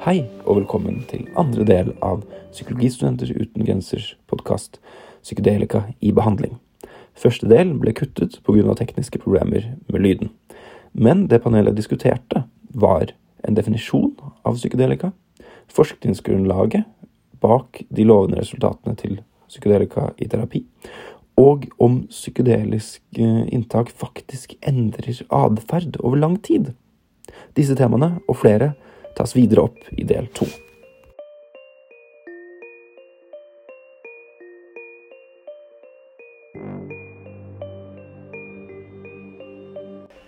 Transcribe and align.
Hei, 0.00 0.22
og 0.48 0.62
velkommen 0.62 1.02
til 1.10 1.26
andre 1.36 1.64
del 1.68 1.90
av 2.00 2.22
Psykologistudenter 2.54 3.34
uten 3.36 3.66
grensers 3.66 4.14
podkast 4.32 4.78
Psykedelika 5.20 5.82
i 6.00 6.08
behandling. 6.16 6.54
Første 7.12 7.44
del 7.50 7.74
ble 7.76 7.92
kuttet 7.92 8.38
pga. 8.40 8.72
tekniske 8.80 9.20
problemer 9.20 9.74
med 9.92 10.00
lyden. 10.00 10.30
Men 10.94 11.26
det 11.28 11.42
panelet 11.44 11.76
diskuterte, 11.76 12.46
var 12.72 13.12
en 13.44 13.54
definisjon 13.54 14.16
av 14.42 14.56
psykedelika, 14.56 15.12
forskningsgrunnlaget 15.68 16.88
bak 17.40 17.84
de 17.90 18.08
lovende 18.08 18.40
resultatene 18.40 18.96
til 18.96 19.20
psykedelika 19.48 20.14
i 20.16 20.32
terapi, 20.32 20.64
og 21.36 21.68
om 21.76 22.06
psykedelisk 22.08 23.02
eh, 23.18 23.44
inntak 23.52 23.92
faktisk 23.92 24.56
endrer 24.62 25.26
atferd 25.28 26.00
over 26.00 26.16
lang 26.16 26.40
tid. 26.40 26.72
Disse 27.52 27.76
temaene, 27.76 28.16
og 28.26 28.40
flere, 28.40 28.72
tas 29.16 29.36
videre 29.36 29.66
opp 29.68 29.78
i 29.96 30.04
del 30.08 30.26
to. 30.36 30.46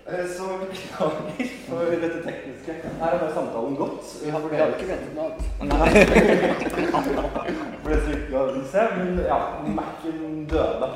Eh, 0.07 0.27
Så 0.37 0.43
beklager 0.61 1.49
for 1.69 1.91
dette 2.01 2.23
tekniske. 2.27 2.75
Her 3.01 3.19
har 3.19 3.31
samtalen 3.35 3.77
gått. 3.77 4.17
Vi 4.25 4.31
har, 4.31 4.41
vi 4.51 4.57
har 4.57 4.73
ikke 4.75 4.89
ventet 4.91 5.15
noe 5.15 5.30
annet. 5.61 5.93
For 7.83 7.91
det 7.91 7.99
som 8.05 8.13
ikke 8.17 8.37
har 8.37 8.51
den 8.55 8.67
se, 8.71 8.83
men 8.99 9.23
ja, 9.27 9.39
Mac-en 9.77 10.45
døde. 10.51 10.91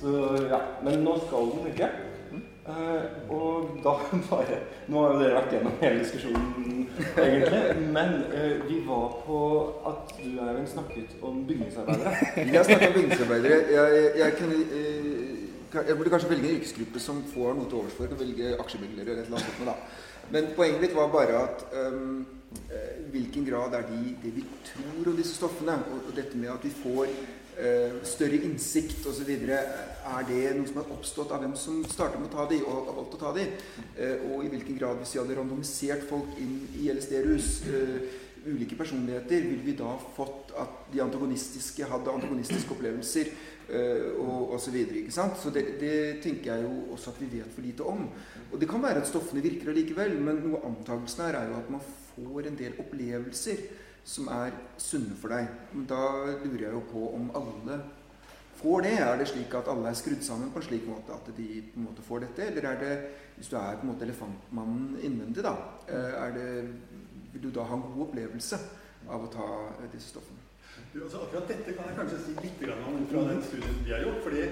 Så 0.00 0.14
ja, 0.50 0.60
Men 0.82 1.04
nå 1.06 1.16
skal 1.26 1.50
den 1.52 1.66
funke. 1.68 1.90
Eh, 2.64 3.02
og 3.28 3.74
da 3.84 3.92
bare 4.30 4.56
Nå 4.88 5.02
har 5.02 5.10
jo 5.12 5.18
dere 5.20 5.34
vært 5.36 5.50
gjennom 5.52 5.74
hele 5.82 5.98
diskusjonen, 6.00 6.46
egentlig. 6.98 7.60
Men 7.96 8.14
uh, 8.30 8.68
vi 8.68 8.78
var 8.86 9.06
på 9.26 9.38
at 9.90 10.14
du 10.18 10.28
Eivind 10.44 10.68
snakket 10.68 11.16
om 11.22 11.42
bygningsarbeidere. 11.48 12.14
Jeg 12.54 12.64
snakket 12.64 12.88
om 12.88 12.94
bygningsarbeidere. 12.94 13.58
Jeg, 13.72 13.92
jeg, 13.94 14.12
jeg, 14.18 14.32
kunne, 14.38 14.54
uh, 14.54 15.86
jeg 15.88 15.96
burde 15.96 16.10
kanskje 16.10 16.30
velge 16.30 16.48
en 16.48 16.56
yrkesgruppe 16.56 17.02
som 17.02 17.22
får 17.34 17.54
noe 17.58 17.68
til 17.70 17.80
overs 17.82 17.98
for. 17.98 18.16
å 18.16 18.20
velge 18.24 18.54
aksjemeglere 18.64 19.10
eller 19.10 19.22
et 19.22 19.28
eller 19.28 19.72
annet. 19.74 20.02
Men 20.32 20.52
poenget 20.56 20.80
mitt 20.80 20.96
var 20.96 21.10
bare 21.12 21.40
at 21.44 21.64
um, 21.76 22.26
hvilken 23.12 23.44
grad 23.44 23.74
er 23.76 23.82
de 23.90 24.14
det 24.22 24.30
vi 24.38 24.44
tror 24.64 25.10
om 25.10 25.16
disse 25.18 25.34
stoffene, 25.36 25.74
og, 25.92 26.06
og 26.08 26.14
dette 26.16 26.38
med 26.38 26.54
at 26.54 26.64
vi 26.64 26.72
får 26.82 27.10
større 28.04 28.40
innsikt 28.46 29.06
osv. 29.06 29.30
Er 30.04 30.26
det 30.28 30.40
noe 30.56 30.68
som 30.68 30.80
har 30.82 30.90
oppstått 30.92 31.32
av 31.32 31.40
hvem 31.44 31.54
som 31.58 31.80
starter 31.88 32.20
med 32.20 32.28
å 32.28 32.34
ta 32.34 32.44
de, 32.50 32.60
og 32.64 32.88
har 32.90 32.98
valgt 32.98 33.16
å 33.16 33.20
ta 33.22 33.32
de? 33.36 33.46
Eh, 33.96 34.26
og 34.28 34.44
i 34.44 34.50
hvilken 34.52 34.76
grad, 34.76 34.98
hvis 35.00 35.14
vi 35.14 35.22
hadde 35.22 35.38
randomisert 35.38 36.04
folk 36.10 36.36
inn 36.42 36.58
i 36.80 36.90
LSD-rus 36.92 37.50
eh, 37.70 38.20
ulike 38.44 38.76
personligheter, 38.76 39.46
ville 39.48 39.64
vi 39.64 39.76
da 39.78 39.94
fått 40.16 40.52
at 40.60 40.90
de 40.92 41.00
antagonistiske 41.00 41.88
hadde 41.88 42.12
antagonistiske 42.12 42.74
opplevelser 42.74 43.30
og 44.20 44.50
osv. 44.58 44.74
Så, 45.08 45.24
så 45.40 45.52
det, 45.54 45.62
det 45.80 45.94
tenker 46.20 46.50
jeg 46.50 46.66
jo 46.66 46.72
også 46.92 47.14
at 47.14 47.22
vi 47.22 47.30
vet 47.38 47.54
for 47.54 47.64
lite 47.64 47.86
om. 47.88 48.02
Og 48.50 48.60
det 48.60 48.68
kan 48.68 48.84
være 48.84 49.00
at 49.00 49.08
stoffene 49.08 49.40
virker 49.40 49.72
allikevel, 49.72 50.18
men 50.20 50.42
noe 50.44 50.60
av 50.60 50.66
antakelsen 50.74 51.24
her 51.24 51.38
er 51.38 51.48
jo 51.48 51.56
at 51.62 51.72
man 51.72 51.86
får 52.10 52.50
en 52.50 52.60
del 52.60 52.76
opplevelser 52.84 53.64
som 54.04 54.28
er 54.28 54.56
sunne 54.78 55.16
for 55.20 55.32
deg. 55.32 55.50
Men 55.72 55.86
da 55.90 56.00
lurer 56.44 56.66
jeg 56.66 56.72
jo 56.76 56.82
på 56.92 57.04
om 57.16 57.30
alle 57.36 57.80
får 58.60 58.86
det. 58.86 58.94
Er 59.00 59.18
det 59.18 59.28
slik 59.32 59.54
at 59.56 59.70
alle 59.72 59.90
er 59.90 59.98
skrudd 59.98 60.22
sammen 60.24 60.52
på 60.52 60.60
en 60.60 60.68
slik 60.68 60.86
måte 60.88 61.16
at 61.16 61.30
de 61.36 61.48
på 61.72 61.80
en 61.80 61.88
måte 61.88 62.04
får 62.06 62.26
dette? 62.26 62.48
Eller 62.50 62.68
er 62.70 62.80
det, 62.80 62.94
hvis 63.36 63.50
du 63.52 63.56
er 63.56 63.80
på 63.80 63.86
en 63.86 63.92
måte 63.92 64.06
elefantmannen 64.06 64.98
innvendig, 65.02 65.44
da, 65.44 65.56
øh, 65.88 66.12
er 66.20 66.36
det 66.38 66.48
vil 67.34 67.42
du 67.42 67.50
da 67.50 67.66
ha 67.66 67.76
en 67.76 67.82
god 67.82 68.06
opplevelse 68.08 68.58
av 69.10 69.24
å 69.26 69.30
ta 69.32 69.46
eh, 69.82 69.90
disse 69.92 70.12
stoffene? 70.14 70.40
Du, 70.92 71.00
altså 71.02 71.24
akkurat 71.24 71.50
dette 71.50 71.74
kan 71.74 71.88
jeg 71.90 71.98
kanskje 71.98 72.20
si 72.22 72.34
litt 72.38 72.62
om 72.76 73.00
fra 73.10 73.24
den 73.28 73.42
studien 73.42 73.80
vi 73.82 73.94
har 73.94 74.04
gjort. 74.06 74.22
fordi 74.22 74.44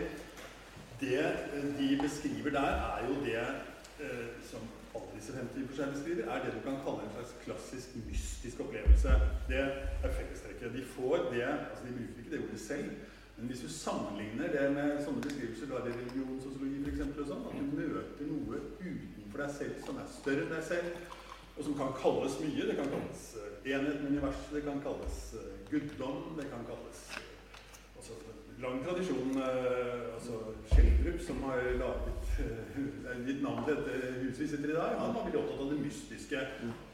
det 1.03 1.19
eh, 1.23 1.69
de 1.79 1.91
beskriver 2.03 2.51
der, 2.51 2.83
er 2.97 3.07
jo 3.09 3.19
det 3.25 3.45
eh, 4.03 4.27
som 4.51 4.67
alle 5.23 5.31
disse 5.31 5.39
50 5.39 5.69
for 5.69 5.77
seg 5.77 5.95
beskriver, 5.95 6.25
er 6.33 6.45
det 6.45 6.53
du 6.57 6.61
kan 6.67 6.79
kalle 6.85 7.07
en 7.07 7.15
slags 7.15 7.33
klassisk 7.45 7.89
mystisk 8.09 8.61
opplevelse. 8.61 9.11
Det 9.49 9.61
er 10.03 10.11
fellestrekket. 10.19 10.75
De 10.75 10.85
får 10.97 11.17
det 11.33 11.43
altså 11.47 11.83
De 11.87 11.95
bruker 11.97 12.19
ikke 12.19 12.35
det 12.35 12.45
ordet 12.45 12.61
selv. 12.61 12.91
Men 13.37 13.47
hvis 13.47 13.61
du 13.65 13.69
sammenligner 13.69 14.49
det 14.53 14.67
med 14.77 14.99
sånne 15.05 15.23
beskrivelser 15.25 15.71
da 15.71 15.81
det 15.85 15.95
i 15.95 16.01
religionssosiologi 16.01 17.03
og 17.23 17.27
sånn, 17.31 17.47
at 17.49 17.57
du 17.59 17.65
møter 17.79 18.29
noe 18.29 18.61
utenfor 18.83 19.43
deg 19.43 19.55
selv 19.59 19.87
som 19.87 19.99
er 20.03 20.13
større 20.19 20.45
enn 20.45 20.53
deg 20.53 20.67
selv, 20.69 21.17
og 21.57 21.65
som 21.65 21.79
kan 21.79 21.97
kalles 22.03 22.39
mye. 22.43 22.69
Det 22.69 22.77
kan 22.79 22.93
kalles 22.93 23.25
eh, 23.41 23.73
enhet 23.73 24.03
med 24.03 24.11
universet, 24.17 24.53
det 24.57 24.65
kan 24.67 24.83
kalles 24.85 25.19
eh, 25.39 25.49
guddom, 25.71 26.37
det 26.39 26.47
kan 26.53 26.67
kalles 26.69 27.03
eh, 27.17 27.27
altså, 27.97 28.21
Lang 28.63 28.79
tradisjon 28.85 29.39
altså 29.43 30.37
Skjeldrup, 30.71 31.17
som 31.27 31.41
har 31.49 31.65
laget 31.81 32.22
eh, 32.41 33.19
litt 33.27 33.43
navn 33.45 33.67
til 33.67 33.77
dette 33.79 34.13
huset 34.23 34.41
vi 34.43 34.49
sitter 34.53 34.73
i 34.73 34.79
dag, 34.79 34.97
han 35.01 35.15
var 35.17 35.27
veldig 35.27 35.41
opptatt 35.43 35.65
av 35.65 35.73
det 35.73 35.81
mystiske. 35.83 36.45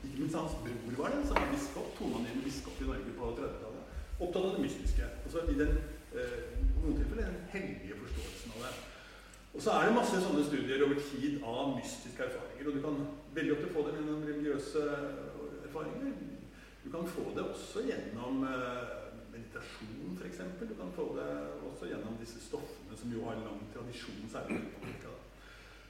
Ikke 0.09 0.23
minst 0.23 0.39
hans 0.39 0.59
bror 0.65 0.99
var 1.03 1.15
det, 1.15 1.23
som 1.29 1.39
var 1.39 1.53
biskop, 1.55 1.95
toneangivende 2.01 2.47
biskop 2.49 2.83
i 2.83 2.91
Norge 2.91 3.15
på 3.19 3.33
30-tallet. 3.39 3.97
Opptatt 4.19 4.45
av 4.45 4.55
det 4.57 4.65
mystiske. 4.67 5.11
Altså 5.25 5.45
i 5.53 5.59
den 5.59 5.75
eh, 6.15 6.39
noen 6.83 6.99
tilfeller 6.99 7.29
den 7.31 7.43
hellige 7.55 8.01
forståelsen 8.03 8.57
av 8.57 8.67
det. 8.67 8.75
Og 9.55 9.63
så 9.65 9.75
er 9.75 9.89
det 9.89 9.97
masse 9.97 10.21
sånne 10.23 10.45
studier 10.47 10.85
over 10.87 11.01
tid 11.11 11.39
av 11.43 11.73
mystiske 11.77 12.27
erfaringer. 12.27 12.69
Og 12.69 12.77
du 12.77 12.83
kan 12.85 12.99
veldig 13.39 13.55
ofte 13.57 13.71
få 13.75 13.85
dem 13.87 14.01
gjennom 14.01 14.27
religiøse 14.29 14.85
erfaringer. 15.67 16.13
Du 16.85 16.91
kan 16.93 17.09
få 17.15 17.25
det 17.37 17.45
også 17.45 17.83
gjennom 17.89 18.45
eh, 18.49 18.99
meditasjon, 19.33 20.19
f.eks. 20.19 20.43
Du 20.61 20.75
kan 20.79 20.93
få 20.97 21.09
det 21.19 21.31
også 21.71 21.91
gjennom 21.91 22.21
disse 22.21 22.41
stoffene 22.45 22.97
som 22.97 23.13
jo 23.13 23.25
har 23.27 23.41
lang 23.43 23.65
tradisjon, 23.75 24.29
særlig 24.31 24.61
i 24.61 24.77
Amerika. 24.83 25.18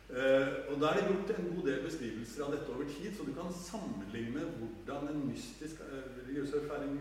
Eh, 0.09 0.49
og 0.71 0.81
Da 0.81 0.87
er 0.89 0.95
det 0.97 1.09
gjort 1.09 1.31
en 1.35 1.51
god 1.55 1.65
del 1.69 1.83
beskrivelser 1.85 2.45
av 2.45 2.53
dette 2.55 2.73
over 2.73 2.87
tid, 2.89 3.11
så 3.17 3.27
du 3.29 3.35
kan 3.37 3.53
sammenligne 3.53 4.47
hvordan 4.57 5.11
en 5.11 5.27
mystisk 5.29 5.83
eh, 5.85 6.07
religiøs 6.23 6.55
erfaring 6.63 6.95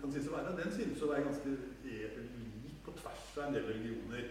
kan 0.00 0.12
sies 0.12 0.26
å 0.26 0.34
være. 0.34 0.56
Den 0.58 0.74
synes 0.74 1.02
å 1.02 1.10
være 1.12 1.26
ganske 1.28 1.54
e- 1.86 2.10
lik 2.64 2.82
på 2.84 2.96
tvers 2.98 3.26
av 3.38 3.44
en 3.46 3.54
del 3.54 3.68
religioner. 3.70 4.26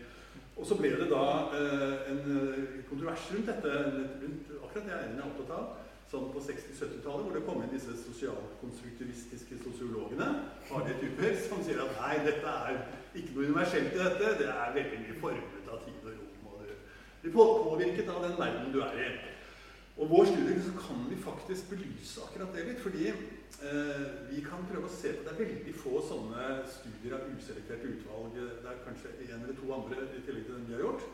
Og 0.58 0.66
så 0.68 0.76
ble 0.76 0.90
det 1.00 1.08
da 1.12 1.26
eh, 1.56 2.12
en 2.12 2.22
eh, 2.36 2.78
kontrovers 2.90 3.28
rundt 3.34 3.52
dette, 3.52 3.74
rundt 4.24 4.52
akkurat 4.60 4.88
det 4.90 4.96
jeg 4.96 5.12
er 5.16 5.28
opptatt 5.30 5.54
av, 5.58 5.68
sånn 6.12 6.30
på 6.34 6.42
60-70-tallet, 6.44 7.26
hvor 7.28 7.36
det 7.36 7.44
kom 7.48 7.64
inn 7.64 7.74
disse 7.74 7.96
sosialkonstruktivistiske 8.00 9.60
sosiologene, 9.64 10.28
harde 10.70 10.96
typer, 11.02 11.36
som 11.48 11.64
sier 11.64 11.84
at 11.84 11.96
nei, 12.00 12.14
dette 12.28 12.54
er 12.68 12.80
ikke 13.14 13.36
noe 13.36 13.50
universelt 13.52 13.96
i 13.96 14.02
dette, 14.04 14.36
det 14.40 14.48
er 14.52 14.76
veldig 14.78 15.02
mye 15.04 15.18
formet 15.24 15.72
av 15.72 15.84
tid 15.84 16.08
og 16.08 16.14
rom, 16.16 16.52
og 16.54 17.17
du 17.28 17.34
blir 17.34 17.58
påvirket 17.68 18.10
av 18.10 18.24
den 18.24 18.38
verden 18.40 18.72
du 18.72 18.80
er 18.86 19.02
i. 19.04 19.10
Og 19.98 20.10
vår 20.12 20.28
studie 20.30 20.62
så 20.62 20.72
kan 20.78 21.00
vi 21.10 21.16
faktisk 21.20 21.72
belyse 21.74 22.22
akkurat 22.24 22.54
det 22.54 22.68
litt, 22.68 22.82
fordi 22.84 23.08
eh, 23.10 24.04
vi 24.30 24.44
kan 24.46 24.68
prøve 24.70 24.86
å 24.86 24.94
se 24.94 25.16
på 25.16 25.24
Det 25.26 25.32
er 25.34 25.40
veldig 25.42 25.74
få 25.82 26.02
sånne 26.06 26.44
studier 26.70 27.16
av 27.18 27.32
uselekterte 27.34 27.90
utvalg. 27.96 28.36
Det 28.38 28.70
er 28.70 28.84
kanskje 28.86 29.16
en 29.26 29.42
eller 29.42 29.58
to 29.58 29.72
andre 29.74 30.06
i 30.06 30.22
tillegg 30.22 30.46
til 30.46 30.54
den 30.54 30.68
vi 30.70 30.76
har 30.78 30.84
gjort. 30.86 31.08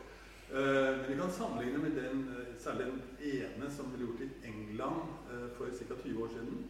Eh, 0.52 0.90
men 1.00 1.06
vi 1.08 1.16
kan 1.16 1.32
sammenligne 1.32 1.80
med 1.80 1.96
den, 1.96 2.20
eh, 2.34 2.50
særlig 2.60 2.90
den 2.90 3.00
ene 3.32 3.70
som 3.72 3.88
ble 3.94 4.04
gjort 4.04 4.26
i 4.26 4.30
England 4.52 5.32
eh, 5.32 5.46
for 5.56 5.72
ca. 5.72 5.96
20 6.04 6.22
år 6.22 6.34
siden. 6.36 6.66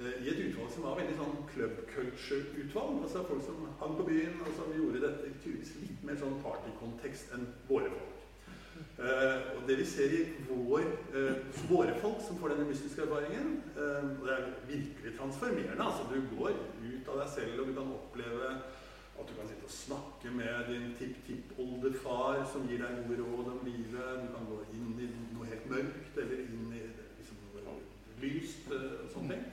eh, 0.00 0.18
I 0.24 0.32
et 0.32 0.42
utvalg 0.48 0.74
som 0.74 0.88
var 0.88 0.98
veldig 0.98 1.14
sånn 1.20 1.38
club 1.54 1.78
culture-utvalg. 1.94 3.04
Altså 3.06 3.22
folk 3.30 3.46
som 3.46 3.62
hang 3.78 3.94
på 4.00 4.08
byen 4.10 4.42
og 4.42 4.50
som 4.58 4.74
gjorde 4.74 5.06
dette 5.06 5.30
tydeligvis 5.44 5.76
litt 5.84 6.02
mer 6.02 6.18
sånn 6.18 6.42
partykontekst 6.42 7.38
enn 7.38 7.46
våre 7.70 7.94
folk. 7.94 8.21
Eh, 8.98 9.56
og 9.56 9.68
det 9.68 9.78
vi 9.78 9.84
ser 9.84 10.10
i 10.12 10.24
vår, 10.48 10.82
uh, 11.14 11.70
våre 11.70 11.94
folk 12.00 12.20
som 12.26 12.36
får 12.38 12.52
denne 12.52 12.66
mystiske 12.68 13.02
erfaringen 13.02 13.62
uh, 13.72 14.04
Det 14.20 14.34
er 14.34 14.50
virkelig 14.68 15.12
transformerende. 15.18 15.84
altså 15.84 16.02
Du 16.12 16.36
går 16.36 16.50
ut 16.50 17.08
av 17.08 17.22
deg 17.22 17.30
selv, 17.34 17.60
og 17.60 17.66
du 17.68 17.72
kan 17.78 17.94
oppleve 17.96 18.50
at 19.20 19.28
du 19.28 19.32
kan 19.38 19.48
sitte 19.48 19.64
og 19.64 19.76
snakke 19.76 20.34
med 20.36 20.68
din 20.68 20.92
tipp-tipp-oldefar 20.98 22.44
som 22.52 22.68
gir 22.68 22.84
deg 22.84 23.00
gode 23.08 23.22
råd 23.22 23.48
om 23.54 23.64
livet. 23.64 24.12
Du 24.24 24.28
kan 24.34 24.46
gå 24.50 24.60
inn 24.76 24.92
i 25.00 25.08
noe 25.32 25.48
helt 25.48 25.66
mørkt, 25.72 26.20
eller 26.22 26.44
inn 26.44 26.68
i 26.76 26.84
liksom, 27.16 27.40
noe 27.56 27.76
lyst 28.20 28.72
og 28.76 29.08
sånne 29.14 29.36
ting. 29.36 29.44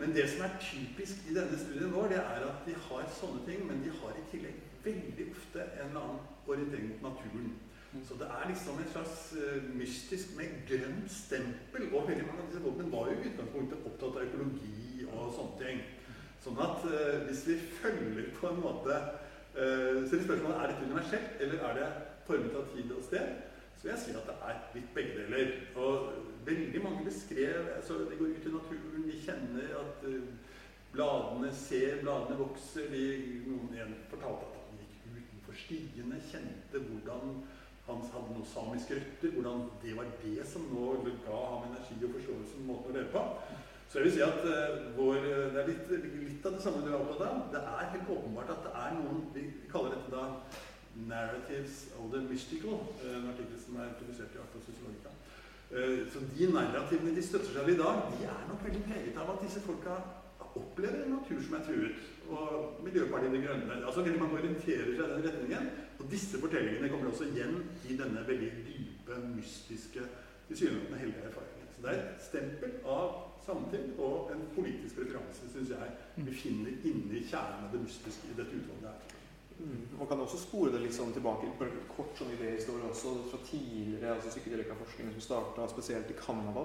Men 0.00 0.12
det 0.16 0.26
som 0.32 0.44
er 0.44 0.58
typisk 0.60 1.28
i 1.28 1.36
denne 1.36 1.60
studien 1.60 1.92
vår, 1.94 2.10
det 2.12 2.20
er 2.20 2.48
at 2.48 2.64
de 2.66 2.74
har 2.88 3.12
sånne 3.20 3.44
ting, 3.46 3.64
men 3.68 3.84
de 3.84 3.92
har 4.00 4.16
i 4.16 4.26
tillegg 4.32 4.60
veldig 4.84 5.28
ofte 5.36 5.64
en 5.64 5.86
eller 5.88 6.00
annen 6.00 6.48
orientering 6.48 6.90
mot 6.94 7.06
naturen. 7.10 7.52
Så 7.90 8.14
det 8.14 8.26
er 8.30 8.48
liksom 8.48 8.78
en 8.78 8.90
slags 8.92 9.32
eh, 9.34 9.62
mystisk 9.74 10.36
med 10.36 10.52
grønt 10.68 11.10
stempel. 11.10 11.88
Og 11.90 12.08
veldig 12.08 12.26
mange 12.26 12.44
av 12.44 12.50
disse 12.50 12.62
folkene 12.62 12.92
var 12.92 13.08
jo 13.10 13.16
i 13.16 13.30
utgangspunktet 13.32 13.88
opptatt 13.90 14.18
av 14.20 14.28
økologi 14.28 15.06
og 15.08 15.32
sånne 15.34 15.58
ting. 15.58 15.80
Sånn 16.44 16.60
at 16.62 16.86
eh, 16.86 17.16
hvis 17.26 17.42
vi 17.48 17.56
følger 17.80 18.30
på 18.38 18.48
en 18.48 18.62
måte 18.62 18.94
uh, 18.94 20.06
Så 20.06 20.16
er 20.16 20.22
spørsmålet 20.22 20.56
er 20.56 20.70
dette 20.70 20.86
universelt, 20.86 21.32
eller 21.42 21.64
er 21.66 21.80
det 21.80 21.88
formet 22.28 22.54
av 22.60 22.70
tid 22.70 22.94
og 22.94 23.02
sted? 23.08 23.34
Så 23.74 23.82
vil 23.82 23.92
jeg 23.92 24.02
si 24.04 24.14
at 24.14 24.30
det 24.30 24.36
er 24.46 24.62
litt 24.76 24.94
begge 24.94 25.16
deler. 25.18 25.52
Og 25.82 26.12
veldig 26.46 26.82
mange 26.86 27.04
beskrev 27.08 27.72
altså 27.74 27.98
De 28.06 28.20
går 28.20 28.36
ut 28.36 28.46
i 28.46 28.54
naturen, 28.54 29.06
de 29.08 29.22
kjenner 29.24 29.74
at 29.82 30.06
bladene 30.94 31.50
ser, 31.56 31.98
bladene 32.04 32.38
vokser. 32.38 32.86
De, 32.92 33.06
noen 33.48 33.74
igjen 33.74 33.96
fortalte 34.12 34.46
at 34.46 34.60
han 34.68 34.84
gikk 34.84 35.08
utenfor 35.16 35.58
stiene, 35.64 36.22
kjente 36.30 36.84
hvordan 36.86 37.40
han 37.90 38.06
hadde 38.12 38.34
noen 38.36 38.46
samiske 38.46 38.98
røtter, 38.98 39.34
hvordan 39.34 39.66
det 39.82 39.96
var 39.96 40.08
det 40.22 40.46
som 40.48 40.68
nå 40.70 40.92
ga 41.26 41.40
ham 41.52 41.66
energi 41.70 41.98
og 42.06 42.14
forståelse 42.16 42.60
om 42.60 42.70
måten 42.70 42.92
å 42.92 42.96
leve 42.96 43.12
på. 43.14 43.24
Så 43.90 43.98
jeg 43.98 44.06
vil 44.06 44.12
si 44.14 44.22
at 44.22 44.44
uh, 44.46 44.82
vår, 44.94 45.16
det 45.50 45.62
er 45.62 45.70
litt, 45.72 45.88
litt, 45.90 46.44
av 46.46 46.54
det 46.54 46.62
samme 46.62 46.84
du 46.84 46.92
er 46.92 47.00
opptatt 47.00 47.24
av. 47.26 47.40
Det 47.50 47.62
er 47.72 47.88
helt 47.94 48.12
åpenbart 48.14 48.52
at 48.54 48.60
det 48.68 48.74
er 48.78 48.92
noen 49.00 49.24
Vi 49.34 49.46
kaller 49.72 49.96
dette 49.96 50.12
da 50.14 50.26
'Narratives 51.00 51.74
of 51.98 52.10
the 52.12 52.20
Mystical', 52.20 52.80
eh, 53.02 53.16
en 53.16 53.28
artikkel 53.30 53.58
som 53.64 53.76
er 53.78 53.92
publisert 53.98 54.34
i 54.34 54.40
Acta 54.42 54.58
Sociologica. 54.62 55.10
Uh, 55.70 56.06
så 56.12 56.22
de 56.38 56.48
narrativene 56.52 57.16
de 57.16 57.22
støtter 57.22 57.52
seg 57.54 57.66
til 57.66 57.74
i 57.74 57.82
dag, 57.82 58.00
de 58.14 58.30
er 58.30 58.48
nok 58.48 58.64
veldig 58.64 58.82
preget 58.86 59.20
av 59.22 59.34
at 59.34 59.42
disse 59.44 59.62
folka 59.66 59.98
opplever 60.58 61.04
en 61.04 61.14
natur 61.18 61.40
som 61.44 61.56
er 61.58 61.64
truet. 61.66 62.08
Og 62.30 62.82
Miljøpartiet 62.84 63.32
De 63.34 63.42
Grønne 63.44 63.78
altså 63.86 64.04
mange 64.06 64.38
orienterer 64.38 64.90
seg 64.90 65.04
i 65.04 65.14
den 65.14 65.24
retningen. 65.28 65.70
Og 66.00 66.10
disse 66.10 66.40
fortellingene 66.40 66.88
kommer 66.88 67.10
også 67.10 67.28
igjen 67.30 67.56
i 67.90 67.96
denne 67.98 68.26
veldig 68.28 68.50
dype, 68.66 69.18
mystiske, 69.34 70.06
tilsynelatende 70.48 71.02
hellige 71.02 71.26
erfaringen. 71.30 71.68
Så 71.74 71.82
det 71.84 71.90
er 71.92 72.02
et 72.02 72.24
stempel 72.24 72.76
av 72.84 73.18
samtid 73.46 73.96
og 73.98 74.30
en 74.34 74.42
politisk 74.54 75.00
referanse, 75.00 75.48
syns 75.52 75.72
jeg, 75.72 75.94
vi 76.16 76.34
finner 76.36 76.86
inni 76.86 77.24
kjernen 77.24 77.66
av 77.66 77.74
det 77.74 77.82
mystiske 77.84 78.30
i 78.30 78.36
dette 78.38 78.58
utvalget 78.58 78.90
her. 78.90 79.16
Mm. 79.60 79.82
Man 79.98 80.08
kan 80.08 80.20
også 80.24 80.38
spore 80.40 80.72
det 80.72 80.80
litt 80.80 80.96
sånn 80.96 81.12
tilbake 81.12 81.48
en 81.50 81.74
kort 81.92 82.16
sånn 82.16 82.32
idéhistorie 82.32 82.88
også 82.88 83.12
fra 83.28 83.40
tidligere 83.44 84.14
altså 84.14 84.32
psykedelikaforskning 84.32 85.12
som 85.16 85.24
starta 85.26 85.68
spesielt 85.68 86.12
i 86.12 86.16
Canada. 86.16 86.64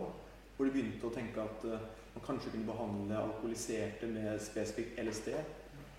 Hvor 0.55 0.67
de 0.67 0.71
begynte 0.71 1.09
å 1.09 1.11
tenke 1.11 1.43
at 1.43 1.65
uh, 1.67 1.81
man 2.15 2.25
kanskje 2.25 2.53
kunne 2.53 2.69
behandle 2.69 3.19
alkoholiserte 3.19 4.07
med 4.09 4.39
spesifikt 4.41 4.99
LSD. 5.03 5.33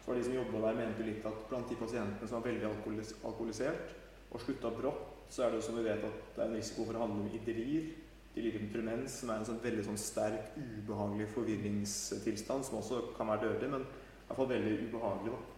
Var 0.06 0.14
de 0.14 0.24
som 0.24 0.36
jobba 0.36 0.62
der, 0.66 0.80
mente 0.80 1.06
litt 1.06 1.26
at 1.26 1.46
blant 1.50 1.68
de 1.70 1.78
pasientene 1.78 2.28
som 2.28 2.38
var 2.38 2.48
veldig 2.48 2.68
alkoholis 2.70 3.14
alkoholisert 3.22 3.94
og 4.30 4.42
slutta 4.42 4.70
brått, 4.74 5.12
så 5.30 5.46
er 5.46 5.54
det 5.54 5.62
som 5.66 5.76
vi 5.78 5.84
vet 5.86 6.04
at 6.06 6.20
det 6.36 6.42
er 6.42 6.50
en 6.50 6.56
risiko 6.56 6.86
for 6.86 6.98
å 6.98 7.02
handle 7.04 7.26
med 7.26 7.34
idrir. 7.40 7.90
De 8.36 8.44
lider 8.44 8.62
med 8.62 8.72
tremens, 8.72 9.18
som 9.20 9.32
er 9.32 9.40
en 9.40 9.48
sånn 9.48 9.62
veldig 9.62 9.84
sånn 9.86 10.00
sterk, 10.00 10.54
ubehagelig 10.56 11.28
forvirringstilstand, 11.34 12.66
som 12.68 12.78
også 12.82 13.02
kan 13.16 13.32
være 13.32 13.48
dødelig, 13.48 13.70
men 13.72 13.86
i 13.86 14.26
hvert 14.28 14.40
fall 14.40 14.50
veldig 14.50 14.74
ubehagelig. 14.86 15.36
da 15.36 15.56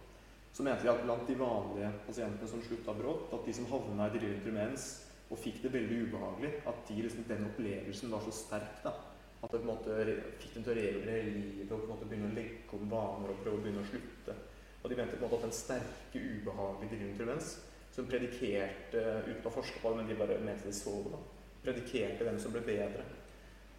så 0.53 0.63
mente 0.63 0.83
de 0.83 0.89
at 0.89 1.03
blant 1.05 1.27
de 1.27 1.35
vanlige 1.39 1.91
pasientene 2.07 2.49
som 2.49 2.61
slutta 2.65 2.95
brått, 2.97 3.29
at 3.33 3.45
de 3.45 3.53
som 3.53 3.67
havna 3.69 4.09
i 4.09 4.15
delirium 4.15 4.41
tremens 4.43 4.87
og 5.29 5.37
fikk 5.37 5.61
det 5.63 5.73
veldig 5.75 5.99
ubehagelig, 6.07 6.49
at 6.67 6.79
de, 6.87 6.95
liksom, 7.05 7.25
den 7.29 7.45
opplevelsen 7.51 8.11
var 8.11 8.23
så 8.25 8.33
sterk 8.33 8.79
da, 8.83 8.95
at 9.39 9.51
det 9.51 9.59
på 9.61 9.63
en 9.63 9.71
måte 9.71 9.97
fikk 10.41 10.55
dem 10.57 10.65
til 10.65 10.73
å 10.73 10.77
revurdere 10.77 11.31
livet 11.31 11.71
og 11.71 11.81
på 11.81 11.87
en 11.87 11.93
måte 11.93 12.07
begynne 12.09 12.31
å 12.31 12.35
legge 12.35 12.75
om 12.75 12.91
vaner 12.91 13.31
og 13.31 13.41
prøve 13.43 13.59
å 13.59 13.63
begynne 13.63 13.83
å 13.85 13.89
slutte. 13.89 14.35
Og 14.79 14.91
de 14.91 14.97
mente 14.99 15.15
på 15.15 15.23
en 15.23 15.25
måte 15.27 15.39
at 15.39 15.45
den 15.47 15.55
sterke, 15.55 16.19
ubehagelige 16.19 16.91
delirium 16.91 17.15
tremens, 17.19 17.53
som 17.95 18.07
predikerte 18.07 19.05
uten 19.27 19.47
å 19.47 19.53
forske 19.53 19.79
på 19.81 19.91
det, 19.91 19.99
men 19.99 20.11
de 20.11 20.19
bare 20.19 20.41
mente 20.43 20.67
de 20.67 20.75
så 20.75 20.93
det, 21.05 21.13
da, 21.15 21.21
predikerte 21.63 22.27
hvem 22.27 22.39
som 22.39 22.53
ble 22.55 22.63
bedre. 22.67 23.05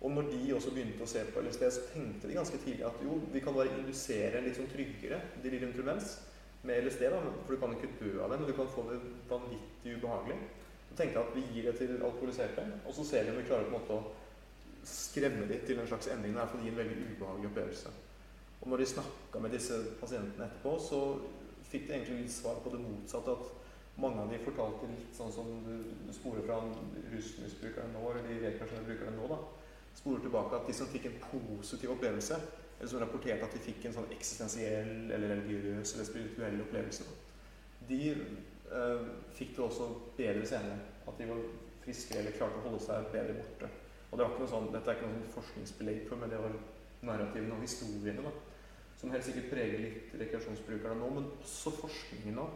Og 0.00 0.12
når 0.14 0.30
de 0.32 0.54
også 0.56 0.72
begynte 0.72 1.04
å 1.04 1.10
se 1.12 1.26
på 1.28 1.42
LSD, 1.44 1.66
så 1.68 1.84
tenkte 1.92 2.28
de 2.28 2.36
ganske 2.38 2.60
tidlig 2.64 2.86
at 2.88 3.02
jo, 3.04 3.18
vi 3.34 3.42
kan 3.44 3.56
bare 3.56 3.72
indusere 3.76 4.40
en 4.40 4.48
litt 4.48 4.56
sånn 4.56 4.70
tryggere 4.72 5.20
delirium 5.44 5.74
tremens 5.76 6.14
med 6.64 6.86
LSD, 6.86 7.04
da, 7.12 7.20
for 7.44 7.52
du 7.52 7.60
kan 7.60 7.76
ikke 7.76 7.92
dø 8.00 8.14
av 8.24 8.32
den, 8.32 8.44
og 8.44 8.48
du 8.48 8.56
kan 8.56 8.72
få 8.72 8.86
det 8.88 8.96
vanvittig 9.28 9.98
ubehagelig. 9.98 10.38
Så 10.88 10.96
tenkte 10.96 11.20
jeg 11.20 11.26
at 11.26 11.36
vi 11.36 11.44
gir 11.52 11.68
det 11.68 11.76
til 11.78 11.92
alkoholiserte, 12.00 12.64
og 12.80 12.96
så 12.96 13.04
ser 13.06 13.28
vi 13.28 13.34
om 13.34 13.38
vi 13.40 13.46
klarer 13.48 13.68
på 13.68 13.72
en 13.74 13.76
måte 13.76 13.98
å 13.98 14.29
skremme 14.86 15.48
dem 15.48 15.66
til 15.66 15.80
en 15.80 15.88
slags 15.90 16.08
endring. 16.12 16.34
Det 16.36 16.42
er 16.42 16.50
for 16.52 16.60
å 16.60 16.64
gi 16.64 16.72
en 16.72 16.80
veldig 16.80 16.98
ubehagelig 17.10 17.50
opplevelse. 17.50 17.92
Og 18.60 18.68
når 18.68 18.82
de 18.82 18.90
snakka 18.90 19.40
med 19.40 19.54
disse 19.56 19.78
pasientene 20.00 20.46
etterpå, 20.46 20.74
så 20.84 21.00
fikk 21.70 21.86
de 21.88 21.96
egentlig 21.96 22.22
litt 22.24 22.34
svar 22.34 22.60
på 22.64 22.72
det 22.74 22.82
motsatte. 22.82 23.36
At 23.36 24.00
mange 24.00 24.22
av 24.22 24.32
de 24.32 24.40
fortalte 24.44 24.88
litt 24.90 25.16
sånn 25.16 25.32
som 25.32 25.48
du 25.64 26.12
sporer 26.14 26.44
fra 26.46 26.60
rusmisbrukeren 27.12 27.94
nå, 27.96 28.04
eller 28.10 28.28
de 28.28 28.38
rekreasjonelle 28.44 28.88
brukerne 28.88 29.16
nå, 29.16 29.28
da. 29.32 29.40
Sporer 29.96 30.22
tilbake 30.24 30.60
at 30.60 30.68
de 30.68 30.76
som 30.76 30.90
fikk 30.92 31.08
en 31.10 31.18
positiv 31.24 31.94
opplevelse, 31.96 32.38
eller 32.78 32.92
som 32.92 33.02
rapporterte 33.02 33.44
at 33.44 33.56
de 33.56 33.64
fikk 33.64 33.84
en 33.84 33.96
sånn 33.98 34.12
eksistensiell 34.14 35.10
eller 35.12 35.34
religiøs 35.34 35.96
eller 35.96 36.08
spirituell 36.08 36.62
opplevelse. 36.64 37.08
De 37.88 38.00
øh, 38.14 39.10
fikk 39.36 39.56
det 39.56 39.64
også 39.66 39.88
bedre 40.16 40.46
senere. 40.48 40.78
At 41.08 41.18
de 41.18 41.28
var 41.28 41.42
friskere 41.84 42.22
eller 42.22 42.36
klarte 42.38 42.60
å 42.60 42.66
holde 42.68 42.80
seg 42.84 43.10
bedre 43.12 43.36
borte. 43.40 43.68
Og 44.10 44.18
det 44.18 44.24
var 44.24 44.32
ikke 44.32 44.44
noe 44.44 44.52
sånn, 44.52 44.70
Dette 44.74 44.90
er 44.90 44.98
ikke 44.98 45.08
noe 45.08 45.20
sånn 45.20 45.36
forskningsbelegg 45.36 46.02
for, 46.08 46.20
men 46.20 46.32
det 46.32 46.40
var 46.42 46.56
narrativene 47.06 47.56
og 47.56 47.64
historiene 47.64 48.24
da, 48.26 48.32
som 49.00 49.14
helt 49.14 49.24
sikkert 49.24 49.48
preger 49.52 49.80
litt 49.84 50.18
rekreasjonsbrukerne 50.20 50.98
nå, 51.00 51.08
men 51.16 51.30
også 51.38 51.72
forskningen 51.78 52.36
nå. 52.36 52.46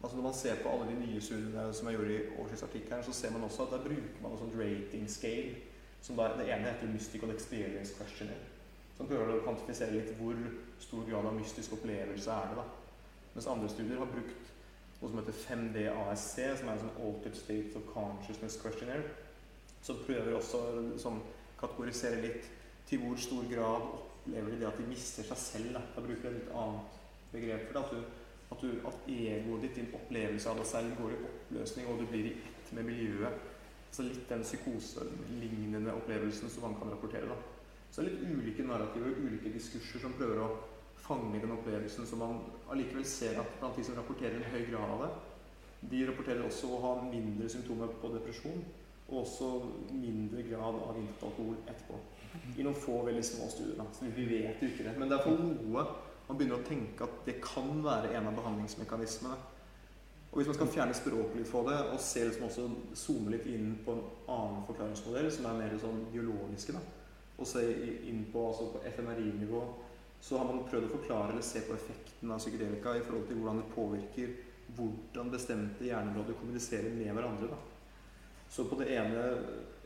Altså 0.00 0.16
Når 0.16 0.26
man 0.28 0.36
ser 0.36 0.58
på 0.62 0.70
alle 0.70 0.88
de 0.90 0.96
nye 1.00 1.20
studiene 1.20 1.68
som 1.72 1.88
jeg 1.88 1.98
gjorde 1.98 2.16
i 2.16 2.24
årsskiftsartikkelen, 2.40 3.04
så 3.04 3.12
ser 3.16 3.32
man 3.32 3.46
også 3.46 3.66
at 3.66 3.76
der 3.76 3.86
bruker 3.86 4.22
man 4.22 4.34
en 4.34 4.42
sånn 4.42 4.58
rating 4.58 5.06
scale. 5.10 5.54
som 6.04 6.16
der, 6.16 6.36
Det 6.36 6.48
ene 6.52 6.68
heter 6.68 6.92
Mystical 6.92 7.30
Experience 7.32 7.94
Questionnaire 7.96 8.54
som 8.96 9.08
prøver 9.10 9.32
å 9.34 9.42
kvantifisere 9.42 9.96
litt 9.96 10.12
hvor 10.18 10.38
stor 10.82 11.06
grad 11.08 11.26
av 11.26 11.36
mystisk 11.36 11.74
opplevelse 11.78 12.30
er 12.30 12.50
det. 12.52 12.62
da. 12.62 12.66
Mens 13.34 13.48
andre 13.50 13.70
studier 13.72 13.98
har 13.98 14.10
brukt 14.10 14.50
noe 15.00 15.10
som 15.10 15.18
heter 15.18 15.38
5D-ASC, 15.40 16.36
som 16.60 16.68
er 16.68 16.76
en 16.76 16.82
sånn 16.84 17.00
Altered 17.02 17.38
State 17.38 17.80
of 17.80 17.88
Consciousness 17.90 18.58
Questionnaire, 18.62 19.10
som 19.84 20.00
prøver 20.06 20.34
også 20.34 20.60
å 20.60 20.74
liksom, 20.88 21.20
kategorisere 21.60 22.22
litt 22.24 22.50
til 22.88 23.02
hvor 23.04 23.20
stor 23.20 23.46
grad 23.50 23.88
opplever 23.92 24.52
de 24.52 24.60
det 24.60 24.68
at 24.68 24.78
de 24.80 24.88
mister 24.88 25.26
seg 25.28 25.40
selv. 25.40 25.80
Da 25.94 26.04
bruker 26.04 26.28
jeg 26.28 26.32
et 26.32 26.38
litt 26.40 26.54
annet 26.60 27.00
begrep 27.32 27.66
for 27.68 27.78
det. 27.78 27.82
At, 27.84 27.90
du, 27.92 28.20
at, 28.54 28.62
du, 28.62 28.68
at 28.88 29.08
egoet 29.12 29.66
ditt, 29.66 29.80
din 29.80 29.96
opplevelse 29.98 30.50
av 30.50 30.60
deg 30.60 30.70
selv, 30.70 30.94
går 31.00 31.16
i 31.16 31.18
oppløsning, 31.30 31.88
og 31.90 32.00
du 32.00 32.06
blir 32.08 32.30
i 32.30 32.36
ett 32.38 32.70
med 32.76 32.88
miljøet. 32.88 33.50
Altså 33.88 34.06
litt 34.06 34.24
den 34.30 34.42
psykoselignende 34.42 35.92
opplevelsen 35.94 36.50
som 36.50 36.68
man 36.68 36.78
kan 36.80 36.94
rapportere. 36.94 37.28
da. 37.28 37.36
Så 37.90 38.02
det 38.02 38.08
er 38.08 38.16
litt 38.16 38.38
ulike 38.40 38.64
narrativer 38.66 39.12
og 39.12 39.26
ulike 39.28 39.52
diskurser 39.54 40.02
som 40.02 40.16
prøver 40.18 40.40
å 40.42 40.48
fange 41.04 41.38
den 41.42 41.52
opplevelsen 41.54 42.08
som 42.08 42.22
man 42.24 42.40
allikevel 42.72 43.04
ser 43.06 43.36
at 43.38 43.58
blant 43.60 43.76
de 43.76 43.84
som 43.86 43.98
rapporterer 43.98 44.40
en 44.40 44.50
høy 44.54 44.64
grad 44.70 44.94
av 44.96 45.04
det, 45.04 45.10
de 45.92 46.00
rapporterer 46.08 46.46
også 46.46 46.70
å 46.72 46.80
ha 46.80 46.92
mindre 47.04 47.50
symptomer 47.52 47.92
på 48.00 48.10
depresjon 48.14 48.64
og 49.10 49.20
også 49.20 49.50
mindre 49.92 50.42
grad 50.48 50.80
av 50.80 50.98
inntatt 50.98 51.26
alkohol 51.28 51.56
etterpå. 51.68 52.00
I 52.58 52.64
noen 52.64 52.78
få 52.78 53.02
veldig 53.06 53.24
små 53.26 53.48
studier. 53.52 53.76
Da. 53.78 53.86
Så 53.94 54.08
vi 54.16 54.24
vet 54.30 54.62
jo 54.62 54.70
ikke 54.70 54.86
det. 54.88 54.94
Men 54.98 55.10
det 55.10 55.18
er 55.18 55.26
for 55.26 55.38
noe 55.38 55.84
man 56.24 56.38
begynner 56.38 56.56
å 56.56 56.64
tenke 56.64 57.04
at 57.04 57.18
det 57.26 57.36
kan 57.44 57.82
være 57.84 58.14
en 58.16 58.30
av 58.30 58.38
behandlingsmekanismene. 58.38 59.36
Og 60.30 60.38
Hvis 60.40 60.48
man 60.50 60.56
skal 60.56 60.70
fjerne 60.72 60.94
språket 60.96 61.36
litt 61.38 61.50
for 61.50 61.68
det, 61.68 61.76
og 61.92 62.00
se 62.02 62.24
liksom 62.24 62.46
også 62.48 62.64
zoome 62.98 63.34
litt 63.36 63.44
inn 63.46 63.76
på 63.84 63.92
en 63.94 64.00
annen 64.34 64.64
forklaringsmodell, 64.66 65.28
som 65.30 65.46
er 65.46 65.60
mer 65.60 65.76
sånn 65.78 66.00
biologiske, 66.10 66.74
da, 66.74 66.80
og 67.38 67.46
se 67.46 67.62
inn 68.10 68.24
på, 68.32 68.48
altså 68.48 68.70
på 68.72 68.82
FMRI-nivå, 68.96 69.60
så 70.24 70.40
har 70.40 70.48
man 70.48 70.64
prøvd 70.66 70.88
å 70.88 70.94
forklare 70.96 71.34
eller 71.34 71.44
se 71.44 71.62
på 71.66 71.76
effekten 71.76 72.32
av 72.32 72.40
psykedelika 72.40 72.96
i 72.96 73.04
forhold 73.04 73.28
til 73.28 73.38
hvordan 73.38 73.60
det 73.60 73.70
påvirker 73.76 74.34
hvordan 74.74 75.30
bestemte 75.30 75.84
hjerneområder 75.84 76.38
kommuniserer 76.40 76.94
med 76.96 77.12
hverandre. 77.12 77.50
Da. 77.52 77.73
Så 78.50 78.64
på 78.68 78.78
det 78.78 78.90
ene, 78.94 79.22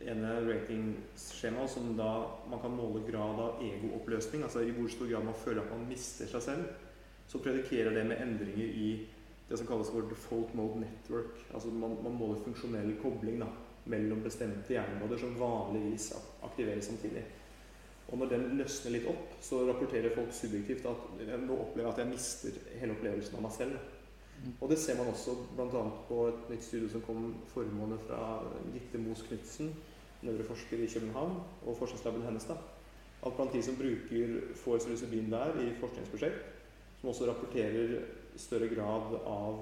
ene 0.04 0.34
ratingskjemaet, 0.44 1.70
som 1.72 1.94
da 1.96 2.10
man 2.50 2.60
kan 2.60 2.74
måle 2.76 3.04
grad 3.06 3.40
av 3.40 3.62
egooppløsning, 3.64 4.44
altså 4.44 4.64
i 4.66 4.74
hvor 4.76 4.90
stor 4.92 5.08
grad 5.10 5.24
man 5.24 5.38
føler 5.44 5.62
at 5.62 5.72
man 5.72 5.88
mister 5.88 6.28
seg 6.28 6.44
selv, 6.44 6.68
så 7.28 7.40
predikerer 7.44 7.94
det 7.96 8.04
med 8.08 8.20
endringer 8.24 8.76
i 8.82 8.90
det 9.48 9.56
som 9.56 9.68
kalles 9.68 9.88
for 9.92 10.08
default 10.08 10.52
mode 10.56 10.82
network. 10.82 11.40
Altså 11.54 11.72
man, 11.72 11.96
man 12.04 12.16
måler 12.20 12.44
funksjonell 12.44 12.94
kobling 13.02 13.40
da, 13.40 13.48
mellom 13.88 14.20
bestemte 14.24 14.74
hjerneområder 14.74 15.22
som 15.22 15.36
vanligvis 15.40 16.10
aktiveres 16.44 16.90
samtidig. 16.90 17.24
Og 18.08 18.20
når 18.20 18.32
den 18.32 18.44
løsner 18.56 18.94
litt 18.94 19.08
opp, 19.08 19.36
så 19.44 19.62
rapporterer 19.68 20.14
folk 20.14 20.32
subjektivt 20.32 20.86
at 20.88 21.08
nå 21.44 21.56
opplever 21.56 21.88
jeg 21.88 21.94
at 21.94 22.02
jeg 22.02 22.12
mister 22.12 22.60
hele 22.80 22.96
opplevelsen 22.96 23.36
av 23.36 23.44
meg 23.44 23.56
selv. 23.56 23.80
Og 24.60 24.70
det 24.70 24.78
ser 24.78 24.96
man 24.98 25.10
også 25.10 25.34
bl.a. 25.56 25.82
på 26.08 26.26
et 26.30 26.50
nytt 26.52 26.64
studie 26.64 26.90
som 26.90 27.02
kom 27.06 27.30
formålet 27.52 28.02
fra 28.06 28.42
Gitte 28.74 29.00
Moos 29.02 29.22
Knutsen, 29.26 29.72
nevroforsker 30.22 30.82
i 30.82 30.90
København, 30.90 31.40
og 31.66 31.78
forskningslaben 31.78 32.22
hennes. 32.26 32.44
da, 32.44 32.56
At 33.26 33.34
blant 33.36 33.52
de 33.52 33.62
som 33.62 33.76
bruker 33.76 34.54
forsalysabin 34.54 35.30
der 35.30 35.58
i 35.60 35.74
forskningsprosjekt, 35.80 36.44
som 37.00 37.08
også 37.08 37.30
rapporterer 37.30 37.98
større 38.36 38.68
grad 38.68 39.18
av 39.26 39.58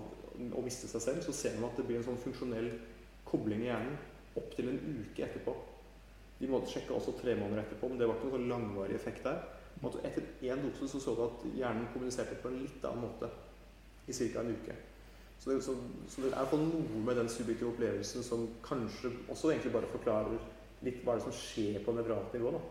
å 0.57 0.65
miste 0.65 0.89
seg 0.89 1.03
selv, 1.03 1.23
så 1.25 1.33
ser 1.33 1.57
man 1.57 1.71
at 1.71 1.81
det 1.81 1.87
blir 1.89 2.01
en 2.01 2.09
sånn 2.11 2.21
funksjonell 2.21 2.71
kobling 3.25 3.65
i 3.65 3.71
hjernen 3.71 3.97
opptil 4.37 4.69
en 4.69 4.81
uke 5.01 5.25
etterpå. 5.25 5.55
De 6.37 6.49
måtte 6.53 6.69
sjekke 6.69 6.93
også 6.93 7.17
tre 7.17 7.33
måneder 7.39 7.63
etterpå, 7.63 7.89
men 7.89 8.01
det 8.01 8.09
var 8.09 8.19
ikke 8.19 8.29
noen 8.29 8.37
sånn 8.37 8.51
langvarig 8.51 8.97
effekt 8.99 9.25
der. 9.25 9.41
Etter 10.05 10.25
én 10.45 10.63
dose 10.65 10.89
så, 10.89 11.01
så 11.01 11.15
du 11.17 11.23
at 11.25 11.45
hjernen 11.57 11.89
kommuniserte 11.93 12.37
på 12.41 12.51
en 12.53 12.63
litt 12.63 12.85
annen 12.85 13.05
måte 13.05 13.29
i 14.07 14.15
ca. 14.15 14.41
en 14.41 14.53
uke. 14.55 14.77
Så 15.39 15.51
det, 15.51 15.63
så, 15.63 15.75
så 16.09 16.23
det 16.25 16.33
er 16.33 16.55
i 16.55 16.59
noe 16.63 17.03
med 17.05 17.19
den 17.19 17.29
subjektive 17.29 17.71
opplevelsen 17.75 18.25
som 18.25 18.47
kanskje 18.65 19.13
også 19.29 19.53
egentlig 19.53 19.75
bare 19.75 19.91
forklarer 19.93 20.39
litt 20.87 21.03
hva 21.05 21.15
er 21.15 21.21
det 21.21 21.27
som 21.27 21.37
skjer 21.37 21.79
på 21.85 21.95
nevrat 21.97 22.35
nivå. 22.35 22.55
da. 22.57 22.63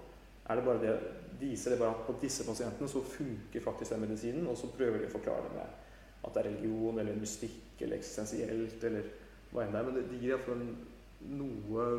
Er 0.50 0.60
det 0.60 0.66
bare 0.66 0.82
det, 0.82 0.96
Viser 1.40 1.74
det 1.74 1.82
bare 1.82 1.92
at 1.92 2.06
på 2.08 2.14
disse 2.22 2.46
pasientene 2.48 2.88
så 2.88 3.02
funker 3.04 3.64
faktisk 3.64 3.92
den 3.92 4.06
medisinen, 4.06 4.48
og 4.48 4.56
så 4.58 4.70
prøver 4.72 5.02
de 5.02 5.10
å 5.10 5.16
forklare 5.18 5.50
det 5.50 5.58
med 5.58 5.82
at 6.26 6.34
det 6.34 6.42
er 6.42 6.48
religion 6.48 7.00
eller 7.02 7.18
mystikk 7.20 7.82
eller 7.84 8.00
eksistensielt 8.00 8.84
eller 8.88 9.10
hva 9.52 9.66
enn 9.66 9.76
det 9.76 9.82
er. 9.82 9.88
Men 9.90 9.98
det, 9.98 10.04
det 10.14 10.20
gir 10.22 10.32
iallfall 10.32 10.64
noe 11.36 11.90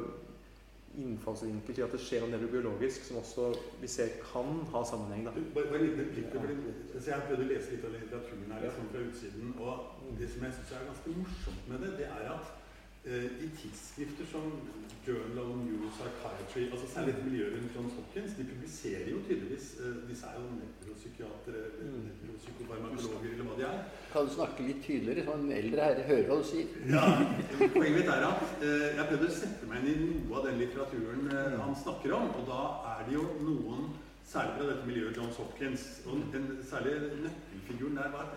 innfallsvinkel 1.02 1.76
til 1.76 1.84
at 1.84 1.94
det 1.94 2.00
skjer 2.00 2.24
noe 2.24 2.32
nevrobiologisk 2.32 3.04
som 3.08 3.20
også 3.20 3.48
vi 3.82 3.90
ser 3.90 4.14
kan 4.22 4.62
ha 4.72 4.82
sammenheng. 4.88 5.26
da. 5.28 5.34
Du, 5.36 5.42
Bare, 5.54 5.70
bare 5.72 5.82
litt, 5.84 5.98
litt, 6.00 6.16
litt, 6.16 6.94
Jeg 6.96 7.14
har 7.14 7.26
prøvd 7.28 7.44
å 7.44 7.48
lese 7.50 7.74
litt 7.74 7.84
av 7.84 7.96
litteraturen 7.96 8.54
her 8.54 8.64
liksom 8.66 8.92
fra 8.92 9.02
utsiden. 9.08 9.54
Og 9.60 10.14
det 10.20 10.30
som 10.32 10.46
jeg 10.46 10.56
syns 10.58 10.72
er 10.72 10.86
ganske 10.90 11.16
morsomt 11.18 11.68
med 11.72 11.84
det, 11.84 11.92
det 12.00 12.08
er 12.08 12.30
at 12.36 12.65
i 13.06 13.48
tidsskrifter 13.60 14.26
som 14.32 14.46
Journal 15.06 15.38
of 15.38 15.58
Neuropsychiatry, 15.62 16.62
altså 16.74 16.86
særlig 16.90 17.12
et 17.14 17.24
miljø 17.28 17.44
rundt 17.52 17.74
Johns 17.76 17.92
Hopkins, 17.94 18.32
de 18.38 18.44
publiserer 18.48 19.10
jo 19.12 19.20
tydeligvis 19.28 19.66
eh, 19.78 20.00
Disse 20.08 20.26
er 20.26 20.40
jo 20.40 20.48
nevropsykiatere 20.56 21.62
Mm. 21.86 22.08
nevropsykofarmakologer 22.24 23.30
eller 23.34 23.44
hva 23.46 23.56
de 23.60 23.64
er. 23.68 23.78
Kan 24.12 24.26
du 24.26 24.32
snakke 24.34 24.64
litt 24.66 24.80
tydeligere, 24.86 25.24
så 25.28 25.36
en 25.38 25.52
eldre 25.52 25.84
herre 25.86 26.06
hører 26.08 26.26
hva 26.32 26.38
du 26.40 26.48
sier? 26.48 26.72
Ja, 26.90 27.04
Poenget 27.76 27.96
mitt 28.00 28.10
er 28.16 28.26
at 28.32 28.42
eh, 28.66 28.88
jeg 28.98 29.06
prøvde 29.12 29.28
å 29.30 29.36
sette 29.38 29.70
meg 29.70 29.86
inn 29.86 30.02
i 30.08 30.10
noe 30.24 30.40
av 30.40 30.48
den 30.48 30.58
litteraturen 30.64 31.30
eh, 31.30 31.56
han 31.62 31.78
snakker 31.84 32.16
om. 32.18 32.26
Og 32.40 32.50
da 32.50 32.60
er 32.96 33.06
det 33.06 33.14
jo 33.20 33.24
noen, 33.46 33.86
særlig 34.26 34.56
fra 34.58 34.66
dette 34.72 34.88
miljøet 34.90 35.20
Johns 35.20 35.38
Hopkins 35.38 35.84
og 36.10 36.24
den 36.34 36.48
særlig 36.66 36.96
nøkkelfiguren 37.22 38.00
der 38.02 38.10
var 38.16 38.32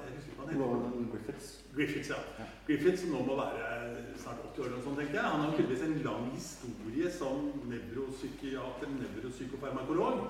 Roland 0.48 1.12
Griffiths. 1.12 1.60
Griffiths, 1.76 2.10
ja. 2.10 2.46
Griffiths 2.68 3.04
som 3.04 3.14
nå 3.14 3.24
må 3.28 3.36
være 3.40 4.04
snart 4.20 4.42
80 4.54 4.64
år 4.66 4.72
noe 4.74 4.84
sånt, 4.86 5.00
tenkte 5.02 5.20
jeg. 5.20 5.26
Han 5.34 5.44
har 5.46 5.54
tydeligvis 5.58 5.86
en 5.88 6.00
lang 6.06 6.26
historie 6.34 7.12
som 7.14 7.52
nevropsykiater, 7.70 8.96
nevropsykofarmakolog. 9.00 10.26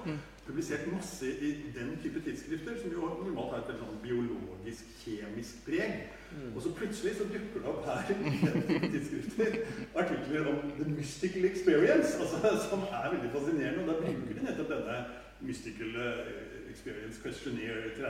Publisert 0.50 0.88
masse 0.90 1.30
i 1.30 1.50
den 1.76 1.92
type 2.02 2.22
tidsskrifter, 2.26 2.78
som 2.82 2.94
jo 2.96 3.10
normalt 3.22 3.52
har 3.54 3.68
et 3.70 3.78
sånn 3.78 4.00
biologisk, 4.02 4.88
kjemisk 5.04 5.62
preg. 5.68 6.08
Og 6.56 6.64
så 6.66 6.72
plutselig 6.78 7.14
så 7.20 7.28
dukker 7.30 7.62
det 7.62 7.70
opp 7.70 7.86
her 7.86 8.10
i 8.10 8.18
den 8.24 8.66
type 8.66 8.90
tidsskrifter 8.96 9.60
artikler 10.02 10.50
om 10.50 10.72
the 10.80 10.90
mystical 10.90 11.46
experience, 11.46 12.18
altså, 12.18 12.56
som 12.70 12.88
er 12.90 13.12
veldig 13.14 13.34
fascinerende. 13.38 13.84
Og 13.84 13.92
da 13.92 14.00
bruker 14.02 14.40
de 14.40 14.48
nettopp 14.48 14.74
denne 14.74 14.98
mystical 15.42 15.96
eh, 15.96 16.34
experience 16.70 17.22
questionnaire 17.22 17.94
30 17.98 18.10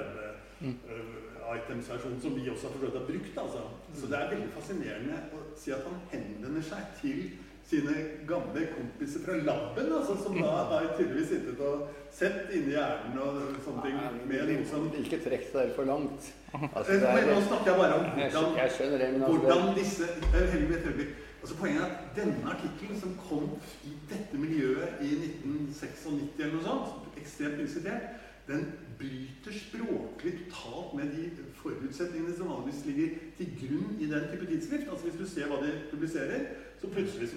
uh, 0.62 1.55
items-versjonen, 1.58 2.22
som 2.22 2.36
vi 2.36 2.50
også 2.50 2.67
har 2.67 2.75
forsøkt 2.77 2.96
å 2.96 3.03
ha 3.03 3.12
brukt. 3.12 3.38
Altså. 3.43 3.67
Så 4.00 4.10
det 4.10 4.17
er 4.17 4.34
veldig 4.34 4.50
fascinerende 4.55 5.22
å 5.36 5.43
si 5.60 5.75
at 5.75 5.86
han 5.88 6.01
henvender 6.13 6.65
seg 6.72 6.98
til 7.01 7.22
sine 7.69 7.95
gamle 8.27 8.65
kompiser 8.73 9.21
fra 9.25 9.35
laben, 9.38 9.91
altså, 9.93 10.15
som 10.23 10.38
da 10.41 10.53
har 10.71 10.88
tydeligvis 10.97 11.27
sittet 11.29 11.59
og 11.61 11.88
sett 12.11 12.49
inni 12.55 12.73
hjernen 12.73 13.19
og 13.21 13.57
sånne 13.65 13.83
ting 13.85 13.99
med 14.31 14.49
noe 14.49 14.67
som 14.69 14.88
Ikke 14.97 15.21
trekk 15.25 15.51
deg 15.53 15.73
for 15.75 15.89
langt. 15.89 16.31
Altså, 16.53 16.91
Eh, 16.93 17.01
det 17.01 17.15
men 17.15 17.27
Nå 17.29 17.35
er, 17.38 17.47
snakker 17.47 17.71
jeg 17.71 17.81
bare 17.81 17.99
om 17.99 18.07
hvordan 18.17 18.57
jeg 18.57 18.71
skjønner 18.77 19.03
det, 19.03 19.09
men 19.13 19.23
altså, 19.23 19.38
hvordan 19.38 19.75
disse 19.77 20.03
eh. 20.33 21.09
Altså 21.41 21.55
Poenget 21.57 21.81
er 21.81 21.85
at 21.85 22.15
denne 22.17 22.49
artikkelen 22.51 22.97
som 22.99 23.13
kom 23.29 23.45
i 23.88 23.93
dette 24.09 24.38
miljøet 24.38 24.99
i 25.01 25.13
1996 25.15 26.07
eller 26.39 26.55
noe 26.57 26.65
sånt, 26.65 27.13
ekstremt 27.21 27.61
diskutert, 27.61 28.09
den 28.49 28.65
bryter 28.99 29.53
språklig 29.55 30.33
totalt 30.39 30.93
med 30.97 31.13
de 31.15 31.29
forutsetningene 31.61 32.35
som 32.35 32.49
vanligvis 32.49 32.81
ligger 32.89 33.09
til 33.38 33.53
grunn 33.61 33.95
i 34.01 34.09
den 34.09 34.27
type 34.31 34.49
tidsskrift. 34.49 34.89
Altså 34.89 35.05
Hvis 35.07 35.19
du 35.21 35.25
ser 35.29 35.47
hva 35.47 35.61
de 35.63 35.71
publiserer, 35.91 36.49
så 36.81 36.91
plutselig 36.91 37.29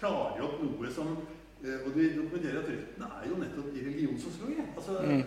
drar 0.00 0.38
jo 0.38 0.48
opp 0.48 0.62
noe 0.64 0.92
som 0.94 1.12
eh, 1.16 1.82
Og 1.84 1.90
de 1.96 2.06
dokumenterer 2.16 2.62
at 2.62 2.70
røttene 2.72 3.10
er 3.18 3.28
jo 3.28 3.40
nettopp 3.42 3.74
i 3.74 3.84
religionssosiologi. 3.88 4.64
Altså, 4.76 4.96
mm. 5.04 5.24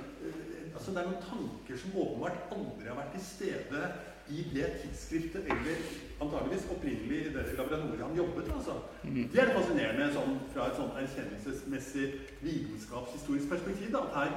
altså 0.74 0.92
Det 0.92 1.04
er 1.04 1.12
noen 1.12 1.28
tanker 1.28 1.84
som 1.84 2.02
åpenbart 2.06 2.58
aldri 2.58 2.90
har 2.90 3.00
vært 3.00 3.16
til 3.18 3.28
stede 3.28 3.86
i 4.32 4.46
det 4.54 4.68
tidsskriftet, 4.82 5.44
eller 5.52 5.80
antageligvis 6.24 6.68
opprinnelig 6.72 7.18
i 7.26 7.32
det 7.34 7.44
laboratoriet 7.58 8.06
han 8.06 8.18
jobbet. 8.18 8.52
altså. 8.56 8.76
Det 9.04 9.40
er 9.40 9.50
det 9.50 9.56
fascinerende 9.58 10.08
sånn, 10.16 10.38
fra 10.54 10.70
et 10.70 10.78
sånn 10.80 10.94
erkjennelsesmessig 11.02 12.06
vitenskapshistorisk 12.42 13.52
perspektiv. 13.52 13.92
da, 13.92 14.06
at 14.08 14.16
Her 14.16 14.32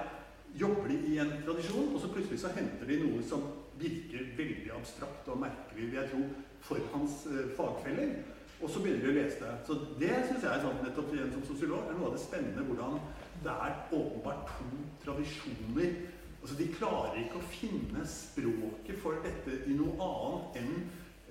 jobber 0.59 0.89
de 0.89 0.97
i 1.13 1.19
en 1.23 1.33
tradisjon, 1.45 1.95
og 1.95 2.01
så 2.01 2.11
plutselig 2.13 2.41
så 2.41 2.51
henter 2.57 2.87
de 2.89 2.99
noe 3.05 3.23
som 3.23 3.47
virker 3.79 4.33
veldig 4.37 4.73
abstrakt 4.75 5.29
og 5.29 5.41
merkelig, 5.45 5.91
vil 5.91 5.99
jeg 6.01 6.11
tro, 6.11 6.23
for 6.67 6.91
hans 6.93 7.23
uh, 7.31 7.45
fagfeller. 7.57 8.17
Og 8.63 8.71
så 8.73 8.81
begynner 8.81 9.05
de 9.05 9.13
å 9.13 9.17
lese 9.19 9.41
det. 9.43 9.55
Så 9.69 9.79
det 10.01 10.13
syns 10.27 10.45
jeg 10.47 10.63
sånn, 10.65 10.83
nettopp 10.85 11.11
igjen 11.13 11.33
som 11.35 11.45
sosiolog, 11.45 11.89
er 11.91 11.99
noe 11.99 12.11
av 12.11 12.15
det 12.17 12.23
spennende 12.25 12.65
hvordan 12.69 13.01
det 13.45 13.57
er 13.67 13.81
åpenbart 13.93 14.55
to 14.57 14.85
tradisjoner 15.05 15.99
Altså, 16.47 16.57
De 16.63 16.67
klarer 16.77 17.17
ikke 17.25 17.41
å 17.41 17.47
finne 17.51 18.05
språket 18.07 19.01
for 19.03 19.19
dette 19.25 19.57
i 19.67 19.73
noe 19.75 19.97
annet 19.99 20.59
enn 20.61 20.69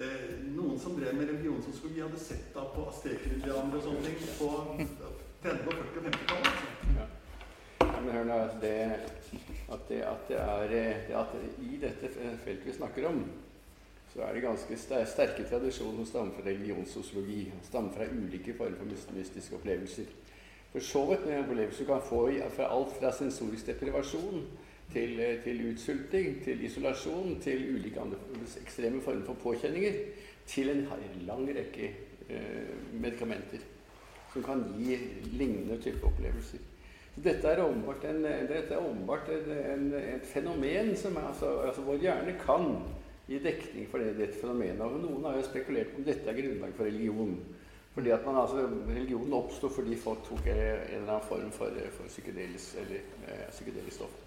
eh, 0.04 0.34
noen 0.52 0.76
som 0.82 0.98
drev 0.98 1.16
med 1.16 1.30
religionssosiologi, 1.30 2.02
hadde 2.04 2.20
sett 2.20 2.50
da 2.52 2.66
på 2.74 2.84
asteker-indianere 2.92 3.80
og 3.80 3.86
sånne 3.86 4.02
ting 4.10 4.34
på 4.36 4.50
30-, 5.46 5.62
40- 5.70 5.72
og 5.72 6.10
50-tallet. 6.10 6.50
Altså. 6.52 6.98
Ja. 6.98 7.08
Men 8.02 8.12
hør 8.18 8.28
nå, 8.28 8.42
altså 8.44 8.60
det, 8.66 8.76
at, 9.78 9.88
det, 9.88 10.02
at 10.10 10.28
det 10.34 10.42
er 10.42 10.76
eh, 10.82 11.02
det 11.08 11.18
at 11.22 11.40
I 11.64 11.80
dette 11.86 12.12
feltet 12.18 12.68
vi 12.68 12.76
snakker 12.82 13.08
om, 13.14 13.24
så 14.16 14.22
er 14.24 14.34
det 14.34 14.46
ganske 14.46 14.78
sterke 14.80 15.44
tradisjoner 15.44 15.98
som 15.98 16.06
stammer 16.08 16.38
fra 16.38 16.46
religionssosiologi. 16.48 17.52
Stammer 17.64 17.92
fra 17.92 18.06
ulike 18.08 18.54
former 18.56 18.78
for 18.80 18.88
myst- 18.88 19.12
mystiske 19.12 19.56
opplevelser. 19.56 20.06
For 20.72 20.80
så 20.80 21.02
vidt 21.10 21.26
med 21.26 21.40
opplevelser 21.40 21.84
du 21.84 21.90
kan 21.90 22.02
få 22.02 22.22
fra 22.56 22.70
alt 22.78 22.96
fra 23.00 23.12
sensorisk 23.12 23.68
deprivasjon 23.68 24.46
til, 24.94 25.20
eh, 25.20 25.44
til 25.44 25.72
utsulting, 25.72 26.44
til 26.44 26.64
isolasjon, 26.64 27.40
til 27.42 27.76
ulike 27.76 28.00
andre 28.00 28.18
ekstreme 28.62 29.02
former 29.02 29.26
for 29.26 29.34
påkjenninger, 29.34 29.94
til 30.48 30.70
en 30.70 30.88
lang 31.28 31.48
rekke 31.50 31.92
eh, 32.30 32.76
medikamenter 32.94 33.60
som 34.34 34.44
kan 34.44 34.64
gi 34.78 34.98
lignende 35.26 35.82
type 35.82 36.04
opplevelser. 36.06 36.60
Dette 37.24 37.48
er 37.48 37.64
åpenbart, 37.64 39.30
et 39.30 40.26
fenomen 40.26 40.96
som 40.96 41.16
er, 41.16 41.28
altså, 41.28 41.60
altså 41.60 41.82
vår 41.82 41.96
hjerne 41.96 42.40
kan 42.46 42.84
gi 43.28 43.40
dekning 43.42 43.88
for 43.90 44.02
det, 44.02 44.16
dette 44.20 44.40
fenomenet. 44.40 44.82
Og 44.86 45.00
noen 45.02 45.26
har 45.30 45.40
jo 45.40 45.46
spekulert 45.48 45.96
om 45.98 46.06
dette 46.06 46.30
er 46.30 46.38
grunnlag 46.38 46.76
for 46.78 46.90
religion. 46.90 47.38
Fordi 47.96 48.12
at 48.12 48.26
man, 48.28 48.42
altså, 48.42 48.66
Religionen 48.90 49.34
oppsto 49.34 49.70
fordi 49.72 49.96
folk 49.96 50.26
tok 50.28 50.50
en 50.52 50.58
eller 50.58 51.12
annen 51.14 51.28
form 51.30 51.52
for, 51.56 51.78
for 51.96 52.12
psykedelisk, 52.12 52.76
eh, 52.92 53.46
psykedelisk 53.50 53.96
stoff. 54.02 54.18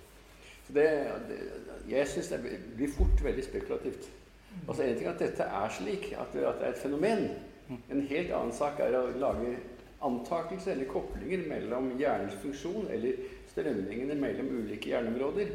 Så 0.67 0.73
det, 0.73 0.87
det, 1.29 1.37
jeg 1.89 2.09
syns 2.09 2.31
det 2.33 2.39
blir 2.77 2.93
fort 2.97 3.25
veldig 3.25 3.45
spekulativt. 3.45 4.09
Altså 4.69 4.83
En 4.83 4.97
ting 4.97 5.07
er 5.07 5.13
at 5.13 5.21
dette 5.21 5.43
er 5.43 5.75
slik, 5.77 6.13
at 6.13 6.33
det, 6.33 6.47
at 6.49 6.61
det 6.61 6.67
er 6.67 6.73
et 6.73 6.81
fenomen. 6.81 7.29
En 7.93 8.01
helt 8.01 8.33
annen 8.33 8.53
sak 8.57 8.81
er 8.81 8.97
å 8.97 9.11
lage 9.21 9.53
antakelser 10.05 10.73
eller 10.73 10.89
koblinger 10.89 11.45
mellom 11.51 11.91
hjernens 11.99 12.37
funksjon 12.41 12.89
eller 12.95 13.21
strømningene 13.51 14.17
mellom 14.17 14.49
ulike 14.63 14.93
hjerneområder. 14.93 15.53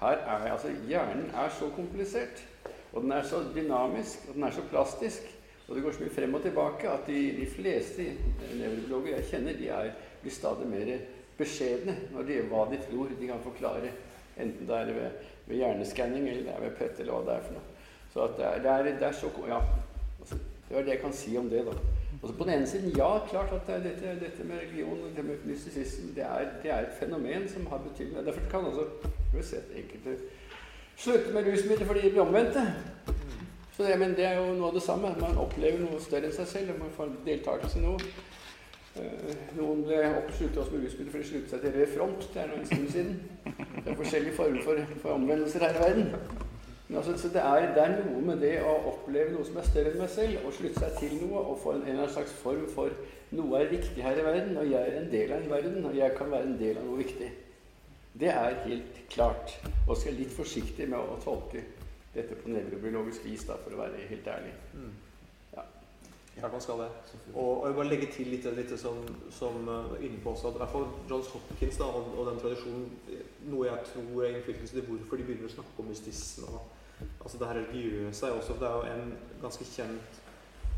Her 0.00 0.18
er, 0.18 0.48
altså, 0.52 0.72
hjernen 0.88 1.30
er 1.30 1.54
så 1.54 1.70
komplisert, 1.76 2.42
og 2.94 3.02
den 3.02 3.12
er 3.12 3.26
så 3.26 3.42
dynamisk 3.54 4.28
og 4.28 4.36
den 4.36 4.46
er 4.46 4.54
så 4.54 4.62
plastisk, 4.70 5.26
og 5.68 5.76
det 5.76 5.82
går 5.82 5.96
så 5.96 6.04
mye 6.04 6.14
frem 6.14 6.34
og 6.34 6.42
tilbake 6.44 6.88
at 6.90 7.06
de, 7.08 7.20
de 7.40 7.46
fleste 7.50 8.06
nevrobiologer 8.54 9.16
jeg 9.16 9.28
kjenner, 9.30 9.58
de 9.58 9.68
er, 9.72 9.92
blir 10.22 10.34
stadig 10.34 10.66
mer 10.70 10.90
beskjedne 11.38 11.96
når 12.12 12.28
de, 12.28 12.40
hva 12.50 12.66
de 12.70 12.80
tror 12.84 13.14
de 13.18 13.28
kan 13.30 13.42
forklare. 13.42 13.92
Enten 14.40 14.68
det 14.68 14.76
er 14.76 14.92
ved, 14.92 15.24
ved 15.46 15.56
hjerneskanning 15.62 16.28
eller 16.28 16.42
det 16.42 16.54
er 16.54 16.62
ved 16.66 16.76
PET 16.78 17.00
eller 17.00 17.16
hva 17.16 17.24
det 17.26 17.34
er 17.34 17.46
for 17.48 17.56
noe. 17.56 17.70
Så 18.12 18.22
at 18.28 18.36
det, 18.38 18.46
er, 18.46 18.62
det, 18.62 18.70
er, 18.70 18.98
det 19.00 19.08
er 19.08 19.18
så 19.18 19.32
Ja. 19.48 19.60
Altså, 20.20 20.38
det 20.68 20.78
er 20.78 20.84
det 20.84 20.94
jeg 20.94 21.00
kan 21.00 21.12
si 21.12 21.36
om 21.36 21.50
det, 21.50 21.64
da. 21.66 21.72
Og 22.22 22.28
så 22.28 22.34
på 22.34 22.44
den 22.44 22.54
ene 22.54 22.66
siden, 22.66 22.94
ja, 22.96 23.18
klart 23.28 23.52
at 23.52 23.66
det 23.66 23.74
er 23.74 23.82
dette, 23.84 24.14
dette 24.20 24.44
med 24.44 24.62
religion 24.62 25.02
og 25.04 25.16
det 25.16 25.24
med 25.24 25.42
mystisisme 25.44 26.14
det 26.16 26.24
er, 26.24 26.46
det 26.62 26.70
er 26.72 26.86
et 26.86 26.96
fenomen 27.00 27.48
som 27.48 27.66
har 27.66 27.82
betydning. 27.84 28.26
Derfor 28.26 28.46
kan 28.50 28.64
altså 28.70 28.86
vi 29.34 29.42
sett 29.42 29.74
enkelte 29.76 30.16
slutte 30.96 31.32
med 31.34 31.48
rusmidler 31.48 31.88
fordi 31.88 32.04
de 32.06 32.12
blir 32.14 32.24
omvendte. 32.24 32.66
Så 33.76 33.82
det, 33.82 33.98
men 33.98 34.14
det 34.14 34.26
er 34.28 34.38
jo 34.38 34.52
noe 34.54 34.70
av 34.70 34.76
det 34.76 34.84
samme. 34.84 35.10
Man 35.18 35.40
opplever 35.42 35.82
noe 35.82 35.98
større 36.02 36.30
enn 36.30 36.36
seg 36.36 36.46
selv. 36.46 36.76
Man 36.78 36.94
får 36.94 37.10
deltakelse 37.26 37.80
i 37.80 37.82
noe. 37.82 38.14
Eh, 38.94 39.34
Noen 39.58 39.82
ble 39.82 39.98
oppsluttet 40.20 40.60
også 40.62 40.76
med 40.76 40.84
rusmidler 40.86 41.10
fordi 41.10 41.24
de 41.24 41.30
sluttet 41.32 41.54
seg 41.54 41.64
til 41.64 41.74
Rød 41.74 41.94
Front. 41.96 42.28
Det 42.34 42.42
er 42.42 42.50
nå 42.52 42.60
en 42.60 42.68
stund 42.70 42.88
siden. 42.94 43.16
Det 43.44 43.90
er 43.90 43.98
forskjellige 43.98 44.36
former 44.36 44.62
for, 44.62 44.82
for 45.02 45.16
omvendelser 45.16 45.66
her 45.66 45.74
i 45.74 45.82
verden. 45.82 46.12
Men 46.88 47.00
altså, 47.00 47.16
så 47.18 47.28
det 47.34 47.42
er, 47.42 47.66
det 47.74 47.82
er 47.82 47.96
noe 47.96 48.22
med 48.22 48.42
det 48.44 48.52
å 48.62 48.74
oppleve 48.92 49.32
noe 49.32 49.46
som 49.48 49.56
er 49.58 49.66
større 49.66 49.90
enn 49.90 50.02
meg 50.04 50.10
selv, 50.12 50.44
og 50.44 50.54
slutte 50.54 50.82
seg 50.84 50.98
til 51.00 51.14
noe 51.24 51.42
og 51.42 51.58
få 51.62 51.74
en, 51.78 51.86
en 51.90 52.02
slags 52.12 52.34
form 52.44 52.66
for 52.74 52.92
noe 53.34 53.58
er 53.58 53.72
riktig 53.72 54.04
her 54.04 54.20
i 54.20 54.26
verden, 54.26 54.54
og 54.60 54.68
jeg 54.70 54.92
er 54.92 55.00
en 55.00 55.10
del 55.10 55.32
av 55.32 55.40
en 55.40 55.50
verden, 55.50 55.80
og 55.88 55.96
jeg 55.96 56.14
kan 56.18 56.30
være 56.30 56.50
en 56.52 56.58
del 56.60 56.78
av 56.78 56.86
noe 56.86 57.00
viktig. 57.00 57.30
Det 58.20 58.28
er 58.30 58.60
helt 58.66 59.00
klart. 59.10 59.56
Og 59.88 59.96
skal 59.96 60.14
litt 60.18 60.32
forsiktig 60.32 60.86
med 60.88 60.98
å 60.98 61.18
tolke 61.22 61.64
dette 62.14 62.36
på 62.38 62.52
nevrobiologisk 62.52 63.24
vis, 63.26 63.42
da, 63.48 63.56
for 63.58 63.74
å 63.74 63.80
være 63.80 64.06
helt 64.08 64.28
ærlig. 64.30 64.52
Mm. 64.74 64.92
Ja. 65.56 65.64
Klart 66.36 66.54
man 66.54 66.62
skal 66.62 66.84
det. 66.84 66.88
Og, 67.32 67.48
og 67.48 67.66
jeg 67.66 67.76
bare 67.80 67.90
legge 67.90 68.10
til 68.14 68.30
litt, 68.30 68.46
litt 68.54 68.74
som, 68.78 69.00
som 69.34 69.66
uh, 69.66 69.96
inne 69.98 70.22
på 70.22 70.34
også, 70.34 70.52
at 70.52 70.60
i 70.60 70.62
hvert 70.62 70.74
fall 70.76 70.86
Johns 71.10 71.32
Hopkins 71.34 71.80
da, 71.82 71.90
og, 71.90 72.14
og 72.14 72.30
den 72.30 72.40
tradisjonen 72.42 72.86
Noe 73.50 73.66
jeg 73.68 73.90
tror 73.90 74.22
er 74.24 74.38
innflytelse 74.38 74.78
til 74.78 74.86
hvorfor 74.88 75.20
de 75.20 75.26
begynner 75.26 75.50
å 75.50 75.52
snakke 75.52 75.82
om 75.82 75.90
mystisme. 75.90 76.62
altså 77.20 77.40
Det 77.40 77.48
her 77.50 77.58
religiøse 77.60 78.26
er 78.30 78.38
også 78.38 78.54
Det 78.60 78.70
er 78.70 78.78
jo 78.78 78.94
en 78.94 79.10
ganske 79.42 79.66
kjent 79.68 80.22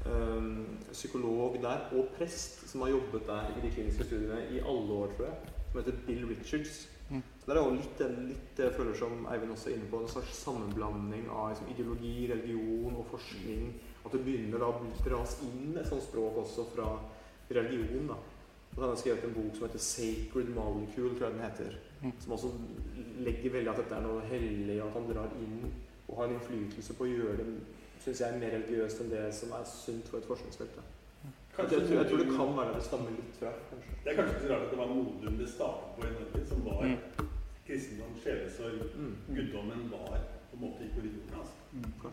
um, 0.09 0.65
psykolog 0.91 1.61
der, 1.63 1.87
og 1.93 2.09
prest, 2.17 2.65
som 2.71 2.83
har 2.83 2.97
jobbet 2.97 3.29
der 3.29 3.53
i 3.53 3.63
de 3.63 3.71
kliniske 3.77 4.09
studiene 4.09 4.41
i 4.51 4.59
alle 4.59 5.01
år, 5.05 5.15
tror 5.15 5.29
jeg, 5.29 5.55
som 5.71 5.81
heter 5.81 6.05
Bill 6.07 6.29
Richards. 6.33 6.87
Mm. 7.11 7.23
Det 7.47 7.53
er 7.55 7.61
jo 7.61 7.75
litt, 7.77 8.01
litt 8.27 8.47
det 8.59 8.65
jeg 8.67 8.75
føler 8.75 8.97
som 8.99 9.27
Eivind 9.31 9.55
også 9.55 9.71
er 9.71 9.77
inne 9.77 9.91
på, 9.91 10.01
en 10.03 10.11
slags 10.11 10.41
sammenblanding 10.43 11.29
av 11.31 11.53
liksom, 11.53 11.69
ideologi, 11.75 12.15
religion 12.33 12.97
og 12.97 13.07
forskning. 13.13 13.69
At 14.03 14.15
det 14.15 14.23
begynner 14.27 14.63
da 14.63 14.71
å 14.71 14.91
dras 15.05 15.37
inn 15.47 15.77
et 15.77 15.89
sånt 15.91 16.07
språk 16.07 16.41
også 16.43 16.67
fra 16.75 16.91
religion. 17.51 18.11
da. 18.11 18.19
Og 18.19 18.77
så 18.77 18.83
har 18.83 18.93
han 18.93 19.01
skrevet 19.01 19.25
en 19.25 19.37
bok 19.39 19.55
som 19.57 19.69
heter 19.69 19.79
'Sacred 19.79 20.53
Molecule', 20.55 21.17
tror 21.17 21.29
jeg 21.29 21.35
den 21.37 21.47
heter. 21.47 21.79
Mm. 22.03 22.13
Som 22.21 22.33
også 22.33 22.53
legger 23.19 23.51
veldig 23.51 23.71
at 23.71 23.83
dette 23.83 23.95
er 23.95 24.03
noe 24.03 24.21
hellig, 24.29 24.83
at 24.83 24.93
han 24.93 25.09
drar 25.13 25.31
inn 25.41 25.73
og 26.09 26.17
har 26.17 26.25
en 26.27 26.35
innflytelse 26.35 26.95
på 26.95 27.05
å 27.05 27.09
gjøre 27.09 27.37
det 27.39 27.47
synes 28.07 28.21
jeg, 28.21 28.39
mer 28.41 28.53
religiøst 28.55 29.01
enn 29.03 29.11
det 29.11 29.25
som 29.35 29.53
er 29.57 29.65
sunt 29.67 30.11
for 30.11 30.21
et 30.21 30.29
forskningsfelt. 30.31 30.77
Jeg, 30.77 31.33
jeg, 31.59 31.69
tror, 31.71 31.97
jeg 31.97 32.09
tror 32.11 32.21
det 32.21 32.29
kan 32.37 32.53
være 32.59 32.75
det 32.77 32.83
stammer 32.85 33.15
litt 33.17 33.39
fra. 33.41 33.53
kanskje. 33.71 33.95
Det 34.05 34.13
er 34.13 34.19
kanskje 34.19 34.35
ikke 34.35 34.45
så 34.45 34.51
rart 34.53 34.67
at 34.67 34.75
det 34.75 34.81
var 34.83 34.93
Modum 34.93 35.39
det 35.41 35.49
startet 35.49 35.97
på 35.97 36.05
i 36.05 36.13
Norge, 36.17 36.43
var 36.67 36.85
Mm. 36.85 36.99
kristendom, 37.67 38.15
sjelesorg. 38.23 38.79
Mm. 38.97 39.15
Guddommen 39.35 39.89
var 39.91 40.21
på 40.51 40.57
en 40.57 40.61
måte 40.61 40.85
i 40.87 40.91
korridoren. 40.95 41.41
Altså. 41.41 42.13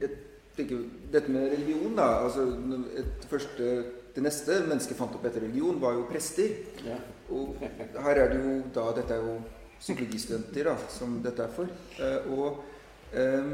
Jeg 0.00 0.10
tenker, 0.56 0.84
dette 1.12 1.30
med 1.30 1.50
religion, 1.52 1.96
da 1.96 2.02
altså 2.24 2.48
et 2.96 3.28
første, 3.30 3.84
Det 4.14 4.22
neste 4.22 4.60
mennesket 4.68 4.94
fant 4.96 5.14
opp 5.16 5.24
etter 5.26 5.42
religion, 5.42 5.80
var 5.82 5.96
jo 5.96 6.04
prester. 6.06 6.52
Ja. 6.86 7.00
Og 7.34 7.56
her 7.58 8.14
er 8.14 8.28
det 8.30 8.36
jo 8.44 8.52
da 8.74 8.84
Dette 8.94 9.10
er 9.16 9.24
jo 9.26 9.40
psykologistudenter 9.80 10.68
da, 10.68 10.76
som 10.88 11.16
dette 11.24 11.42
er 11.42 11.50
for. 11.50 11.66
Eh, 11.98 12.28
og 12.30 12.62
eh, 13.10 13.48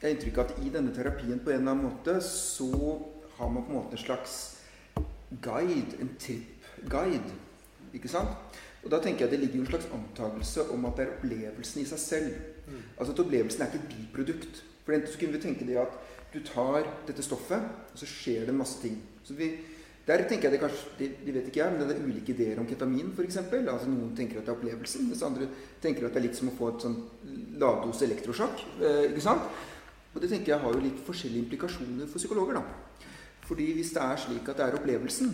jeg 0.00 0.06
har 0.06 0.14
inntrykk 0.14 0.38
av 0.38 0.44
at 0.46 0.62
i 0.64 0.70
denne 0.72 0.94
terapien 0.96 1.42
på 1.44 1.50
en 1.50 1.58
eller 1.60 1.74
annen 1.74 1.84
måte 1.90 2.14
så 2.24 2.70
har 3.36 3.50
man 3.52 3.64
på 3.66 3.68
en 3.68 3.76
måte 3.82 3.98
en 3.98 4.04
slags 4.06 4.38
guide, 5.42 6.00
en 6.00 6.14
trip-guide. 6.18 7.36
Ikke 7.96 8.10
sant? 8.10 8.58
Og 8.84 8.90
da 8.92 9.00
tenker 9.02 9.26
jeg 9.26 9.32
det 9.32 9.40
ligger 9.42 9.60
jo 9.60 9.64
en 9.66 9.70
slags 9.72 9.88
antakelse 9.94 10.66
om 10.74 10.84
at 10.88 10.98
det 10.98 11.06
er 11.06 11.14
opplevelsen 11.16 11.82
i 11.82 11.88
seg 11.88 12.02
selv. 12.02 12.36
Mm. 12.68 12.84
Altså 12.96 13.14
at 13.14 13.22
opplevelsen 13.24 13.64
er 13.64 13.72
ikke 13.72 13.80
et 13.82 13.96
biprodukt. 13.96 14.62
For 14.84 14.96
enten 14.96 15.12
så 15.12 15.20
kunne 15.20 15.34
vi 15.36 15.42
tenke 15.42 15.66
det 15.68 15.80
at 15.80 15.98
du 16.32 16.38
tar 16.44 16.86
dette 17.08 17.24
stoffet, 17.24 17.64
og 17.92 17.98
så 17.98 18.06
skjer 18.08 18.46
det 18.48 18.54
masse 18.56 18.80
ting. 18.82 18.96
Så 19.24 19.34
vi, 19.36 19.50
der 20.06 20.22
tenker 20.28 20.48
jeg 20.48 20.56
det 20.56 20.60
kanskje, 20.62 20.92
de, 20.98 21.08
de 21.24 21.34
vet 21.34 21.48
ikke 21.50 21.62
jeg, 21.62 21.74
men 21.74 21.82
det 21.88 21.96
er 21.96 22.06
ulike 22.06 22.32
ideer 22.32 22.60
om 22.60 22.68
ketamin 22.68 23.10
f.eks. 23.16 23.40
Altså 23.42 23.90
noen 23.90 24.14
tenker 24.16 24.38
at 24.38 24.46
det 24.46 24.52
er 24.52 24.56
opplevelsen, 24.60 25.08
mens 25.10 25.24
andre 25.26 25.48
tenker 25.82 26.06
at 26.06 26.14
det 26.14 26.22
er 26.22 26.28
litt 26.28 26.38
som 26.38 26.52
å 26.52 26.56
få 26.56 26.70
et 26.74 26.86
sånn 26.86 26.98
lavdose 27.60 28.06
elektrosjokk. 28.08 28.64
Eh, 28.78 29.04
ikke 29.10 29.24
sant? 29.24 29.48
Og 30.14 30.22
det 30.22 30.30
tenker 30.32 30.54
jeg 30.54 30.62
har 30.62 30.76
jo 30.76 30.84
litt 30.84 31.00
forskjellige 31.06 31.46
implikasjoner 31.46 32.08
for 32.08 32.20
psykologer. 32.20 32.60
da. 32.60 33.08
Fordi 33.48 33.72
hvis 33.76 33.92
det 33.96 34.04
er 34.04 34.20
slik 34.20 34.48
at 34.48 34.60
det 34.60 34.66
er 34.66 34.76
opplevelsen, 34.76 35.32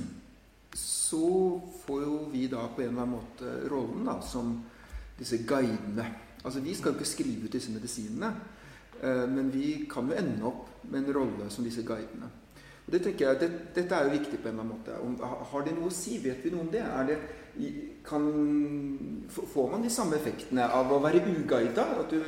så 0.74 1.60
får 1.86 2.02
jo 2.02 2.18
vi 2.32 2.46
da 2.50 2.66
på 2.68 2.82
en 2.82 2.88
eller 2.88 3.02
annen 3.02 3.16
måte 3.16 3.56
rollen 3.70 4.06
da, 4.06 4.18
som 4.22 4.56
disse 5.18 5.38
guidene. 5.46 6.06
Altså 6.44 6.60
Vi 6.60 6.74
skal 6.74 6.92
jo 6.92 6.98
ikke 6.98 7.08
skrive 7.08 7.46
ut 7.46 7.52
disse 7.52 7.72
medisinene, 7.72 8.32
eh, 9.00 9.26
men 9.30 9.52
vi 9.52 9.86
kan 9.90 10.10
jo 10.10 10.16
ende 10.18 10.44
opp 10.44 10.82
med 10.90 11.04
en 11.04 11.14
rolle 11.14 11.50
som 11.50 11.64
disse 11.64 11.86
guidene. 11.86 12.30
Og 12.86 12.92
det 12.92 13.00
tenker 13.02 13.30
jeg, 13.30 13.40
det, 13.40 13.50
Dette 13.74 13.94
er 13.96 14.04
jo 14.04 14.18
viktig 14.18 14.42
på 14.42 14.48
en 14.48 14.58
eller 14.58 14.64
annen 14.64 14.74
måte. 14.76 15.46
Har 15.52 15.64
det 15.64 15.72
noe 15.76 15.88
å 15.88 15.94
si? 15.94 16.18
Vet 16.20 16.44
vi 16.44 16.52
noe 16.52 16.66
om 16.66 16.72
det? 16.72 16.82
Det 17.08 17.70
kan, 18.04 18.26
får 19.30 19.70
man 19.72 19.86
de 19.86 19.92
samme 19.92 20.18
effektene 20.18 20.66
av 20.68 20.92
å 20.92 21.00
være 21.00 21.22
uguida? 21.24 21.86
At 22.02 22.12
du 22.12 22.20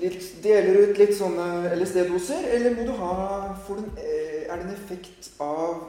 litt, 0.00 0.22
deler 0.40 0.80
ut 0.80 1.02
litt 1.02 1.12
sånne 1.18 1.74
LSD-doser? 1.76 2.48
Eller 2.56 2.78
må 2.78 2.86
du 2.88 2.94
ha, 2.96 3.52
får 3.66 3.82
du, 3.82 3.84
en, 3.84 3.92
eh, 4.00 4.46
er 4.46 4.56
det 4.56 4.64
en 4.64 4.74
effekt 4.78 5.30
av 5.44 5.84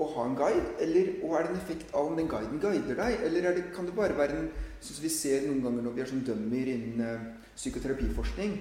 å 0.00 0.08
ha 0.14 0.26
en 0.26 0.36
guide? 0.38 0.74
Eller, 0.82 1.14
og 1.24 1.36
er 1.36 1.46
det 1.46 1.54
en 1.54 1.60
effekt 1.60 1.94
av 1.94 2.10
om 2.10 2.18
den 2.18 2.28
guiden 2.30 2.60
guider 2.62 2.98
deg? 2.98 3.24
Eller 3.28 3.48
er 3.50 3.56
det, 3.58 3.70
kan 3.76 3.88
det 3.88 3.96
bare 3.96 4.18
være 4.18 4.38
en 4.40 4.50
Sånn 4.80 4.96
som 4.96 5.04
vi 5.04 5.10
ser 5.12 5.42
noen 5.44 5.58
ganger 5.60 5.84
når 5.84 5.92
vi 5.92 6.00
er 6.00 6.08
sånn 6.08 6.22
dømmer 6.24 6.68
innen 6.72 7.00
eh, 7.04 7.24
psykoterapiforskning, 7.52 8.54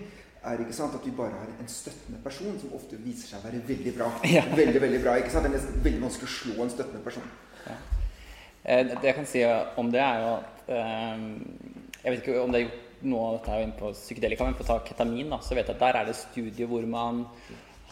er 0.50 0.64
ikke 0.64 0.76
sant 0.76 0.98
at 0.98 1.06
vi 1.08 1.14
bare 1.16 1.36
har 1.36 1.54
en 1.54 1.72
støttende 1.72 2.20
person 2.24 2.58
som 2.60 2.74
ofte 2.76 3.00
viser 3.00 3.32
seg 3.32 3.40
å 3.40 3.46
være 3.46 3.62
veldig 3.70 3.94
bra. 3.96 4.10
Ja. 4.36 4.44
Veldig, 4.52 4.82
veldig 4.84 5.00
bra, 5.04 5.16
ikke 5.20 5.32
sant? 5.32 5.48
Det 5.48 5.54
er 5.54 5.56
nesten 5.56 5.80
veldig 5.86 6.04
vanskelig 6.04 6.28
å 6.28 6.34
slå 6.34 6.66
en 6.66 6.74
støttende 6.74 7.06
person. 7.06 7.32
Ja. 7.64 7.78
Det 8.92 9.08
jeg 9.08 9.16
kan 9.16 9.28
si 9.32 9.46
om 9.80 9.94
det, 9.94 10.04
er 10.04 10.20
jo 10.26 10.32
at 10.36 10.72
eh, 10.76 11.24
Jeg 12.04 12.12
vet 12.12 12.20
ikke 12.20 12.42
om 12.44 12.52
det 12.52 12.60
er 12.60 12.68
gjort 12.68 13.08
noe 13.08 13.30
av 13.30 13.38
dette 13.38 13.62
inne 13.64 13.80
på 13.80 13.94
psykedelika, 13.96 14.44
men 14.44 14.60
for 14.60 14.68
å 14.68 14.70
ta 14.74 14.80
ketamin, 14.92 15.32
da, 15.32 15.40
så 15.44 15.56
vet 15.56 15.72
jeg 15.72 15.78
at 15.78 15.84
der 15.86 16.02
er 16.02 16.10
det 16.10 16.20
studier 16.20 16.68
hvor 16.68 16.84
man 16.88 17.24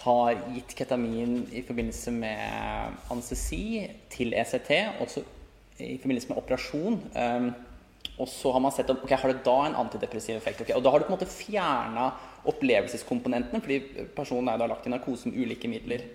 har 0.03 0.35
gitt 0.53 0.75
ketamin 0.77 1.39
i 1.51 1.63
forbindelse 1.65 2.13
med 2.13 2.99
anestesi 3.11 3.87
til 4.13 4.35
ECT, 4.37 4.71
også 5.03 5.23
i 5.83 5.97
forbindelse 6.01 6.31
med 6.31 6.41
operasjon. 6.41 6.99
Um, 7.15 7.49
og 8.17 8.29
så 8.29 8.51
har 8.53 8.61
man 8.63 8.73
sett 8.73 8.89
om 8.89 9.01
ok, 9.03 9.11
har 9.13 9.33
det 9.33 9.43
da 9.45 9.57
en 9.67 9.77
antidepressiv 9.77 10.37
effekt. 10.37 10.61
Okay, 10.63 10.75
Og 10.77 10.83
da 10.83 10.93
har 10.93 10.99
du 10.99 11.05
på 11.05 11.13
en 11.13 11.17
måte 11.19 11.29
fjerna 11.29 12.09
opplevelseskomponentene, 12.47 13.61
fordi 13.61 14.07
personen 14.15 14.49
er 14.49 14.61
da 14.61 14.69
lagt 14.69 14.87
i 14.87 14.93
narkose 14.93 15.29
med 15.29 15.37
ulike 15.37 15.69
midler. 15.69 16.05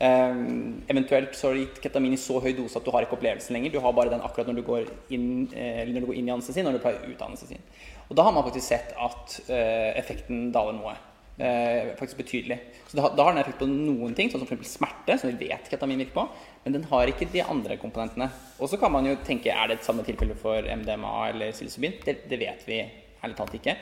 Um, 0.00 0.80
eventuelt 0.88 1.34
så 1.36 1.48
har 1.48 1.56
du 1.56 1.64
gitt 1.64 1.80
ketamin 1.84 2.14
i 2.16 2.20
så 2.20 2.38
høy 2.40 2.54
dose 2.56 2.78
at 2.78 2.86
du 2.86 2.92
har 2.94 3.04
ikke 3.04 3.18
opplevelsen 3.18 3.56
lenger. 3.56 3.74
Du 3.74 3.82
har 3.84 3.94
bare 3.96 4.12
den 4.12 4.22
akkurat 4.24 4.48
når 4.48 4.60
du 4.60 4.66
går 4.68 4.90
inn, 5.12 5.48
eh, 5.52 5.82
når 5.90 6.04
du 6.04 6.10
går 6.12 6.20
inn 6.20 6.30
i 6.30 6.34
anestesin, 6.36 6.64
når 6.64 6.78
du 6.78 6.84
pleier 6.84 7.02
ut 7.04 7.20
av 7.20 7.32
anestesin. 7.32 7.66
Og 8.08 8.16
da 8.16 8.24
har 8.26 8.34
man 8.34 8.46
faktisk 8.46 8.70
sett 8.70 8.94
at 8.96 9.36
eh, 9.50 9.90
effekten 10.00 10.48
daler 10.54 10.78
noe. 10.78 10.94
Eh, 11.40 11.96
faktisk 11.96 12.18
betydelig. 12.20 12.58
Så 12.86 12.96
da, 12.98 13.08
da 13.16 13.24
har 13.24 13.32
den 13.32 13.40
effekt 13.40 13.62
på 13.62 13.68
noen 13.70 14.12
ting, 14.16 14.28
sånn 14.28 14.42
som 14.42 14.48
f.eks. 14.50 14.74
smerte, 14.76 15.14
som 15.16 15.30
vi 15.30 15.48
vet 15.48 15.70
ketamin 15.72 16.02
virker 16.02 16.18
på. 16.18 16.24
Men 16.66 16.74
den 16.74 16.82
har 16.90 17.08
ikke 17.08 17.30
de 17.32 17.40
andre 17.40 17.78
komponentene. 17.80 18.26
Og 18.58 18.68
så 18.68 18.76
kan 18.80 18.92
man 18.92 19.06
jo 19.08 19.14
tenke 19.24 19.52
er 19.54 19.70
det 19.70 19.78
et 19.78 19.86
samme 19.86 20.04
tilfelle 20.04 20.36
for 20.36 20.60
MDMA 20.60 21.14
eller 21.30 21.54
psilocybin. 21.54 21.96
Det, 22.04 22.18
det 22.28 22.40
vet 22.42 22.66
vi 22.68 22.82
ærlig 22.84 23.38
talt 23.38 23.56
ikke. 23.56 23.76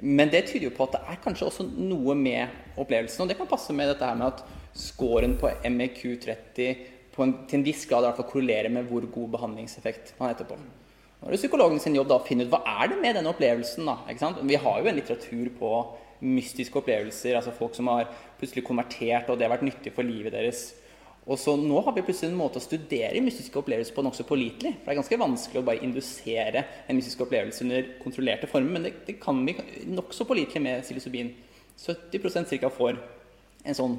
Men 0.00 0.32
det 0.32 0.46
tyder 0.48 0.70
jo 0.70 0.74
på 0.78 0.86
at 0.88 0.96
det 0.96 1.02
er 1.12 1.20
kanskje 1.26 1.50
også 1.50 1.66
noe 1.68 2.16
med 2.16 2.80
opplevelsen. 2.80 3.24
Og 3.24 3.28
det 3.28 3.36
kan 3.36 3.50
passe 3.50 3.76
med 3.76 3.92
dette 3.92 4.08
her 4.08 4.16
med 4.16 4.30
at 4.30 4.44
scoren 4.72 5.36
på 5.40 5.50
MEQ30 5.68 6.86
på 7.12 7.26
en, 7.26 7.34
til 7.44 7.58
en 7.58 7.66
viss 7.66 7.84
grad 7.90 8.06
i 8.06 8.08
hvert 8.08 8.22
fall 8.22 8.30
korrelerer 8.30 8.72
med 8.72 8.88
hvor 8.88 9.04
god 9.12 9.34
behandlingseffekt 9.34 10.14
man 10.16 10.32
heter 10.32 10.48
på. 10.48 10.56
Nå 10.56 11.28
er 11.28 11.36
det 11.36 11.42
psykologen 11.42 11.82
sin 11.82 11.98
jobb 11.98 12.08
da 12.08 12.16
å 12.16 12.24
finne 12.24 12.46
ut 12.46 12.54
hva 12.54 12.62
er 12.80 12.88
det 12.88 12.96
med 13.02 13.18
denne 13.18 13.34
opplevelsen. 13.34 13.84
da? 13.84 14.32
Vi 14.40 14.62
har 14.64 14.80
jo 14.80 14.88
en 14.88 14.96
litteratur 14.96 15.52
på 15.60 15.74
mystiske 16.22 16.78
opplevelser, 16.78 17.36
altså 17.36 17.54
folk 17.56 17.74
som 17.76 17.90
har 17.90 18.06
plutselig 18.38 18.64
konvertert, 18.66 19.28
og 19.28 19.38
det 19.38 19.46
har 19.46 19.52
vært 19.56 19.66
nyttig 19.66 19.92
for 19.94 20.06
livet 20.06 20.34
deres. 20.34 20.70
Og 21.22 21.38
så 21.38 21.54
Nå 21.56 21.78
har 21.86 21.94
vi 21.94 22.02
plutselig 22.02 22.32
en 22.32 22.38
måte 22.38 22.58
å 22.58 22.64
studere 22.64 23.20
mystiske 23.22 23.58
opplevelser 23.60 23.94
på 23.94 24.02
nokså 24.02 24.26
pålitelig. 24.26 24.72
For 24.80 24.88
Det 24.88 24.94
er 24.94 24.98
ganske 24.98 25.20
vanskelig 25.22 25.60
å 25.60 25.66
bare 25.68 25.84
indusere 25.86 26.64
en 26.88 26.98
mystisk 26.98 27.22
opplevelse 27.22 27.62
under 27.62 27.92
kontrollerte 28.02 28.50
former, 28.50 28.74
men 28.74 28.88
det, 28.88 28.94
det 29.06 29.20
kan 29.22 29.38
vi 29.46 29.54
nokså 29.86 30.26
pålitelig 30.26 30.62
med 30.62 30.82
psilocybin. 30.82 31.30
70% 31.78 32.58
ca. 32.58 32.70
får 32.70 32.98
en 33.62 33.78
sånn 33.78 33.94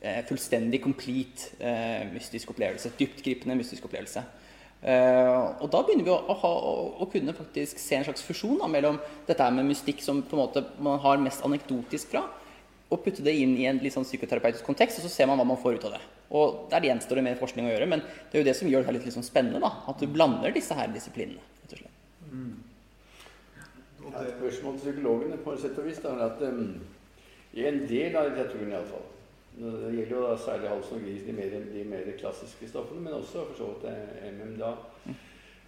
eh, 0.00 0.22
fullstendig 0.26 0.80
complete 0.84 1.58
eh, 1.58 2.06
mystisk 2.12 2.54
opplevelse. 2.54 2.94
Dyptgripende 2.98 3.58
mystisk 3.58 3.90
opplevelse. 3.90 4.22
Eh, 4.78 5.44
og 5.58 5.66
da 5.72 5.80
begynner 5.82 6.06
vi 6.06 6.12
å, 6.14 6.18
å, 6.30 6.34
ha, 6.38 6.50
å, 6.70 6.74
å 7.02 7.06
kunne 7.10 7.34
faktisk 7.34 7.80
se 7.82 7.96
en 7.98 8.04
slags 8.06 8.22
fusjon 8.22 8.60
da, 8.60 8.68
mellom 8.70 9.00
dette 9.26 9.42
her 9.42 9.54
med 9.54 9.66
mystikk 9.66 10.04
som 10.04 10.20
på 10.22 10.36
en 10.36 10.44
måte 10.44 10.62
man 10.84 11.00
har 11.02 11.18
mest 11.22 11.42
anekdotisk 11.46 12.12
fra, 12.12 12.22
og 12.88 13.02
putte 13.04 13.24
det 13.26 13.34
inn 13.36 13.56
i 13.58 13.66
en 13.68 13.80
litt 13.82 13.92
sånn 13.96 14.06
psykoterapeutisk 14.06 14.64
kontekst, 14.64 15.00
og 15.00 15.08
så 15.08 15.10
ser 15.12 15.28
man 15.28 15.40
hva 15.40 15.48
man 15.50 15.60
får 15.60 15.80
ut 15.80 15.88
av 15.90 15.98
det. 15.98 16.04
Og 16.38 16.70
Der 16.70 16.86
gjenstår 16.86 17.18
det 17.18 17.26
mer 17.26 17.40
forskning 17.40 17.66
å 17.66 17.74
gjøre, 17.74 17.90
men 17.90 18.04
det 18.04 18.38
er 18.38 18.44
jo 18.44 18.48
det 18.48 18.56
som 18.56 18.70
gjør 18.70 18.84
det 18.84 18.90
her 18.90 18.96
litt, 18.96 19.08
litt 19.08 19.16
sånn 19.18 19.26
spennende. 19.26 19.60
da, 19.64 19.72
At 19.90 20.00
du 20.00 20.06
blander 20.06 20.54
disse 20.54 20.76
her 20.78 20.88
disiplinene. 20.94 21.42
rett 21.64 21.74
og 21.74 21.82
slett. 21.82 21.98
Mm. 22.30 22.56
Ja, 23.58 24.22
det, 24.22 24.24
et 24.28 24.38
spørsmål 24.38 24.78
til 24.78 24.84
psykologene 24.86 25.42
på 25.42 25.52
en 25.52 25.60
sett 25.60 25.78
og 25.80 25.88
vis 25.88 26.00
da, 26.04 26.14
er 26.14 26.24
at 26.30 26.42
um, 26.48 26.80
i 27.52 27.66
en 27.66 27.80
del 27.88 28.16
av 28.16 28.28
litteraturen 28.28 28.72
iallfall 28.72 29.06
Det 29.58 29.94
gjelder 29.94 30.12
jo 30.14 30.20
da 30.22 30.34
særlig 30.38 30.68
hals 30.70 30.90
og 30.94 31.00
gris, 31.02 31.22
de 31.26 31.32
mer, 31.34 31.54
de 31.72 31.80
mer 31.84 32.10
klassiske 32.18 32.68
stoffene, 32.68 33.00
men 33.00 33.16
også 33.16 33.40
for 33.48 33.56
så 33.58 33.70
vidt 33.72 33.88
eh, 33.90 34.28
MMDA. 34.34 34.68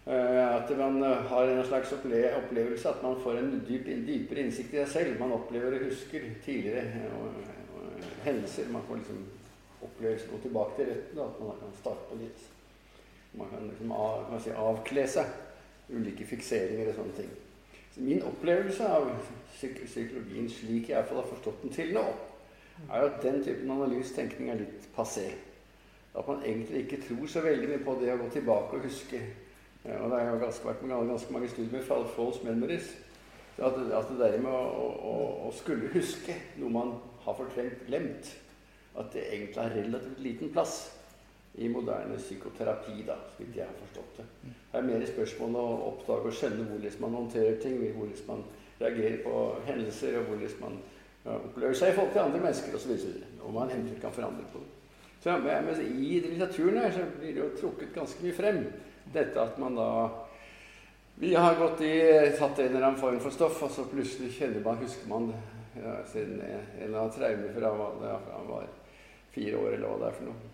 eh, 0.07 0.55
at 0.57 0.71
man 0.79 1.03
eh, 1.03 1.25
har 1.33 1.51
en 1.51 1.65
slags 1.67 1.93
opplevelse 1.93 2.89
at 2.89 3.03
man 3.03 3.19
får 3.23 3.41
en 3.41 3.65
dyp, 3.69 3.91
dypere 4.07 4.45
innsikt 4.45 4.75
i 4.75 4.79
seg 4.79 4.89
selv. 4.93 5.19
Man 5.19 5.35
opplever 5.35 5.75
og 5.75 5.89
husker 5.89 6.31
tidligere 6.45 7.11
og, 7.19 7.43
og, 7.75 8.07
hendelser. 8.23 8.71
Man 8.71 8.87
får 8.89 9.03
liksom 9.03 9.27
opplevelse 9.83 10.31
gå 10.31 10.39
tilbake 10.43 10.77
til 10.77 10.91
retten. 10.93 11.19
Da, 11.19 11.27
at 11.27 11.43
man 11.43 11.61
kan 11.65 11.77
starte 11.83 12.09
på 12.13 12.23
nytt. 12.23 12.49
Man 13.35 13.51
kan 13.51 13.69
liksom 13.73 13.93
av, 13.93 14.25
kan 14.31 14.41
si, 14.47 14.55
avkle 14.55 15.07
seg 15.19 15.37
ulike 15.91 16.31
fikseringer 16.31 16.93
og 16.93 17.01
sånne 17.01 17.19
ting. 17.19 17.39
Så 17.91 18.07
Min 18.07 18.23
opplevelse 18.23 18.87
av 18.87 19.11
psyk 19.51 19.83
psykologien 19.83 20.47
slik 20.51 20.93
jeg 20.93 20.95
iallfall 20.95 21.25
har 21.25 21.33
forstått 21.35 21.65
den 21.65 21.75
til 21.75 21.97
nå, 21.97 22.05
er 22.89 23.07
at 23.07 23.23
den 23.23 23.45
typen 23.45 23.71
analytisk 23.71 24.15
tenkning 24.17 24.51
er 24.51 24.61
litt 24.63 24.89
passé. 24.97 25.29
At 26.15 26.27
man 26.29 26.43
egentlig 26.43 26.85
ikke 26.85 27.03
tror 27.05 27.27
så 27.31 27.43
veldig 27.45 27.69
mye 27.71 27.85
på 27.85 27.97
det 28.01 28.13
å 28.15 28.19
gå 28.19 28.29
tilbake 28.35 28.79
og 28.79 28.87
huske. 28.89 29.21
Ja, 29.85 30.01
og 30.03 30.11
Det 30.11 30.21
har 30.21 30.39
ganske 30.39 30.67
vært 30.67 30.83
ganske 30.85 31.33
mange 31.33 31.49
studier 31.49 31.73
med 31.73 31.87
false 31.87 32.45
memories. 32.45 32.91
At, 33.59 33.77
at 33.93 34.09
det 34.09 34.19
der 34.19 34.39
med 34.41 34.53
å, 34.53 34.87
å, 35.05 35.17
å, 35.49 35.51
skulle 35.53 35.91
huske 35.93 36.35
noe 36.57 36.73
man 36.73 36.95
har 37.27 37.37
fortrengt, 37.37 37.83
glemt, 37.87 38.31
at 38.97 39.13
det 39.13 39.27
egentlig 39.27 39.61
har 39.61 39.75
relativt 39.77 40.23
liten 40.25 40.53
plass 40.55 40.79
i 41.61 41.69
moderne 41.69 42.17
psykoterapi, 42.17 43.03
da, 43.07 43.19
så 43.37 43.45
jeg 43.45 43.67
har 43.67 43.77
forstått 43.83 44.21
det. 44.21 44.27
Det 44.71 44.79
er 44.81 44.87
mer 44.87 45.05
spørsmål 45.07 45.59
å 45.61 45.67
oppdage 45.91 46.31
og 46.31 46.39
skjønne 46.39 46.65
hvordan 46.71 46.97
man 47.05 47.19
håndterer 47.19 47.61
ting, 47.61 47.77
hvordan 47.99 48.25
man 48.31 48.45
reagerer 48.81 49.21
på 49.27 49.43
hendelser, 49.67 50.19
og 50.21 50.31
hvordan 50.31 50.57
man 50.63 50.81
opplever 51.25 51.75
seg 51.77 51.93
i 51.93 51.97
forhold 51.97 52.13
til 52.15 52.23
andre 52.23 52.41
mennesker 52.41 52.77
osv. 52.77 52.93
Og 53.41 53.55
man 53.55 53.71
eventuelt 53.71 54.01
kan 54.03 54.15
forandre 54.15 54.47
på 54.53 54.63
det. 54.63 54.77
Så 55.21 55.37
men, 55.45 55.69
I 55.85 56.21
litteraturen 56.25 56.79
her 56.81 56.93
så 56.93 57.05
blir 57.19 57.35
det 57.35 57.43
jo 57.43 57.49
trukket 57.61 57.95
ganske 57.95 58.25
mye 58.25 58.37
frem 58.37 58.61
dette 59.13 59.41
at 59.43 59.59
man 59.61 59.77
da 59.77 59.89
Vi 61.21 61.35
har 61.35 61.59
gått 61.59 61.83
i, 61.85 61.97
tatt 62.39 62.59
en 62.59 62.71
eller 62.71 62.87
annen 62.87 63.01
form 63.01 63.19
for 63.21 63.35
stoff, 63.35 63.59
og 63.63 63.71
så 63.71 63.85
plutselig 63.91 64.31
kjenner 64.39 64.63
man, 64.65 64.79
husker 64.81 65.09
man 65.11 65.27
ja, 65.75 65.99
en, 66.17 66.31
en 66.41 66.87
eller 66.87 66.97
annen 67.03 67.13
traume 67.13 67.51
fra 67.53 67.73
han 67.75 68.49
var 68.49 68.71
fire 69.35 69.59
år, 69.61 69.75
eller 69.75 69.85
hva 69.85 69.99
det 70.01 70.09
er 70.09 70.17
for 70.17 70.31
noe. 70.31 70.49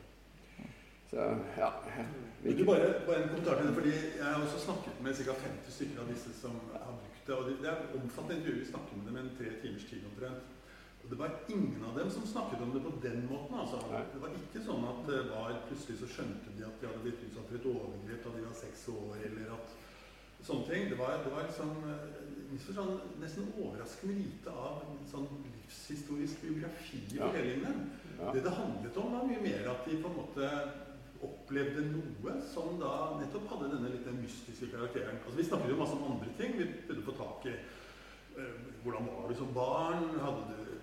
Så, 1.11 1.29
ja. 1.61 1.71
Du 2.43 2.65
bare, 2.67 2.89
bare 3.07 3.23
en 3.23 3.29
kommentar 3.29 3.61
til 3.61 3.69
det, 3.69 3.75
fordi 3.79 3.95
Jeg 3.95 4.27
har 4.27 4.43
også 4.43 4.65
snakket 4.65 4.99
med 5.07 5.15
ca. 5.15 5.39
50 5.45 5.77
stykker 5.77 6.03
av 6.03 6.11
disse 6.11 6.35
som 6.41 6.59
har 6.75 6.99
brukt 6.99 7.27
det. 7.27 7.35
og 7.35 7.45
Det 7.63 7.71
er 7.71 7.87
omfattende 8.01 8.41
intervjuer. 8.41 8.65
Vi 8.65 8.71
snakker 8.73 8.97
med 8.97 9.07
dem 9.07 9.23
en 9.23 9.33
tre 9.39 9.55
timers 9.63 9.87
tid 9.91 10.03
omtrent. 10.11 10.56
Og 11.07 11.11
Det 11.13 11.19
var 11.19 11.35
ingen 11.49 11.85
av 11.87 11.99
dem 11.99 12.09
som 12.11 12.27
snakket 12.27 12.63
om 12.63 12.73
det 12.75 12.83
på 12.83 12.93
den 13.03 13.29
måten. 13.31 13.55
altså. 13.55 13.79
Det 14.13 14.21
var 14.21 14.33
ikke 14.35 14.63
sånn 14.67 14.87
at 14.91 15.05
det 15.07 15.21
var 15.31 15.53
plutselig 15.69 16.01
så 16.01 16.09
skjønte 16.11 16.55
de 16.57 16.65
at 16.67 16.81
de 16.81 16.89
hadde 16.91 17.03
blitt 17.05 17.23
utsatt 17.29 17.47
for 17.47 17.59
et 17.61 17.69
overgrep 17.71 18.25
da 18.25 18.33
de 18.35 18.47
var 18.47 18.57
seks 18.59 18.89
år, 18.91 19.13
eller 19.29 19.53
at 19.55 19.77
sånne 20.49 20.67
ting. 20.67 20.89
Det 20.91 20.99
var, 20.99 21.21
det 21.23 21.31
var 21.31 21.47
liksom 21.47 21.71
sånn, 22.75 22.99
nesten 23.23 23.53
overraskende 23.55 24.19
lite 24.19 24.51
av 24.51 24.83
sånn 25.13 25.29
livshistorisk 25.45 26.43
biografi 26.43 27.05
ja. 27.15 27.29
fortellingene. 27.29 27.87
Ja. 28.19 28.35
Det 28.35 28.43
det 28.43 28.57
handlet 28.59 28.99
om, 28.99 29.15
var 29.15 29.31
mye 29.31 29.47
mer 29.47 29.71
at 29.77 29.87
de 29.87 30.03
på 30.03 30.11
en 30.11 30.19
måte 30.19 30.51
opplevde 31.27 31.87
noe 31.89 32.35
som 32.51 32.77
da 32.81 32.93
nettopp 33.21 33.47
hadde 33.55 33.73
denne 33.77 33.95
litt 33.95 34.07
mystiske 34.19 34.69
karakteren. 34.75 35.23
Altså, 35.23 35.39
vi 35.39 35.47
snakket 35.49 35.73
jo 35.73 35.81
masse 35.81 35.97
om 35.97 36.11
andre 36.11 36.35
ting 36.41 36.59
vi 36.59 36.67
prøvde 36.87 37.03
å 37.05 37.09
få 37.11 37.17
tak 37.23 37.51
i. 37.53 37.57
øh, 38.37 38.57
hvordan 38.83 39.07
var 39.07 39.29
du 39.29 39.35
som 39.35 39.55
barn? 39.55 40.11
Hadde 40.21 40.43
du 40.51 40.76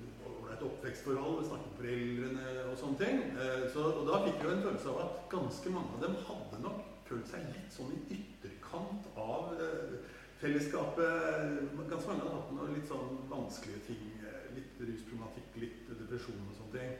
oppvekstforhold? 0.67 1.39
Vi 1.41 1.49
snakket 1.49 1.77
foreldrene 1.79 2.47
og 2.69 2.75
sånne 2.79 2.99
ting. 3.01 3.21
Uh, 3.37 3.63
så, 3.73 3.85
og 3.91 4.09
da 4.09 4.19
fikk 4.25 4.39
vi 4.39 4.47
jo 4.47 4.55
en 4.55 4.65
følelse 4.65 4.91
av 4.93 4.99
at 5.05 5.21
ganske 5.33 5.75
mange 5.75 5.95
av 5.97 6.03
dem 6.05 6.17
hadde 6.27 6.63
nok 6.65 6.81
følt 7.07 7.29
seg 7.31 7.45
litt 7.51 7.75
sånn 7.75 7.93
i 7.93 8.17
ytterkant 8.17 9.09
av 9.19 9.53
uh, 9.59 9.95
fellesskapet. 10.41 11.61
Ganske 11.79 12.09
mange 12.09 12.25
hadde 12.25 12.35
hatt 12.39 12.53
noen 12.57 12.75
litt 12.77 12.89
sånn 12.89 13.21
vanskelige 13.31 13.85
ting. 13.91 14.09
Litt 14.53 14.81
rusproblematikk, 14.81 15.55
litt 15.63 15.87
depresjon 15.89 16.43
og 16.49 16.57
sånne 16.59 16.75
ting. 16.77 16.97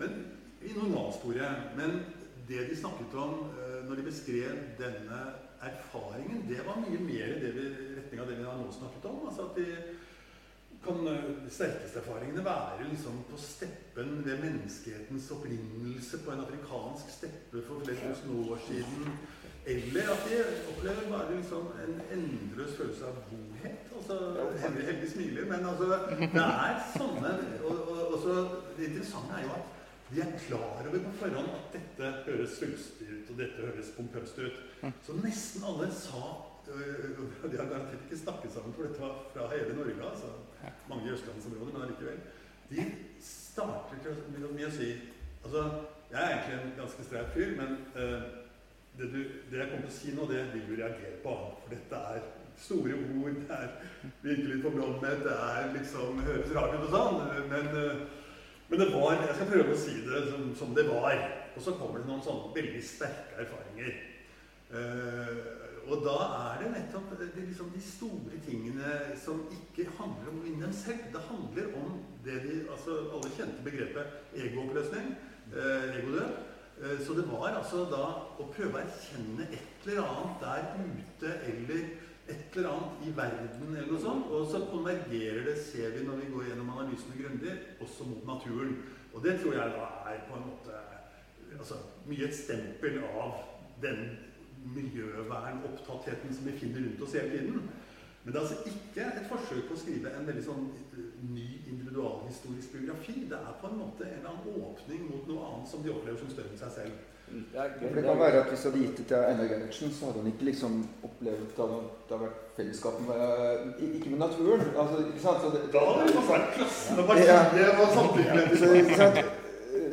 Men 0.00 0.16
i 0.66 0.72
normalsporet. 0.76 1.70
Men 1.78 2.02
det 2.48 2.64
de 2.66 2.76
snakket 2.76 3.14
om 3.20 3.44
når 3.86 4.00
de 4.00 4.04
beskrev 4.08 4.56
denne 4.78 5.18
erfaringen, 5.62 6.42
det 6.48 6.62
var 6.66 6.80
mye 6.80 7.00
mer 7.04 7.34
i 7.36 7.50
retning 7.52 8.22
av 8.22 8.30
det 8.30 8.38
vi 8.38 8.46
nå 8.46 8.70
snakket 8.74 9.06
om. 9.10 9.26
altså 9.28 9.46
at 9.48 9.58
de 9.60 9.66
kan 10.84 11.06
eh, 11.08 11.28
de 11.44 11.50
sterkeste 11.52 12.00
erfaringene 12.00 12.44
være 12.44 12.88
liksom 12.90 13.24
på 13.30 13.38
steppen 13.40 14.22
ved 14.24 14.40
menneskehetens 14.44 15.30
opprinnelse 15.36 16.22
på 16.24 16.32
en 16.32 16.44
afrikansk 16.46 17.12
steppe 17.18 17.62
for 17.66 17.84
flere 17.84 18.10
tusen 18.14 18.36
år 18.50 18.58
siden. 18.68 19.12
Eller 19.66 20.08
at 20.14 20.22
de 20.28 20.36
opplever 20.72 21.10
bare 21.10 21.36
liksom 21.36 21.66
en 21.84 22.00
endeløs 22.12 22.76
følelse 22.76 23.06
av 23.06 23.18
godhet. 23.30 23.90
Altså, 23.96 24.16
Heldig 24.86 25.10
smiler, 25.10 25.44
men 25.44 25.66
altså, 25.66 25.84
det 26.20 26.44
er 26.44 26.80
sånne 26.96 27.34
og, 27.64 27.76
og, 27.88 28.00
og 28.12 28.18
så, 28.22 28.34
Det 28.76 28.88
interessante 28.88 29.36
er 29.36 29.44
jo 29.44 29.52
at 29.58 29.76
de 30.10 30.20
er 30.20 30.38
klar 30.46 30.86
over 30.88 31.02
på 31.04 31.12
forhånd 31.20 31.50
at 31.54 31.74
dette 31.76 32.08
høres 32.26 32.56
svulstig 32.58 33.06
ut, 33.06 33.28
og 33.30 33.36
dette 33.38 33.66
høres 33.66 33.92
pompøst 33.96 34.38
ut. 34.38 34.56
Så 35.06 35.14
nesten 35.20 35.66
alle 35.68 35.90
sa 35.94 36.22
De 36.70 37.56
har 37.56 37.70
garantert 37.70 38.04
ikke 38.04 38.18
snakket 38.20 38.52
sammen, 38.54 38.74
for 38.74 38.86
dette 38.86 39.00
var 39.00 39.24
fra 39.34 39.48
hele 39.54 39.76
Norge. 39.76 40.10
altså 40.10 40.26
Mange 40.88 41.08
i 41.08 41.14
østlandsområdet, 41.14 41.72
men 41.74 41.82
allikevel. 41.86 42.20
De 42.70 42.84
starter 43.20 44.20
med 44.34 44.66
å 44.66 44.70
si 44.74 44.92
Altså, 45.40 45.62
jeg 46.10 46.20
er 46.20 46.34
egentlig 46.34 46.56
en 46.60 46.74
ganske 46.76 47.04
streit 47.06 47.30
fyr, 47.32 47.54
men 47.56 47.70
uh, 47.96 48.24
det, 48.98 49.06
du, 49.08 49.20
det, 49.48 49.56
jeg 49.56 49.70
kommer 49.70 49.86
til 49.86 49.88
å 49.88 49.94
si 49.94 50.12
nå, 50.12 50.26
det 50.28 50.42
vil 50.52 50.66
du 50.68 50.74
reagere 50.74 51.14
på. 51.22 51.32
For 51.62 51.72
dette 51.72 52.00
er 52.10 52.26
store 52.60 52.98
ord, 53.16 53.38
det 53.40 53.56
er 53.56 53.70
virkelig 54.20 54.58
forblommet, 54.66 55.22
det 55.24 55.36
er 55.46 55.70
liksom 55.78 56.20
høres 56.26 56.52
rart 56.58 56.76
ut 56.76 56.84
og 56.90 56.92
sånn. 56.92 57.22
Men 57.54 57.70
uh, 57.72 58.02
men 58.70 58.80
det 58.80 58.92
var 58.94 59.12
Jeg 59.18 59.34
skal 59.34 59.48
prøve 59.50 59.74
å 59.74 59.78
si 59.78 59.96
det 60.06 60.20
som, 60.30 60.50
som 60.58 60.74
det 60.76 60.86
var. 60.86 61.16
Og 61.56 61.64
så 61.64 61.74
kommer 61.74 61.98
det 61.98 62.06
noen 62.06 62.22
sånne 62.22 62.52
veldig 62.54 62.82
sterke 62.86 63.42
erfaringer. 63.42 63.96
Uh, 64.70 65.40
og 65.90 66.04
da 66.04 66.16
er 66.24 66.60
det 66.62 66.68
nettopp 66.74 67.10
det 67.18 67.30
liksom 67.34 67.70
de 67.74 67.80
store 67.82 68.38
tingene 68.46 68.92
som 69.18 69.40
ikke 69.54 69.88
handler 69.98 70.30
om 70.30 70.38
å 70.38 70.44
vinne 70.44 70.68
dem 70.68 70.76
selv. 70.76 71.08
Det 71.10 71.22
handler 71.26 71.72
om 71.80 71.96
det 72.24 72.36
de 72.44 72.60
altså 72.70 73.00
Alle 73.16 73.32
kjente 73.34 73.64
begrepet 73.66 74.38
egooppløsning. 74.44 75.10
Eh, 75.50 75.98
egodød. 75.98 76.36
Eh, 76.82 77.00
så 77.06 77.16
det 77.18 77.26
var 77.32 77.56
altså 77.58 77.82
da 77.90 78.04
å 78.38 78.46
prøve 78.54 78.78
å 78.78 78.84
erkjenne 78.84 79.48
et 79.50 79.88
eller 79.88 80.06
annet 80.06 80.44
der 80.44 80.70
ute 80.78 81.34
eller 81.50 81.82
et 82.30 82.56
eller 82.56 82.70
annet 82.70 83.04
i 83.08 83.12
verden, 83.16 83.74
eller 83.74 83.90
noe 83.90 84.00
sånt. 84.04 84.30
Og 84.30 84.46
så 84.52 84.62
konvergerer 84.70 85.42
det, 85.48 85.58
ser 85.58 85.96
vi 85.96 86.06
når 86.06 86.22
vi 86.22 86.32
går 86.36 86.50
gjennom 86.52 86.70
analysene 86.76 87.18
grundig, 87.18 87.56
også 87.82 88.06
mot 88.06 88.26
naturen. 88.30 88.76
Og 89.10 89.24
det 89.24 89.40
tror 89.40 89.58
jeg 89.58 89.74
da 89.74 89.88
er 90.12 90.26
på 90.28 90.38
en 90.38 90.46
måte 90.52 90.82
altså, 91.58 91.80
mye 92.06 92.28
et 92.28 92.36
stempel 92.36 93.00
av 93.10 93.40
den 93.82 94.04
miljøvernopptattheten 94.74 96.34
som 96.34 96.48
vi 96.48 96.58
finner 96.58 96.84
rundt 96.86 97.02
oss 97.06 97.16
hele 97.18 97.30
tiden. 97.30 97.70
Men 98.22 98.32
det 98.32 98.38
er 98.38 98.46
altså 98.46 98.72
ikke 98.72 99.04
et 99.08 99.28
forsøk 99.30 99.62
på 99.68 99.76
å 99.76 99.80
skrive 99.80 100.10
en 100.12 100.26
veldig 100.28 100.42
sånn 100.44 100.66
ny 101.32 101.46
individualhistorisk 101.70 102.74
biografi. 102.74 103.14
Det 103.30 103.38
er 103.38 103.54
på 103.62 103.70
en 103.70 103.78
måte 103.80 104.04
en 104.04 104.18
eller 104.18 104.34
annen 104.34 104.66
åpning 104.66 105.06
mot 105.08 105.30
noe 105.30 105.46
annet 105.46 105.70
som 105.70 105.84
de 105.84 105.94
opplever 105.94 106.20
som 106.20 106.32
større 106.34 106.52
enn 106.52 106.60
seg 106.60 106.74
selv. 106.74 107.06
For 107.30 107.94
det 107.94 108.02
kan 108.04 108.18
være 108.18 108.40
at 108.42 108.48
Hvis 108.50 108.64
jeg 108.64 108.72
hadde 108.72 108.84
gitt 108.84 108.96
det 108.98 109.04
til 109.06 109.16
Einar 109.16 109.44
Gerhardsen, 109.50 109.92
så 109.94 110.06
hadde 110.06 110.22
han 110.22 110.30
ikke 110.32 110.46
liksom 110.48 110.72
opplevd 111.06 111.42
at 111.44 111.52
det 111.56 111.62
hadde 112.10 112.22
vært 112.24 112.40
fellesskap 112.56 112.96
med, 113.06 113.20
Ikke 113.86 114.10
med 114.10 114.18
naturen. 114.18 114.64
Altså, 114.82 114.96
ikke 115.06 115.22
sant? 115.22 115.44
Så 115.44 115.52
det, 115.54 115.60
da 115.74 115.84
hadde 115.86 116.08
det 116.08 116.24
vært 116.30 116.48
klassen 116.56 116.98
og 116.98 117.06
partiet 117.12 117.70
og 117.84 117.88
samtykke. 117.98 119.24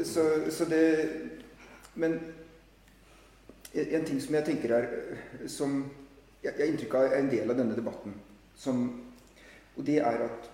Så, 0.06 0.24
så 0.58 0.66
det 0.70 0.84
Men 1.96 2.20
en 3.74 4.06
ting 4.08 4.20
som 4.24 4.38
jeg 4.38 4.48
tenker 4.48 4.74
er 4.78 4.88
som 5.52 5.80
Jeg 6.44 6.54
har 6.54 6.70
inntrykk 6.70 6.94
av 6.96 7.14
en 7.18 7.30
del 7.32 7.50
av 7.50 7.58
denne 7.58 7.76
debatten. 7.76 8.14
Som, 8.56 8.84
og 9.76 9.86
det 9.86 9.98
er 10.00 10.22
at 10.24 10.46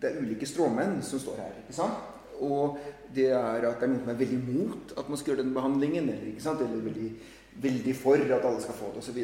det 0.00 0.10
er 0.10 0.18
ulike 0.20 0.46
stråmenn 0.46 0.98
som 1.06 1.22
står 1.22 1.38
her. 1.40 1.54
ikke 1.62 1.76
sant? 1.76 2.00
Og 2.44 2.78
det 3.14 3.28
er 3.30 3.66
at 3.68 3.80
det 3.80 3.86
er 3.86 3.92
noen 3.92 4.02
som 4.02 4.10
er 4.12 4.18
veldig 4.20 4.38
imot 4.40 4.94
at 4.98 5.08
man 5.08 5.20
skal 5.20 5.32
gjøre 5.32 5.44
den 5.44 5.54
behandlingen, 5.54 6.08
eller, 6.08 6.26
ikke 6.32 6.44
sant? 6.44 6.62
eller 6.64 6.82
veldig, 6.84 7.10
veldig 7.62 7.94
for 7.98 8.24
at 8.26 8.48
alle 8.50 8.64
skal 8.64 8.78
få 8.78 8.90
det, 8.94 9.04
osv. 9.04 9.20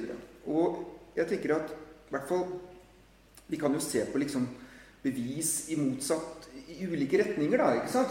Og, 0.47 0.57
og 0.57 1.19
jeg 1.19 1.31
tenker 1.33 1.57
at 1.57 1.75
i 1.75 2.15
hvert 2.15 2.29
fall 2.29 2.47
Vi 3.47 3.59
kan 3.59 3.75
jo 3.75 3.81
se 3.83 4.01
på 4.11 4.19
liksom 4.19 4.47
bevis 5.05 5.69
i 5.71 5.77
motsatt 5.79 6.49
i 6.67 6.87
ulike 6.87 7.21
retninger, 7.21 7.61
da. 7.61 7.77
ikke 7.79 7.93
sant? 7.93 8.11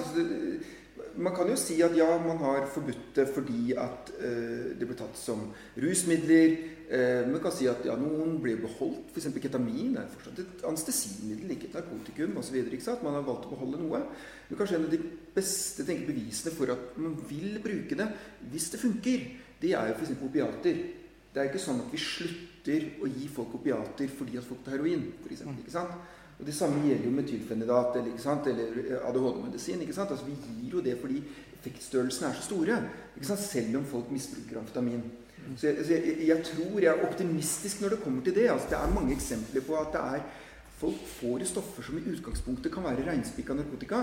Man 1.19 1.35
kan 1.35 1.47
jo 1.47 1.55
si 1.59 1.77
at 1.83 1.95
ja, 1.95 2.07
man 2.19 2.39
har 2.43 2.65
forbudt 2.71 3.15
det 3.15 3.25
fordi 3.31 3.73
at 3.79 4.11
eh, 4.19 4.71
det 4.79 4.87
ble 4.87 4.95
tatt 4.99 5.15
som 5.19 5.45
rusmidler. 5.79 6.55
Eh, 6.85 7.27
man 7.27 7.41
kan 7.43 7.53
si 7.55 7.67
at 7.71 7.85
ja, 7.87 7.95
noen 7.99 8.37
ble 8.43 8.57
beholdt. 8.61 9.13
F.eks. 9.13 9.29
ketamin 9.43 9.95
er 9.99 10.09
fortsatt 10.11 10.41
et 10.43 10.65
anestesimiddel, 10.67 11.55
ikke 11.55 11.69
et 11.71 11.77
narkotikum 11.79 12.35
osv. 12.41 12.59
Man 13.03 13.17
har 13.17 13.25
valgt 13.27 13.47
å 13.47 13.53
beholde 13.55 13.79
noe. 13.81 14.03
Men 14.49 14.59
kanskje 14.59 14.79
en 14.79 14.89
av 14.89 14.93
de 14.93 15.01
beste 15.35 15.87
tenker, 15.87 16.11
bevisene 16.11 16.53
for 16.55 16.75
at 16.75 16.99
man 16.99 17.15
vil 17.29 17.57
bruke 17.63 17.97
det 17.99 18.11
hvis 18.51 18.69
det 18.75 18.83
funker, 18.83 19.25
det 19.63 19.73
er 19.75 19.91
jo 19.91 19.97
f.eks. 19.97 20.13
opiater. 20.29 20.83
Det 21.35 21.41
er 21.41 21.49
ikke 21.49 21.63
sånn 21.63 21.81
at 21.83 21.91
vi 21.91 21.99
slutter 21.99 22.85
å 23.03 23.09
gi 23.11 23.25
folk 23.31 23.57
opiater 23.57 24.11
fordi 24.11 24.37
at 24.39 24.47
folk 24.47 24.63
tar 24.63 24.77
heroin. 24.77 25.09
For 25.23 25.35
eksempel, 25.35 25.63
ikke 25.63 25.75
sant? 25.75 25.97
Og 26.39 26.45
Det 26.45 26.55
samme 26.55 26.81
gjelder 26.83 27.05
jo 27.05 27.15
metylfenidat 27.15 27.99
eller, 28.01 28.15
eller 28.45 29.03
ADHD-medisin. 29.09 29.81
ikke 29.81 29.93
sant? 29.93 30.11
Altså 30.11 30.25
Vi 30.25 30.35
gir 30.61 30.77
jo 30.77 30.81
det 30.83 30.97
fordi 31.01 31.21
effektstørrelsene 31.59 32.29
er 32.29 32.39
så 32.39 32.47
store. 32.49 32.79
ikke 33.15 33.27
sant? 33.27 33.39
Selv 33.39 33.77
om 33.77 33.85
folk 33.85 34.11
misbruker 34.11 34.59
amfetamin. 34.59 35.05
Så 35.57 35.67
jeg, 35.67 35.85
jeg, 35.89 36.27
jeg, 36.27 36.43
tror 36.43 36.79
jeg 36.79 36.89
er 36.89 37.05
optimistisk 37.07 37.81
når 37.81 37.89
det 37.89 38.01
kommer 38.03 38.23
til 38.23 38.35
det. 38.35 38.49
altså 38.49 38.67
Det 38.69 38.77
er 38.77 38.93
mange 38.93 39.13
eksempler 39.13 39.61
på 39.61 39.77
at 39.79 39.93
det 39.93 40.01
er 40.01 40.25
Folk 40.75 41.05
får 41.07 41.45
stoffer 41.47 41.85
som 41.87 41.97
i 41.97 42.09
utgangspunktet 42.11 42.73
kan 42.73 42.83
være 42.83 43.05
reinspikka 43.07 43.55
narkotika 43.55 44.01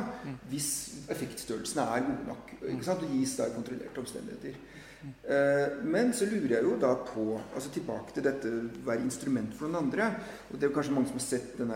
hvis 0.48 0.68
effektstørrelsene 1.12 1.84
er 1.84 2.06
gode 2.06 2.28
nok. 2.30 2.52
Ikke 2.64 2.86
sant? 2.86 3.02
Og 3.04 3.12
gis 3.12 3.34
da 3.36 3.44
i 3.46 3.52
kontrollerte 3.52 4.00
omstendigheter. 4.00 4.56
Eh, 5.02 5.82
men 5.82 6.12
så 6.14 6.26
lurer 6.30 6.56
jeg 6.56 6.66
jo 6.66 6.76
da 6.78 6.92
på 7.06 7.24
altså 7.40 7.70
Tilbake 7.74 8.14
til 8.14 8.26
dette 8.26 8.50
være 8.86 9.02
instrument 9.02 9.54
for 9.58 9.66
noen 9.66 9.88
andre. 9.88 10.10
og 10.50 10.56
Det 10.56 10.66
er 10.66 10.70
jo 10.70 10.76
kanskje 10.76 10.94
mange 10.94 11.10
som 11.10 11.18
har 11.18 11.26
sett 11.26 11.56
den 11.58 11.72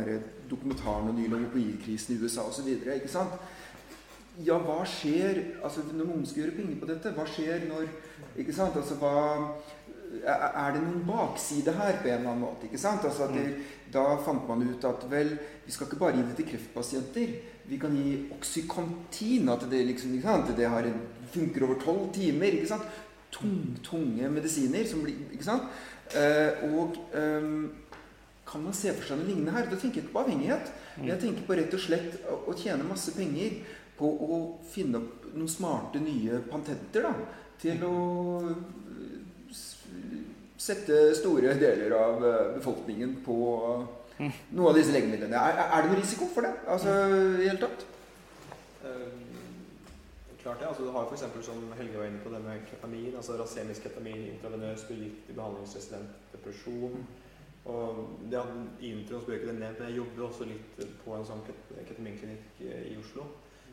dokumentaren 0.51 1.11
og 1.11 1.15
nylig 1.15 1.35
om 1.35 1.49
opioidkrisen 1.49 2.15
i 2.15 2.21
USA 2.23 2.47
osv. 2.47 2.69
Ja, 4.45 4.59
hva 4.61 4.83
skjer 4.85 5.41
altså 5.65 5.83
når 5.89 6.05
noen 6.05 6.27
skal 6.29 6.45
gjøre 6.45 6.59
penger 6.59 6.79
på 6.81 6.91
dette? 6.91 7.15
Hva 7.17 7.25
skjer 7.25 7.67
når 7.71 7.89
ikke 8.37 8.55
sant? 8.55 8.77
Altså, 8.77 8.99
hva, 9.01 9.15
er 10.27 10.75
det 10.75 10.83
noen 10.85 11.03
bakside 11.09 11.73
her 11.75 11.99
på 12.03 12.11
en 12.11 12.19
eller 12.21 12.31
annen 12.35 12.45
måte? 12.45 12.69
ikke 12.69 12.81
sant? 12.81 13.05
Altså, 13.09 13.31
det, 13.33 13.47
da 13.93 14.05
fant 14.23 14.45
man 14.49 14.67
ut 14.69 14.85
at 14.87 15.07
vel, 15.11 15.33
vi 15.65 15.73
skal 15.73 15.89
ikke 15.89 16.03
bare 16.03 16.19
gi 16.19 16.27
det 16.29 16.37
til 16.39 16.51
kreftpasienter. 16.53 17.35
Vi 17.67 17.81
kan 17.81 17.97
gi 17.97 18.13
Oxycontin. 18.37 19.49
At 19.51 19.65
det 19.71 19.83
liksom, 19.89 20.15
ikke 20.15 20.29
sant? 20.29 20.53
Det 20.59 20.69
har 20.69 20.87
en, 20.87 21.01
funker 21.33 21.65
over 21.67 21.81
tolv 21.81 22.13
timer. 22.15 22.61
ikke 22.61 22.71
sant? 22.71 22.87
Tung, 23.37 23.77
tunge 23.85 24.31
medisiner 24.33 24.87
som 24.89 25.05
blir 25.05 25.19
Ikke 25.35 25.47
sant? 25.47 25.69
Eh, 26.17 26.65
og 26.71 26.97
eh, 27.17 27.49
kan 28.47 28.63
man 28.63 28.77
se 28.77 28.93
for 28.95 29.09
seg 29.09 29.21
noe 29.21 29.29
lignende 29.29 29.55
her? 29.57 29.67
Da 29.71 29.79
tenker 29.79 30.01
jeg 30.01 30.07
ikke 30.07 30.15
på 30.15 30.23
avhengighet. 30.23 30.71
Men 30.97 31.11
jeg 31.13 31.23
tenker 31.25 31.49
på 31.49 31.59
rett 31.59 31.75
og 31.75 31.83
slett 31.83 32.21
å, 32.31 32.39
å 32.47 32.55
tjene 32.57 32.87
masse 32.87 33.15
penger 33.17 33.59
på 33.97 34.07
å 34.07 34.39
finne 34.71 35.01
opp 35.01 35.27
noen 35.35 35.51
smarte, 35.51 36.01
nye 36.05 36.39
patenter 36.47 37.09
da, 37.09 37.13
til 37.61 37.83
å 37.89 37.95
sette 40.57 41.01
store 41.17 41.57
deler 41.61 41.93
av 41.97 42.25
eh, 42.25 42.55
befolkningen 42.57 43.19
på 43.27 43.37
noen 44.17 44.71
av 44.71 44.79
disse 44.79 44.95
legemidlene. 44.95 45.37
Er, 45.37 45.61
er 45.67 45.83
det 45.83 45.91
noen 45.91 46.01
risiko 46.01 46.29
for 46.33 46.47
det? 46.47 46.55
Altså 46.71 46.95
i 47.43 47.49
hele 47.49 47.61
tatt? 47.61 47.85
Klart 50.47 50.61
det. 50.61 50.67
altså 50.67 50.83
Du 50.85 50.91
har 50.91 51.07
f.eks. 51.07 51.45
som 51.47 51.73
Helge 51.77 51.99
var 51.99 52.05
inne 52.07 52.21
på 52.25 52.31
det 52.31 52.41
med 52.41 52.61
ketamin. 52.71 53.15
altså 53.17 53.33
Rasemisk 53.33 53.83
ketamin 53.83 54.27
intravenøs, 54.33 54.91
i 54.91 55.33
behandlingsresistent 55.35 56.11
depresjon. 56.33 57.07
Og 57.65 58.09
det 58.31 58.39
hadde 58.39 58.69
introen 58.81 59.21
så 59.21 59.27
bør 59.27 59.35
ikke 59.35 59.49
det 59.49 59.59
nevnt, 59.59 59.79
men 59.79 59.89
jeg 59.89 59.97
jobber 59.97 60.27
også 60.27 60.45
litt 60.45 60.85
på 61.05 61.17
en 61.17 61.27
sånn 61.27 61.43
ketaminklinikk 61.89 62.61
i 62.63 62.95
Oslo. 63.01 63.25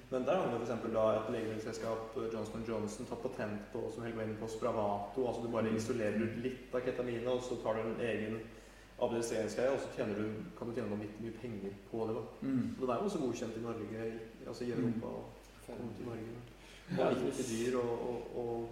Men 0.10 0.26
der 0.26 0.42
har 0.42 0.50
vi 0.50 0.64
f.eks. 0.64 0.88
da 0.96 1.04
et 1.12 1.30
legemiddelselskap, 1.36 2.18
Johnson 2.34 2.66
Johnson, 2.70 3.10
tatt 3.12 3.22
patent 3.22 3.70
på 3.74 3.84
som 3.94 4.08
Helge 4.08 4.18
var 4.18 4.26
inne 4.32 4.40
på, 4.42 4.50
Spravato. 4.56 5.28
altså 5.28 5.46
Du 5.46 5.54
bare 5.54 5.76
isolerer 5.78 6.26
ut 6.26 6.42
litt 6.48 6.74
av 6.74 6.82
ketaminet, 6.88 7.30
og 7.36 7.44
så 7.44 7.60
tar 7.62 7.78
du 7.78 7.84
en 7.84 8.02
egen 8.08 8.40
administreringsgreie, 9.02 9.76
og 9.76 9.80
så 9.80 10.10
du, 10.10 10.26
kan 10.58 10.68
du 10.68 10.74
tjene 10.74 10.90
vanvittig 10.96 11.22
mye 11.28 11.38
penger 11.38 11.78
på 11.92 12.10
det. 12.10 12.18
da. 12.18 12.26
Mm. 12.42 12.66
Og 12.80 12.84
det 12.88 12.90
er 12.96 12.98
jo 12.98 13.12
også 13.12 13.24
godkjent 13.28 13.62
i 13.62 13.66
Norge, 13.68 14.12
altså 14.48 14.66
i 14.66 14.74
Europa 14.80 15.14
og 15.14 15.24
kommet 15.70 15.96
til 16.02 16.10
Norge. 16.10 16.53
Ja, 16.98 17.10
ikke 17.10 17.48
dyr 17.50 17.78
og, 17.80 17.93
og, 18.10 18.38
og 18.43 18.69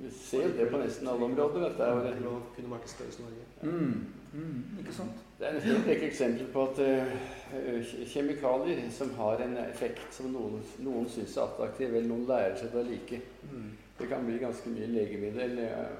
vi 0.00 0.10
ser 0.10 0.48
det 0.56 0.70
på 0.70 0.78
nesten 0.80 1.08
alle 1.08 1.24
områder. 1.24 1.66
Dette 1.68 1.84
er 1.84 1.90
jo 1.92 2.04
det. 2.06 2.14
å 2.30 2.38
kunne 2.54 2.72
markedsføres 2.72 3.18
i 3.20 3.26
Norge. 3.26 3.48
Mm. 3.62 3.98
Mm. 4.32 4.78
Ikke 4.80 4.94
sant? 4.96 5.18
Det 5.38 5.48
er 5.48 5.58
nesten 5.58 5.90
et 5.90 6.04
eksempel 6.06 6.48
på 6.54 6.64
at 6.70 6.80
uh, 6.80 7.92
kjemikalier 8.08 8.80
som 8.96 9.12
har 9.18 9.42
en 9.44 9.58
effekt 9.66 10.16
som 10.16 10.30
noen, 10.32 10.62
noen 10.86 11.08
syns 11.10 11.36
er 11.36 11.44
attraktiv, 11.44 11.92
eller 11.92 12.08
noen 12.08 12.24
lærer 12.30 12.56
seg 12.56 12.72
det 12.72 12.80
å 12.80 12.88
like. 12.88 13.20
Mm. 13.50 13.70
Det 14.00 14.08
kan 14.08 14.24
bli 14.24 14.38
ganske 14.40 14.70
mye 14.72 14.86
legemiddel, 14.88 15.58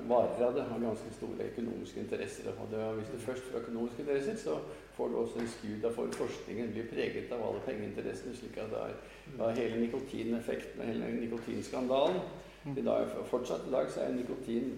varer 0.08 0.46
av 0.46 0.54
det, 0.56 0.62
har 0.70 0.80
ganske 0.80 1.10
store 1.18 1.50
økonomiske 1.50 2.00
interesser. 2.00 2.48
Og 2.54 2.70
det, 2.72 2.86
hvis 2.96 3.10
det 3.12 3.20
først 3.26 3.50
får 3.50 3.60
økonomiske 3.66 4.06
interesser, 4.06 4.38
så 4.40 4.56
også 5.00 5.38
en 5.40 5.48
studie 5.48 5.82
Da 5.82 5.90
får 5.94 6.12
forskningen 6.12 6.72
bli 6.72 6.82
preget 6.90 7.32
av 7.32 7.42
alle 7.48 7.60
pengeinteressene, 7.66 8.36
slik 8.36 8.56
at 8.60 8.70
det 8.70 8.84
er, 8.84 8.94
da 9.38 9.50
hele 9.56 9.80
nikotineffekten, 9.80 10.82
hele 10.82 11.10
nikotinskandalen 11.20 12.20
Mm. 12.64 12.78
I 12.78 12.82
dag, 12.82 13.06
fortsatt 13.30 13.60
i 13.68 13.72
dag 13.72 13.90
så 13.90 14.00
er 14.00 14.12
nikotin 14.12 14.74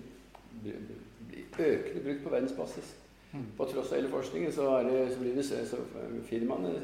økende 1.59 2.03
brukt 2.05 2.23
på 2.25 2.31
verdensbasis. 2.31 2.95
Mm. 3.33 3.47
På 3.57 3.65
tross 3.65 3.93
av 3.93 3.99
hele 3.99 4.11
forskningen 4.13 4.53
så, 4.53 4.69
er 4.77 4.91
det, 4.91 5.15
så 5.15 5.21
blir 5.21 5.35
det 5.35 5.45
så 5.45 5.81
firmaene 6.29 6.75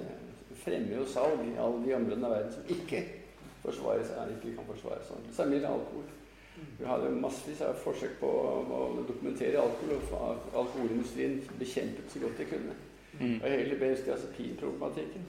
fremmer 0.59 0.96
jo 0.96 1.07
salg 1.07 1.44
i 1.44 1.59
alle 1.61 1.85
de 1.85 1.94
områdene 1.94 2.27
av 2.27 2.35
verden 2.35 2.55
som 2.57 2.72
ikke 2.74 3.05
forsvarer 3.62 4.07
seg, 4.09 4.33
ikke 4.35 4.57
kan 4.57 4.66
forsvare 4.72 5.05
seg. 5.07 5.29
Så 5.29 5.37
Samme 5.37 5.55
gjelder 5.55 5.77
alkohol. 5.77 6.09
Vi 6.79 6.87
hadde 6.88 7.11
massevis 7.14 7.61
av 7.62 7.79
forsøk 7.85 8.16
på 8.18 8.27
å 8.27 8.81
dokumentere 9.07 9.62
alkohol, 9.62 10.01
og 10.18 10.57
alkoholindustrien 10.64 11.38
bekjempet 11.61 12.11
så 12.11 12.24
godt 12.24 12.40
de 12.42 12.48
kunne. 12.51 12.74
Mm. 13.20 13.40
Og 13.42 13.50
hele 13.50 13.76
benzodiazepinproblematikken. 13.81 15.26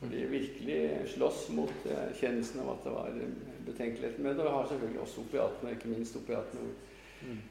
Hvor 0.00 0.08
de 0.08 0.26
virkelig 0.26 0.78
slåss 1.14 1.50
mot 1.52 1.86
erkjennelsen 1.86 2.62
av 2.62 2.70
at 2.72 2.86
det 2.86 2.92
var 2.94 3.18
betenkeligheter 3.66 4.22
med 4.22 4.38
det. 4.38 4.46
Og 4.46 4.56
har 4.56 4.70
selvfølgelig 4.70 5.00
også 5.00 5.26
opiatene, 5.26 5.74
ikke 5.76 5.92
minst 5.92 6.16
opiatene 6.16 6.70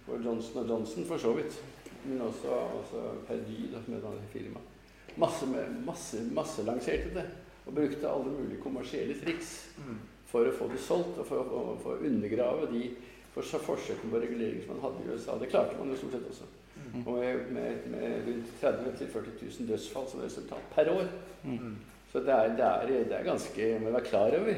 for 0.05 0.17
mm. 0.17 0.25
Johnson 0.25 0.63
og 0.63 0.69
Johnson 0.69 1.05
for 1.05 1.17
så 1.17 1.33
vidt. 1.37 1.59
Men 2.05 2.21
også, 2.21 2.47
også 2.79 3.03
Perdy 3.27 3.59
med 3.87 4.01
denne 4.01 4.31
firmaet. 4.33 4.75
Masse, 5.17 5.45
masse, 5.85 6.23
masse 6.31 6.63
lanserte 6.65 7.13
det. 7.13 7.27
Og 7.65 7.75
brukte 7.75 8.09
alle 8.09 8.31
mulige 8.31 8.61
kommersielle 8.61 9.19
triks 9.19 9.69
mm. 9.77 9.97
for 10.25 10.47
å 10.47 10.55
få 10.55 10.69
det 10.71 10.81
solgt 10.81 11.19
og 11.21 11.27
for, 11.27 11.43
å, 11.43 11.77
for 11.83 11.97
å 11.97 12.07
undergrave 12.07 12.69
de 12.73 12.87
for 13.33 13.45
forsøkene 13.61 14.11
på 14.11 14.21
regulering 14.23 14.63
som 14.63 14.73
man 14.73 14.83
hadde 14.87 15.03
i 15.03 15.13
USA. 15.13 15.37
Det 15.39 15.51
klarte 15.51 15.77
man 15.77 15.91
jo 15.91 15.99
stort 15.99 16.17
sett 16.17 16.31
også. 16.31 16.47
Mm. 16.93 17.05
Og 17.05 17.19
med, 17.19 17.45
med, 17.55 17.87
med 17.93 18.27
rundt 18.27 18.53
30 18.61 18.91
000-40 18.99 19.59
000 19.59 19.69
dødsfall 19.69 20.07
som 20.09 20.21
resultat 20.23 20.71
per 20.75 20.91
år. 20.93 21.09
Mm. 21.43 21.75
Så 22.11 22.19
det 22.19 22.33
er, 22.33 22.55
det, 22.57 22.65
er, 22.65 22.87
det 22.87 23.17
er, 23.19 23.23
ganske 23.23 23.79
Må 23.83 23.91
være 23.91 24.05
klar 24.05 24.33
over 24.39 24.53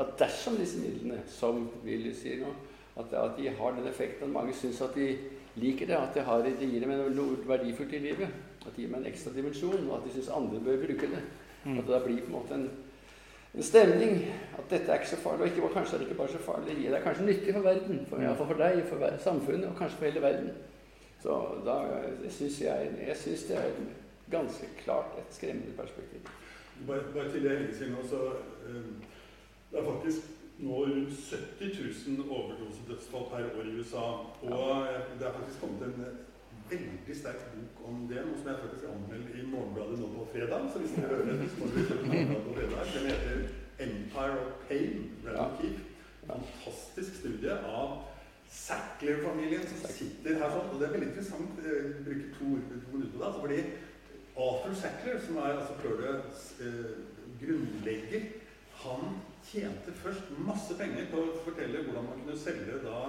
at 0.00 0.18
dersom 0.18 0.56
disse 0.56 0.80
midlene, 0.80 1.22
som 1.26 1.70
Willy 1.84 2.12
sier 2.14 2.42
nå, 2.44 2.52
at, 3.00 3.12
at, 3.12 3.38
de 3.38 3.48
har 3.48 3.72
den 3.76 3.88
effekten 3.88 4.26
at 4.28 4.32
mange 4.32 4.54
syns 4.54 4.80
at 4.84 4.94
de 4.94 5.16
liker 5.56 5.86
det, 5.86 5.96
at 5.96 6.14
det, 6.14 6.22
har, 6.22 6.44
det 6.44 6.68
gir 6.68 6.84
dem 6.84 6.92
noe 7.16 7.40
verdifullt 7.48 7.96
i 7.96 8.02
livet, 8.04 8.28
at 8.60 8.70
det 8.76 8.84
gir 8.84 8.92
meg 8.92 9.00
en 9.00 9.10
ekstra 9.10 9.32
dimensjon, 9.34 9.88
og 9.88 9.96
at 9.96 10.06
de 10.06 10.14
syns 10.14 10.30
andre 10.36 10.60
bør 10.64 10.84
bruke 10.84 11.10
det. 11.10 11.22
Mm. 11.64 11.78
At 11.78 11.84
det 11.84 11.94
da 11.94 12.00
blir 12.04 12.22
på 12.22 12.30
en 12.30 12.36
måte 12.36 12.56
en, 12.56 12.66
en 13.54 13.66
stemning 13.66 14.22
at 14.58 14.70
dette 14.70 14.92
er 14.92 15.00
ikke 15.00 15.12
så 15.14 15.20
farlig, 15.24 15.46
og 15.46 15.52
ikke, 15.52 15.72
kanskje 15.74 15.96
er 15.96 16.02
det 16.02 16.08
ikke 16.08 16.20
bare 16.20 16.34
så 16.34 16.42
farlig, 16.44 16.76
det 16.78 16.92
deg 16.94 17.06
kanskje 17.08 17.28
nyttig 17.28 17.56
for 17.56 17.66
verden, 17.66 18.04
for, 18.08 18.24
ja, 18.24 18.34
for 18.38 18.62
deg, 18.62 18.82
for 18.92 19.22
samfunnet, 19.24 19.68
og 19.72 19.80
kanskje 19.80 19.98
for 19.98 20.10
hele 20.10 20.24
verden. 20.28 20.52
Så 21.22 21.36
da 21.66 21.76
syns 22.32 22.60
jeg, 22.62 22.92
jeg 23.06 23.16
synes 23.16 23.42
det 23.50 23.56
er 23.56 23.80
ganske 24.30 24.66
klart 24.84 25.18
et 25.18 25.34
skremmende 25.34 25.72
perspektiv. 25.76 26.20
Bare, 26.86 27.02
bare 27.14 27.30
til 27.32 27.44
det 27.44 27.50
Helge 27.58 27.74
sier 27.76 27.90
nå, 27.92 28.04
så 28.08 28.20
um, 28.68 28.94
Det 29.70 29.78
er 29.78 29.84
faktisk 29.84 30.30
nå 30.60 30.78
rundt 30.84 31.12
70 31.60 32.08
000 32.08 32.32
overdosedødsfall 32.36 33.26
per 33.30 33.50
år 33.58 33.68
i 33.68 33.74
USA. 33.78 34.06
Og 34.42 34.86
det 35.18 35.26
er 35.26 35.36
faktisk 35.38 35.60
kommet 35.60 35.84
en 35.86 36.06
veldig 36.70 37.16
sterk 37.20 37.44
bok 37.52 37.84
om 37.88 38.02
det, 38.10 38.24
noe 38.26 38.40
som 38.40 38.50
jeg 38.50 38.62
faktisk 38.64 38.88
anmelder 38.94 39.38
i 39.40 39.46
Morgenbladet 39.52 40.00
nå 40.00 40.10
på 40.16 40.26
fredag. 40.32 40.66
Så 40.72 40.82
hvis 40.82 40.96
dere 40.96 41.12
hører 41.12 41.40
det, 41.40 41.50
så 41.52 41.60
må 41.60 41.70
dere 41.76 42.00
Morgenbladet 42.08 42.44
på 42.48 42.56
fredag. 42.58 42.92
Den 42.94 43.08
heter 43.10 43.36
'Empire 43.80 44.36
of 44.42 44.52
Pain'. 44.68 45.02
Ja. 45.24 45.46
Keefe. 45.60 45.84
Fantastisk 46.26 47.14
studie 47.20 47.52
av 47.52 47.98
Sackler-familien 48.50 49.62
som 49.68 49.94
sitter 49.94 50.40
her 50.40 50.52
sånn. 50.52 50.68
Og 50.72 50.80
det 50.80 50.88
er 50.88 50.94
veldig 50.96 51.08
interessant. 51.12 51.58
å 51.60 52.04
bruke 52.06 52.34
to, 52.36 52.52
to 52.72 52.94
minutter 52.94 53.14
på 53.14 53.22
det. 53.22 53.26
Altså, 53.26 53.40
fordi 53.46 53.60
Arthur 54.40 54.76
Sackler, 54.82 55.18
som 55.26 55.40
er 55.42 55.56
altså 55.56 55.74
Pøles 55.82 56.46
eh, 56.64 56.94
grunnlegger, 57.40 58.30
han 58.80 59.20
tjente 59.44 59.92
først 60.02 60.32
masse 60.46 60.74
penger 60.78 61.10
på 61.12 61.20
å 61.20 61.36
fortelle 61.44 61.84
hvordan 61.84 62.08
man 62.08 62.22
kunne 62.22 62.38
selge 62.40 62.80
da 62.84 63.00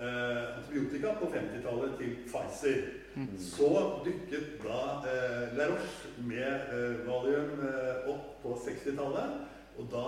eh, 0.00 0.56
antibiotika 0.56 1.14
på 1.20 1.30
50-tallet 1.34 1.96
til 2.00 2.16
Pfizer. 2.26 2.82
Mm. 3.14 3.30
Så 3.42 3.70
dukket 4.06 4.52
da 4.64 4.82
eh, 5.10 5.46
La 5.58 5.70
Roche 5.72 6.14
med 6.24 6.74
eh, 6.74 7.00
Valium 7.06 7.62
eh, 7.66 8.10
opp 8.12 8.36
på 8.42 8.56
60-tallet. 8.66 9.40
Og 9.78 9.90
da 9.92 10.06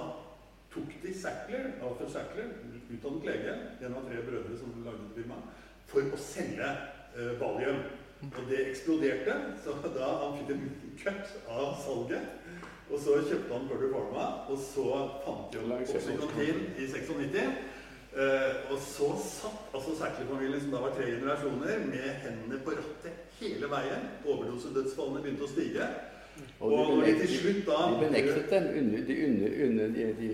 tok 0.74 0.94
de 1.02 1.14
Sackler, 1.14 1.72
Arthur 1.84 2.08
Sackler, 2.12 2.52
utdannet 2.90 3.26
lege, 3.28 3.56
en 3.80 3.96
av 3.98 4.06
tre 4.08 4.22
brødre 4.26 4.58
som 4.60 4.78
lagde 4.86 5.10
firma, 5.16 5.40
for 5.90 6.06
å 6.08 6.20
selge 6.20 6.68
eh, 6.68 7.34
Valium. 7.40 7.82
Og 8.22 8.42
det 8.46 8.60
eksploderte. 8.68 9.34
Så 9.64 9.74
da 9.96 10.12
han 10.20 10.36
fikk 10.38 10.52
en 10.54 10.68
cut 11.00 11.32
av 11.50 11.72
salget. 11.82 12.38
Og 12.92 13.00
så 13.00 13.16
kjøpte 13.24 13.56
han 13.56 13.68
Burger 13.70 13.90
Pharma, 13.90 14.26
og 14.52 14.58
så 14.60 14.84
fant 15.24 15.54
de 15.54 15.62
opp 15.62 15.94
Oxycontin 15.96 16.66
i 16.76 16.86
96. 16.86 17.68
Uh, 18.12 18.68
og 18.68 18.76
så 18.84 19.06
satt 19.24 19.72
altså 19.72 19.94
Sackler-familien, 19.96 20.60
som 20.60 20.74
da 20.74 20.82
var 20.84 20.92
tre 20.98 21.06
generasjoner, 21.08 21.86
med 21.88 22.08
hendene 22.20 22.58
på 22.62 22.74
rattet 22.76 23.38
hele 23.40 23.70
veien. 23.72 24.10
Overdosedødsfallene 24.28 25.22
begynte 25.24 25.46
å 25.48 25.52
stige. 25.54 25.86
Og, 26.60 26.72
og 26.72 27.00
de, 27.06 27.14
til 27.22 27.32
slutt 27.32 27.62
da 27.66 27.78
De 27.92 28.02
benektet 28.04 28.52
dem. 28.52 28.68
Under, 28.82 29.06
de, 29.08 29.16
under, 29.28 29.56
under, 29.66 29.96
de, 29.96 30.04
de, 30.20 30.28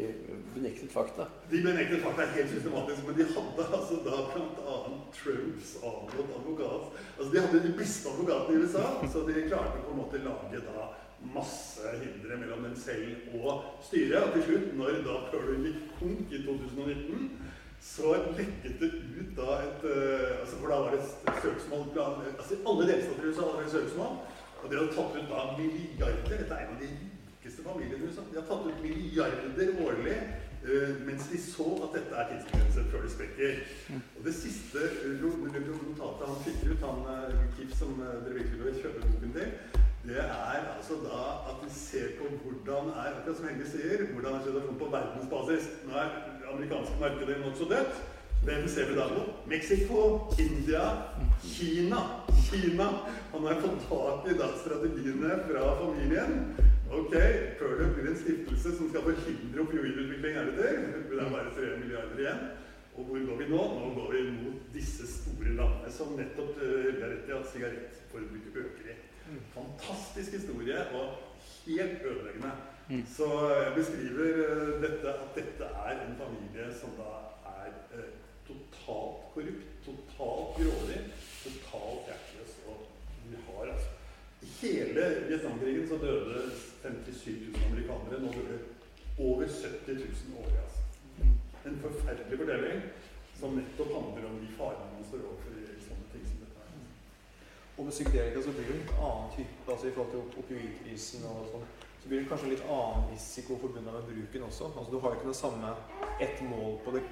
benektet 0.59 0.93
fakta. 0.93 1.27
De 1.51 1.63
benektet 1.65 2.05
fakta 2.05 2.29
helt 2.37 2.53
systematisk, 2.53 3.03
men 3.07 3.19
de 3.19 3.27
hadde 3.33 3.67
altså 3.79 3.99
da 4.07 4.23
bl.a. 4.35 4.79
Trumps 5.19 5.75
avgått 5.83 6.33
advokat. 6.39 6.89
Altså 7.17 7.33
De 7.33 7.43
hadde 7.45 7.67
de 7.67 7.75
beste 7.79 8.13
advokatene 8.13 8.57
i 8.57 8.65
USA, 8.65 8.87
så 9.13 9.27
de 9.29 9.45
klarte 9.49 9.85
på 9.85 9.95
en 9.95 10.03
måte 10.03 10.23
å 10.23 10.27
lage 10.31 10.65
da 10.67 10.89
masse 11.35 11.93
hindre 11.99 12.37
mellom 12.37 12.65
dem 12.69 12.77
selv 12.79 13.35
og 13.41 13.65
styret. 13.83 14.23
Og 14.23 14.35
til 14.37 14.45
slutt, 14.49 14.75
når 14.79 15.01
da 15.07 15.21
Pearl 15.31 15.63
gikk 15.67 15.87
konk 15.99 16.35
i 16.35 16.43
2019, 16.47 17.31
så 17.81 18.15
lekket 18.35 18.81
det 18.81 18.89
ut 18.91 19.37
da 19.39 19.61
et 19.63 19.85
uh, 19.87 20.41
altså 20.41 20.57
For 20.57 20.71
da 20.71 20.79
var 20.83 20.95
det 20.95 20.99
et 21.03 21.37
søksmål 21.45 21.85
altså 22.01 22.57
Alle 22.67 22.89
delstater 22.89 23.23
i 23.23 23.29
USA 23.29 23.45
hadde 23.53 23.67
et 23.67 23.77
søksmål. 23.77 24.17
Og 24.63 24.71
de 24.71 24.79
hadde 24.81 24.97
tatt 24.97 25.15
ut 25.19 25.31
da 25.31 25.45
milliarder. 25.59 26.25
Dette 26.33 26.55
er 26.55 26.65
en 26.65 26.75
av 26.75 26.83
de 26.83 26.89
rikeste 26.91 27.63
familiene 27.63 28.03
i 28.03 28.09
USA. 28.09 28.27
De 28.33 28.41
har 28.41 28.49
tatt 28.51 28.67
ut 28.67 28.83
milliarder 28.83 29.75
årlig 29.87 30.19
mens 31.07 31.29
de 31.33 31.39
så 31.43 31.67
at 31.87 31.97
dette 31.97 32.15
er 32.21 32.31
tidsbegrenset 32.31 32.91
før 32.93 33.05
det 33.05 33.13
sprekker. 33.15 33.61
Og 34.19 34.25
det 34.27 34.35
siste 34.37 34.87
notatet 35.23 36.25
han 36.29 36.41
fikk 36.47 36.65
ut, 36.71 36.87
han 36.87 37.05
uh, 37.09 37.45
Kif, 37.57 37.75
som 37.79 37.95
dere 38.01 38.35
virkelig 38.39 38.63
bør 38.63 38.81
kjøpe 38.83 39.07
boken 39.07 39.37
til, 39.39 39.49
det 40.09 40.21
er 40.25 40.61
altså 40.77 40.95
da 41.05 41.23
at 41.51 41.57
vi 41.65 41.71
ser 41.75 42.15
på 42.19 42.29
hvordan 42.43 42.93
er 42.95 43.09
akkurat 43.17 43.37
som 43.37 43.49
Helge 43.49 43.67
sier, 43.73 44.07
hvordan 44.13 44.37
er 44.37 44.45
situasjonen 44.47 44.79
på 44.83 44.93
verdensbasis. 44.95 45.67
Nå 45.89 45.99
er 46.03 46.15
det 46.15 46.47
amerikanske 46.53 47.01
markedet 47.01 47.41
nokså 47.43 47.69
dødt. 47.73 47.99
Hvem 48.45 48.69
ser 48.69 48.89
vi 48.89 48.97
da 48.97 49.09
på? 49.09 49.23
Mexico, 49.47 49.99
India, 50.39 50.85
Kina. 51.43 52.01
Kina. 52.47 52.89
Han 53.33 53.47
har 53.47 53.61
fått 53.61 53.85
tak 53.91 54.31
i 54.31 54.39
da 54.39 54.49
strategiene 54.63 55.41
fra 55.49 55.75
familien. 55.83 56.33
Ok, 56.91 57.13
Curlup 57.59 57.95
blir 57.95 58.11
en 58.11 58.17
stiftelse 58.17 58.71
som 58.77 58.89
skal 58.89 59.03
forhindre 59.05 59.61
opioidutvikling 59.61 60.39
heretter. 60.39 60.79
Det 61.11 61.19
er 61.21 61.35
bare 61.35 61.51
3 61.57 61.75
milliarder 61.83 62.23
igjen. 62.23 62.41
Og 62.97 63.05
hvor 63.05 63.27
går 63.27 63.37
vi 63.43 63.49
nå? 63.51 63.59
Nå 63.81 63.91
går 63.99 64.15
vi 64.15 64.23
mot 64.39 64.71
disse 64.75 65.07
store 65.11 65.53
landene 65.59 65.93
som 65.93 66.15
nettopp 66.17 66.57
Helge 66.63 67.03
har 67.03 67.13
rett 67.13 67.29
i 67.29 67.35
at 67.37 67.51
sigarettforbruket 67.53 68.57
øker 68.63 68.89
i. 68.95 68.97
Fantastisk 69.53 70.39
historie 70.39 70.81
og 70.97 71.21
helt 71.67 72.09
ødeleggende. 72.13 72.55
Så 73.17 73.29
jeg 73.53 73.75
beskriver 73.77 74.41
uh, 74.49 74.83
dette, 74.83 75.13
at 75.13 75.37
dette 75.37 75.71
er 75.85 76.03
en 76.07 76.17
familie 76.23 76.71
som 76.81 76.97
da 76.97 77.13
er 77.53 77.77
uh, 77.93 78.09
totalt 78.49 79.29
korrupt, 79.35 79.71
totalt 79.85 80.57
grådig, 80.57 81.03
totalt 81.45 82.09
hjerteløs. 82.09 82.57
Og 82.73 82.81
vi 83.29 83.45
har 83.45 83.75
altså 83.75 83.99
hele 84.61 85.05
Vietnamkrigen 85.29 85.89
så 85.89 85.97
døde 86.03 86.43
57 86.89 87.31
000 87.53 87.67
amerikanere. 87.69 88.21
Nå 88.23 88.33
dør 88.33 88.47
det 88.53 88.61
over 89.19 89.47
70 89.47 89.95
000 89.95 90.41
årlig. 90.41 90.59
Altså. 90.65 90.81
En 91.67 91.79
forferdelig 91.85 92.39
fordeling 92.39 92.81
som 93.41 93.51
nettopp 93.59 93.91
handler 93.99 94.31
om 94.31 94.37
de 94.43 94.49
farene 94.59 94.93
man 94.95 95.05
står 95.09 95.21
overfor 95.29 95.51
i 95.59 95.83
sånne 95.89 96.07
ting 96.13 96.25
som 96.31 96.39
dette. 96.43 96.59
her. 96.63 96.71
Og 97.77 97.85
med 97.85 97.93
psykedelika 97.97 98.43
så 98.43 98.55
blir 98.57 98.67
det 98.71 98.79
en 98.79 98.95
annen 99.09 99.31
type 99.37 99.73
altså 99.73 99.87
i 99.87 99.95
forhold 99.97 100.11
til 100.15 100.43
opioidkrisen 100.43 101.29
og 101.31 101.39
sånn. 101.53 101.67
Så 102.03 102.09
blir 102.09 102.21
det 102.21 102.29
kanskje 102.31 102.47
en 102.49 102.55
litt 102.55 102.69
annen 102.77 103.09
risiko 103.15 103.59
forbundet 103.65 103.93
med 103.95 104.09
bruken 104.11 104.43
også. 104.51 104.65
Altså 104.79 104.91
Du 104.93 104.99
har 105.03 105.09
jo 105.09 105.17
ikke 105.19 105.33
det 105.33 105.43
samme 105.45 105.75
ett 106.27 106.39
mål 106.53 106.79
på 106.85 106.97
det. 106.97 107.03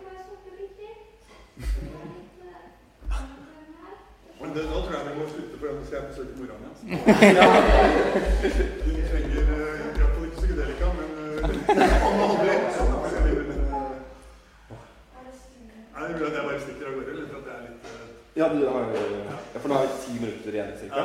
Men 4.41 4.51
det, 4.55 4.63
nå 4.71 4.81
tror 4.85 4.95
jeg 4.97 5.07
vi 5.09 5.15
må 5.21 5.27
slutte, 5.33 5.57
for 5.61 5.67
nå 5.77 5.83
skal 5.87 5.97
jeg 5.99 6.09
besøke 6.11 6.33
mora 6.39 6.57
mi. 6.61 6.67
Altså. 6.71 6.85
Hun 8.85 8.97
trenger 9.11 9.45
uh, 9.53 9.87
iallfall 9.99 10.25
ikke 10.27 10.39
psykedelika, 10.41 10.87
men 10.99 11.09
uh, 11.17 11.45
aldri. 12.21 12.55
Nei, 15.93 16.03
det 16.03 16.13
er 16.13 16.19
mulig 16.19 16.29
at 16.29 16.37
jeg 16.37 16.45
bare 16.49 16.61
stikker 16.67 16.85
av 16.87 16.93
gårde, 16.97 17.11
eller 17.13 17.27
for 17.31 17.39
at 17.41 17.47
jeg 17.49 17.57
er 17.57 17.63
litt 17.67 17.85
uh, 17.89 18.05
Ja, 18.37 18.49
du 18.49 18.69
har, 18.69 18.81
ja, 19.55 19.59
for 19.61 19.69
nå 19.69 19.75
har 19.75 19.87
vi 19.87 19.93
ti 20.05 20.13
minutter 20.21 20.53
igjen, 20.53 20.73
cirka. 20.81 21.05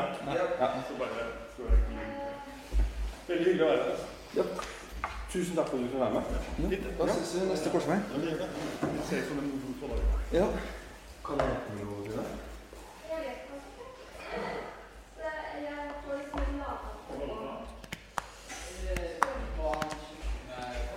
ja. 0.60 0.67
Så 0.88 0.94
bare 1.00 1.10
så 1.56 1.62
det 1.70 1.78
Veldig 3.28 3.46
hyggelig 3.46 3.63
å 3.63 3.70
være 3.70 3.84
her. 3.88 4.02
Ja. 4.36 4.44
Tusen 5.32 5.56
takk 5.56 5.70
for 5.72 5.78
at 5.80 5.84
du 5.86 5.94
kunne 5.94 6.04
være 6.04 6.13
med. 6.17 6.98
Da 7.00 7.08
ses 7.15 7.32
vi 7.38 7.46
neste 7.48 7.72
korsvei. 7.72 7.98
Ja, 8.12 8.48
ser 9.08 9.24
ut 9.24 9.30
som 9.30 9.39
en 9.39 9.52
god 9.63 9.78
forlag. 9.84 10.02
Ja. 10.36 10.48
Kan 11.28 11.39
jeg 11.39 11.54
hjelpe 11.54 11.78
med 11.78 11.86
noe 11.88 12.04
til 12.10 12.17
deg? 12.20 12.30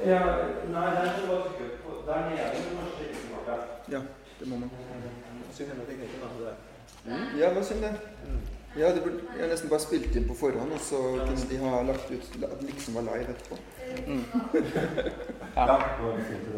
Ja, 0.05 0.20
nei, 0.75 0.88
det 0.90 0.99
er 1.01 1.14
ikke 1.14 1.29
bare 1.31 1.44
sikkert 1.49 1.77
på 1.85 1.90
Der 2.07 2.27
nede 2.29 2.64
du 2.64 2.75
må 2.77 2.83
sjekke 2.97 3.20
tilbake. 3.20 3.55
ja, 3.94 4.01
det 4.40 4.49
må 4.49 4.57
man. 4.57 4.70
Synd 5.54 5.70
teknikken, 5.86 6.20
da. 6.20 6.28
Det. 6.44 7.16
Ja, 7.38 7.52
hva 7.54 7.62
synd 7.62 7.82
det. 7.84 7.92
Ja, 8.76 8.88
det 8.94 9.02
burde, 9.04 9.20
jeg 9.36 9.42
har 9.44 9.50
nesten 9.52 9.70
bare 9.70 9.84
spilt 9.84 10.16
inn 10.18 10.24
på 10.26 10.34
forhånd, 10.34 10.72
og 10.74 10.80
så 10.82 10.98
kunne 11.20 11.44
de 11.50 11.58
ha 11.62 11.82
lagt 11.86 12.10
ut 12.10 12.24
at 12.42 12.56
det 12.58 12.72
liksom 12.72 12.96
var 12.98 13.06
live 13.06 13.30
etterpå. 13.34 13.56
Ja, 15.54 15.62
det 15.62 16.02
var 16.02 16.16
fint 16.26 16.44
det 16.44 16.52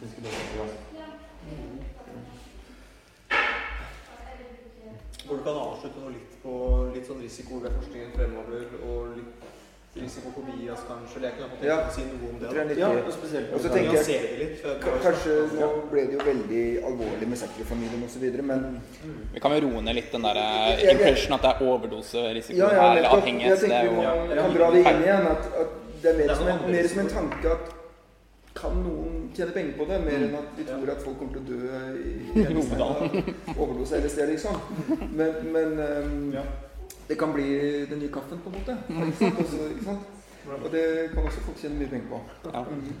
du 0.00 0.28
også 0.28 0.44
på 0.56 0.66
Hvor 5.26 5.36
du 5.36 5.42
kan 5.42 5.56
avslutte 5.62 6.00
noe 6.02 6.12
litt 6.12 6.36
på 6.42 6.52
litt 6.94 7.06
sånn 7.08 7.22
risiko 7.24 7.62
ved 7.64 7.72
forskningen 7.78 8.12
fremover, 8.16 8.64
og 8.84 9.16
litt 9.16 9.48
risiko 9.96 10.30
kanskje. 10.30 11.16
Eller 11.16 11.28
jeg 11.28 11.36
kunne 11.38 11.66
Ja. 11.66 11.90
si 11.90 12.02
noe 12.02 12.28
om 12.30 12.38
det. 12.38 12.78
Ja, 12.78 12.88
og 12.88 13.12
spesielt 13.12 13.52
Og 13.52 13.60
så 13.60 13.68
tenker 13.68 13.92
jeg- 13.92 14.38
litt. 14.38 14.62
Kanskje 15.02 15.32
nå 15.58 15.90
ble 15.90 16.00
det 16.06 16.12
jo 16.12 16.18
veldig 16.18 16.84
alvorlig 16.84 17.28
med 17.28 17.38
Sackler-familien 17.38 18.04
osv., 18.04 18.42
men 18.42 18.80
Vi 19.32 19.40
kan 19.40 19.50
jo 19.52 19.60
roe 19.68 19.82
ned 19.82 19.94
litt 19.94 20.12
den 20.12 20.22
der 20.22 20.36
eh, 20.36 20.90
impression 20.92 21.32
at 21.34 21.42
det 21.42 21.50
er 21.50 21.64
overdoserisiko 21.66 22.56
Ja, 22.56 22.72
ja, 22.72 22.96
eller 22.96 23.08
avhengighet. 23.08 23.50
Jeg 23.50 23.70
tenker 23.70 23.76
er 23.76 23.88
vi 23.88 23.96
må, 23.96 24.02
kan 24.42 24.54
dra 24.56 24.70
det 24.70 24.78
inn 24.86 25.02
igjen. 25.02 25.26
At, 25.26 25.44
at 25.60 25.68
det 26.02 26.10
er 26.10 26.16
mer, 26.18 26.22
Det 26.22 26.30
er 26.30 26.34
som 26.34 26.48
en, 26.48 26.72
mer 26.72 26.88
som 26.88 26.98
en 27.00 27.08
tanke 27.08 27.50
at 27.50 27.74
kan 28.54 28.70
noen 28.82 29.30
tjene 29.34 29.52
penger 29.54 29.72
på 29.78 29.84
det, 29.88 30.00
mer 30.04 30.12
enn 30.26 30.34
at 30.34 30.48
de 30.56 30.64
tror 30.64 30.90
at 30.90 31.02
folk 31.02 31.18
kommer 31.18 31.32
til 31.32 31.42
å 31.42 31.46
dø 31.46 31.60
i 31.98 32.44
overdose 33.62 33.96
LSD, 34.00 34.26
liksom. 34.32 34.56
Men, 35.14 35.34
men 35.52 35.78
um, 35.78 36.32
Ja. 36.34 36.42
Det 37.10 37.18
kan 37.18 37.32
bli 37.34 37.46
den 37.90 37.98
nye 37.98 38.12
kaffen, 38.14 38.38
på 38.38 38.50
en 38.50 38.54
måte. 38.58 38.76
Ikke 38.88 39.18
sant? 39.18 39.38
Også, 39.42 39.68
ikke 39.74 39.84
sant? 39.84 39.98
Og 40.64 40.72
det 40.72 40.84
kan 41.14 41.24
også 41.24 41.40
folk 41.40 41.58
tjene 41.58 41.78
mye 41.78 41.88
penger 41.90 42.08
på. 42.08 42.20
Ja. 42.54 42.62
Mhm. 42.62 42.94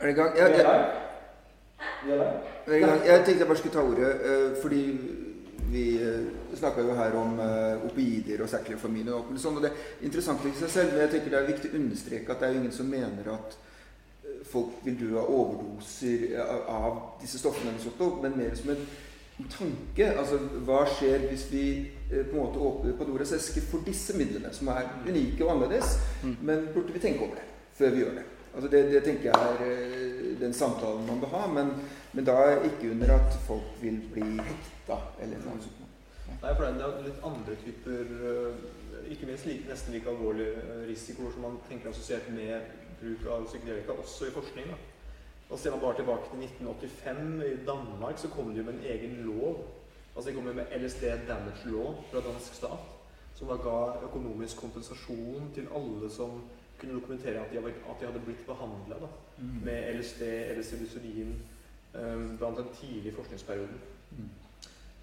Er 0.00 0.06
det 0.06 0.12
i 0.12 0.18
gang? 0.20 0.36
Ja, 0.36 0.46
ja. 0.48 0.72
Er. 2.08 2.76
I 2.76 2.78
gang? 2.80 3.06
Jeg 3.06 3.24
tenkte 3.24 3.38
jeg 3.38 3.46
bare 3.46 3.56
skulle 3.56 3.74
ta 3.74 3.82
ordet, 3.82 4.12
eh, 4.24 4.62
fordi 4.62 5.00
vi 5.72 5.84
uh, 6.04 6.56
snakka 6.58 6.80
jo 6.80 6.94
her 6.94 7.14
om 7.16 7.38
uh, 7.38 7.84
opioider 7.86 8.42
og 8.42 8.48
Sackler-familien 8.48 9.14
og 9.14 9.32
sånn. 9.40 9.56
Og 9.56 9.62
det 9.64 9.70
er 9.72 10.04
interessant 10.04 10.44
i 10.44 10.52
seg 10.58 10.70
selv, 10.70 10.92
men 10.92 11.06
jeg 11.06 11.14
tenker 11.14 11.32
det 11.32 11.38
er 11.38 11.48
viktig 11.48 11.70
å 11.72 11.78
understreke 11.80 12.32
at 12.32 12.42
det 12.42 12.48
er 12.48 12.52
jo 12.52 12.60
ingen 12.60 12.74
som 12.76 12.90
mener 12.92 13.30
at 13.32 13.56
eh, 13.56 13.71
folk 14.50 14.82
vil 14.84 14.98
dø 15.00 15.14
av 15.20 15.30
overdoser 15.30 16.36
av, 16.42 16.60
av 16.68 17.00
disse 17.22 17.38
stoffene, 17.38 17.74
men 18.22 18.36
mer 18.38 18.54
som 18.58 18.72
en 18.74 18.84
tanke. 19.50 20.08
Altså, 20.18 20.38
hva 20.66 20.82
skjer 20.88 21.26
hvis 21.30 21.46
vi 21.52 21.64
eh, 22.10 22.22
på 22.26 22.36
en 22.36 22.42
måte 22.42 22.62
åpner 22.62 22.98
Pandoras 22.98 23.34
eske 23.36 23.62
for 23.64 23.84
disse 23.86 24.16
midlene, 24.18 24.52
som 24.54 24.70
er 24.72 24.90
unike 25.06 25.42
og 25.44 25.56
annerledes, 25.56 25.96
men 26.40 26.68
burde 26.74 26.94
vi 26.94 27.02
tenke 27.02 27.26
over 27.26 27.40
det 27.40 27.48
før 27.78 27.94
vi 27.94 28.04
gjør 28.04 28.18
det? 28.20 28.26
Altså 28.52 28.68
det, 28.68 28.82
det 28.92 29.00
tenker 29.06 29.30
jeg 29.30 29.52
er 29.52 29.62
eh, 29.66 30.26
den 30.40 30.52
samtalen 30.56 31.06
man 31.08 31.22
bør 31.22 31.32
ha, 31.38 31.46
men, 31.54 31.72
men 32.12 32.28
da 32.28 32.36
ikke 32.58 32.92
under 32.92 33.14
at 33.16 33.38
folk 33.46 33.80
vil 33.80 34.02
bli 34.12 34.34
hekta 34.42 35.00
eller 35.22 35.40
noe 35.46 35.62
sånt. 35.62 35.80
Nei, 36.42 36.52
for 36.56 36.64
det 36.64 36.82
er 36.82 37.02
litt 37.04 37.24
andre 37.28 37.54
typer 37.60 38.08
Ikke 39.12 39.26
minst 39.28 39.44
like, 39.46 39.66
nesten 39.68 39.92
like 39.94 40.08
alvorlige 40.10 40.62
risikoer 40.88 41.34
som 41.34 41.44
man 41.44 41.58
tenker 41.68 41.90
assosiert 41.90 42.30
med 42.32 42.81
bruk 43.02 43.26
av 43.34 43.46
psykedelika, 43.46 43.92
også 43.92 44.30
i 44.30 44.34
forskning. 44.38 44.72
da. 44.72 44.80
Og 45.50 45.58
Ser 45.58 45.70
man 45.70 45.80
bare 45.80 45.96
tilbake 45.96 46.30
til 46.30 46.38
1985, 46.38 47.44
i 47.52 47.64
Danmark 47.66 48.18
så 48.18 48.28
kom 48.28 48.50
de 48.50 48.58
jo 48.58 48.64
med 48.64 48.74
en 48.74 48.84
egen 48.94 49.16
lov. 49.26 49.66
Altså 50.16 50.30
De 50.30 50.34
kom 50.36 50.46
jo 50.46 50.52
med 50.52 50.66
LSD 50.78 51.02
Damage 51.28 51.64
Law 51.66 51.94
fra 52.10 52.20
dansk 52.20 52.54
stat, 52.54 52.84
som 53.34 53.48
da 53.48 53.56
ga 53.68 54.04
økonomisk 54.06 54.56
kompensasjon 54.56 55.50
til 55.54 55.68
alle 55.76 56.10
som 56.10 56.42
kunne 56.80 56.94
dokumentere 56.94 57.40
at 57.40 57.50
de 57.52 57.60
hadde, 58.06 58.20
blitt 58.24 58.46
behandla 58.46 58.96
med 59.64 59.94
LSD 59.94 60.22
eller 60.22 60.62
psilocybin 60.62 61.34
øh, 61.94 62.38
blant 62.38 62.58
den 62.58 62.66
tidlige 62.80 63.14
forskningsperioden. 63.14 63.80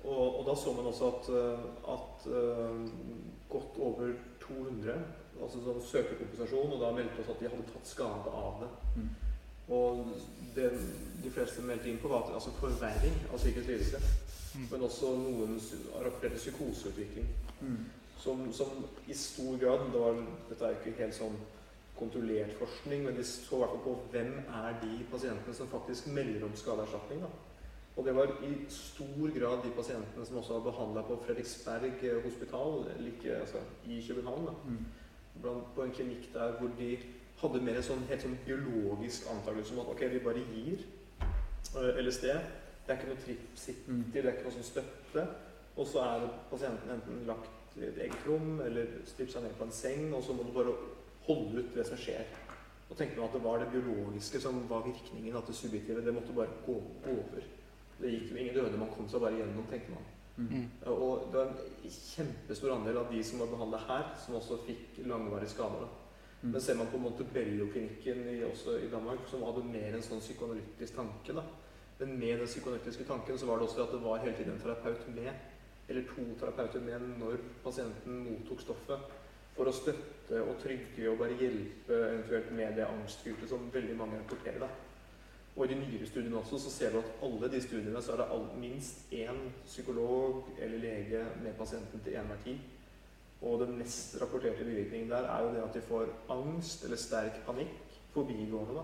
Og, 0.04 0.40
og 0.40 0.46
da 0.48 0.56
så 0.56 0.74
man 0.74 0.86
også 0.86 1.08
at, 1.08 1.30
øh, 1.36 1.60
at 1.88 2.28
uh, 2.28 2.90
godt 3.50 3.80
over 3.80 4.14
200 4.42 5.06
altså 5.42 5.62
sånn 5.64 5.84
søkerkompensasjon, 5.92 6.74
og 6.76 6.82
da 6.84 6.92
meldte 6.96 7.24
oss 7.24 7.32
at 7.34 7.42
de 7.42 7.52
hadde 7.52 7.68
tatt 7.72 7.92
skade 7.92 8.34
av 8.42 8.64
det. 8.64 8.70
Mm. 8.96 9.10
Og 9.70 10.02
det 10.56 10.72
de 11.24 11.32
fleste 11.34 11.62
meldte 11.66 11.90
inn 11.92 12.02
på, 12.02 12.10
var 12.10 12.26
at, 12.26 12.34
altså 12.40 12.56
forverring 12.58 13.16
av 13.30 13.38
psykisk 13.38 13.70
lidelse. 13.70 14.02
Men 14.72 14.84
også 14.88 15.14
noen 15.20 15.60
rapporterte 16.02 16.40
psykoseutvikling. 16.42 17.28
Mm. 17.62 17.84
Som, 18.20 18.48
som 18.54 18.72
i 19.08 19.16
stor 19.16 19.58
grad 19.62 19.86
det 19.94 20.02
var, 20.02 20.18
Dette 20.50 20.66
er 20.66 20.80
ikke 20.80 20.98
helt 20.98 21.16
sånn 21.16 21.38
kontrollert 22.00 22.56
forskning, 22.60 23.04
men 23.06 23.16
de 23.18 23.24
så 23.28 23.58
i 23.58 23.62
hvert 23.62 23.76
fall 23.76 23.84
på 23.84 23.94
hvem 24.14 24.34
er 24.40 24.76
de 24.82 24.98
pasientene 25.12 25.56
som 25.56 25.70
faktisk 25.72 26.08
melder 26.16 26.46
om 26.48 26.56
skadeerstatning. 26.56 27.24
Og 28.00 28.06
det 28.06 28.14
var 28.16 28.32
i 28.48 28.54
stor 28.72 29.34
grad 29.36 29.66
de 29.66 29.74
pasientene 29.76 30.26
som 30.26 30.40
også 30.40 30.56
var 30.58 30.70
behandla 30.70 31.04
på 31.08 31.18
Fredriksberg 31.26 32.06
hospital, 32.24 32.86
like, 33.04 33.36
altså, 33.42 33.64
i 33.88 34.00
København. 34.08 34.46
da. 34.48 34.54
Blant, 34.70 34.99
på 35.42 35.84
en 35.84 35.96
klinikk 35.96 36.30
der 36.34 36.58
hvor 36.60 36.72
de 36.80 36.98
hadde 37.40 37.62
mer 37.64 37.80
en 37.80 37.86
sånn, 37.86 38.08
helt 38.10 38.24
sånn 38.24 38.40
biologisk 38.46 39.30
antakelse 39.32 39.76
om 39.76 39.84
at 39.86 39.94
ok, 39.94 40.02
vi 40.12 40.24
bare 40.24 40.42
gir 40.54 40.82
eh, 41.22 42.02
LSD. 42.04 42.26
Det 42.86 42.96
er 42.96 42.98
ikke 42.98 43.12
noe 43.12 43.24
tripsitter, 43.24 44.10
det 44.12 44.26
er 44.26 44.34
ikke 44.34 44.48
noe 44.50 44.58
som 44.58 44.68
støtte. 44.68 45.26
Og 45.80 45.88
så 45.88 46.04
er 46.04 46.28
pasienten 46.50 46.92
enten 46.92 47.24
lagt 47.30 47.78
i 47.80 47.86
et 47.88 48.00
eget 48.04 48.28
rom 48.28 48.60
eller 48.66 49.00
styrt 49.08 49.32
seg 49.32 49.46
ned 49.46 49.56
på 49.56 49.68
en 49.68 49.76
seng, 49.76 50.10
og 50.18 50.24
så 50.26 50.36
må 50.36 50.44
du 50.44 50.52
bare 50.56 50.76
holde 51.30 51.64
ut 51.64 51.76
det 51.78 51.86
som 51.88 52.00
skjer. 52.02 52.28
Og 52.90 52.98
tenkte 52.98 53.20
man 53.20 53.30
at 53.30 53.38
det 53.38 53.44
var 53.46 53.62
det 53.62 53.70
biologiske 53.72 54.42
som 54.42 54.64
var 54.70 54.84
virkningen, 54.88 55.38
at 55.38 55.48
det 55.48 55.56
subjektive 55.56 56.04
det 56.04 56.14
måtte 56.16 56.36
bare 56.36 56.60
gå 56.66 56.76
over. 57.14 57.46
Det 58.00 58.12
gikk 58.12 58.32
jo 58.32 58.40
ingen 58.42 58.56
døde, 58.56 58.80
man 58.82 58.92
kom 58.96 59.08
seg 59.12 59.22
bare 59.24 59.38
gjennom, 59.38 59.68
tenkte 59.70 59.94
man. 59.94 60.08
Mm. 60.40 60.68
Og 60.94 61.26
det 61.32 61.40
var 61.40 61.50
en 61.52 61.94
kjempestor 61.94 62.76
andel 62.76 63.02
av 63.02 63.10
de 63.12 63.24
som 63.28 63.42
var 63.44 63.52
behandla 63.52 63.82
her, 63.88 64.06
som 64.24 64.38
også 64.40 64.62
fikk 64.68 65.02
langvarige 65.10 65.52
skader. 65.52 65.88
Mm. 66.42 66.52
Men 66.54 66.62
ser 66.64 66.78
man 66.80 66.88
på 66.92 67.02
Montebello-klinikken 67.04 68.22
i, 68.32 68.38
i 68.40 68.92
Danmark, 68.92 69.26
som 69.28 69.44
hadde 69.44 69.66
mer 69.68 69.98
en 69.98 70.06
sånn 70.06 70.24
psykoanalytisk 70.24 70.96
tanke, 70.96 71.36
da. 71.36 71.44
Men 72.00 72.16
med 72.20 72.40
den 72.40 72.48
psykoanalytiske 72.48 73.08
tanken 73.10 73.40
så 73.40 73.50
var 73.50 73.60
det 73.60 73.68
også 73.68 73.84
at 73.84 73.96
det 73.96 74.04
var 74.06 74.22
hele 74.24 74.38
tiden 74.38 74.56
en 74.56 74.62
terapeut 74.64 75.08
med, 75.16 75.34
eller 75.90 76.06
to 76.08 76.24
terapeuter 76.40 76.86
med 76.86 77.10
når 77.20 77.42
pasienten 77.64 78.22
mottok 78.24 78.62
stoffet, 78.64 79.18
for 79.58 79.68
å 79.68 79.76
støtte 79.76 80.40
og 80.46 80.62
trygge 80.62 81.10
og 81.12 81.18
bare 81.20 81.36
hjelpe 81.36 81.98
eventuelt 81.98 82.54
med 82.56 82.78
det 82.80 82.86
angstfylte 82.88 83.50
som 83.50 83.68
veldig 83.74 83.98
mange 84.00 84.22
rapporterer. 84.22 84.62
da. 84.64 84.70
Og 85.56 85.66
i 85.66 85.70
de 85.74 85.80
nyere 85.80 86.08
studiene 86.08 86.38
også 86.38 86.60
så 86.64 86.72
ser 86.72 86.92
du 86.94 87.00
at 87.00 87.24
alle 87.26 87.50
de 87.52 87.62
studiene 87.62 88.02
så 88.02 88.14
er 88.14 88.22
det 88.22 88.28
all, 88.32 88.46
minst 88.60 89.14
én 89.14 89.40
psykolog 89.66 90.48
eller 90.60 90.78
lege 90.78 91.26
med 91.44 91.58
pasienten 91.58 92.02
til 92.04 92.16
enhver 92.16 92.44
tid. 92.44 92.58
Og 93.42 93.60
den 93.62 93.78
mest 93.78 94.18
rapporterte 94.22 94.64
bivirkningen 94.64 95.10
der 95.10 95.28
er 95.28 95.44
jo 95.44 95.54
det 95.56 95.64
at 95.64 95.76
de 95.76 95.82
får 95.82 96.08
angst 96.30 96.84
eller 96.84 96.98
sterk 96.98 97.42
panikk, 97.46 97.76
forbigående, 98.14 98.76
da, 98.76 98.84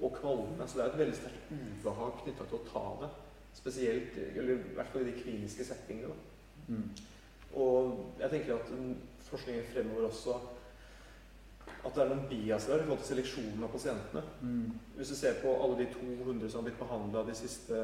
og 0.00 0.16
kvalme. 0.20 0.68
Så 0.68 0.78
det 0.78 0.84
er 0.84 0.92
et 0.92 0.98
veldig 0.98 1.16
sterkt 1.16 1.50
ubehag 1.52 2.20
knytta 2.22 2.48
til 2.48 2.60
å 2.60 2.68
ta 2.68 2.84
det. 3.04 3.10
Spesielt, 3.54 4.16
eller 4.34 4.54
i 4.54 4.76
hvert 4.76 4.88
fall 4.92 5.04
i 5.04 5.10
de 5.10 5.18
kliniske 5.20 5.64
settingene. 5.64 6.08
da. 6.08 6.74
Mm. 6.74 6.88
Og 7.54 8.14
jeg 8.20 8.30
tenker 8.30 8.56
at 8.56 8.72
forskningen 9.28 9.68
fremover 9.72 10.08
også 10.08 10.38
at 11.84 11.94
det 11.94 12.02
er 12.02 12.10
noen 12.10 12.28
bias 12.28 12.66
der 12.68 12.80
i 12.80 12.86
forhold 12.86 13.02
til 13.02 13.10
seleksjonen 13.12 13.64
av 13.66 13.72
pasientene. 13.72 14.22
Mm. 14.40 14.70
Hvis 14.96 15.12
du 15.12 15.16
ser 15.18 15.40
på 15.42 15.52
alle 15.64 15.82
de 15.82 15.88
200 15.92 16.50
som 16.50 16.62
har 16.62 16.68
blitt 16.68 16.80
behandla 16.80 17.24
de 17.28 17.34
siste 17.36 17.80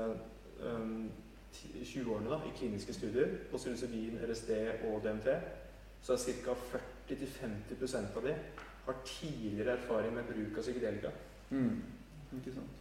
um, 0.65 1.11
20 1.53 2.15
årene 2.15 2.31
da, 2.33 2.41
i 2.47 2.55
kliniske 2.57 2.95
studier 2.97 3.37
på 3.51 3.59
psilocybin, 3.59 4.21
LSD 4.25 4.51
og 4.89 5.03
DMT, 5.05 5.31
så 6.03 6.17
er 6.17 6.43
ca. 6.45 6.57
40-50% 7.11 8.17
av 8.17 8.25
de 8.25 8.35
har 8.87 9.01
tidligere 9.05 9.77
erfaring 9.77 10.15
med 10.15 10.29
bruk 10.31 10.59
av 10.59 10.63
psykedelika. 10.63 11.11
Mm. 11.51 11.83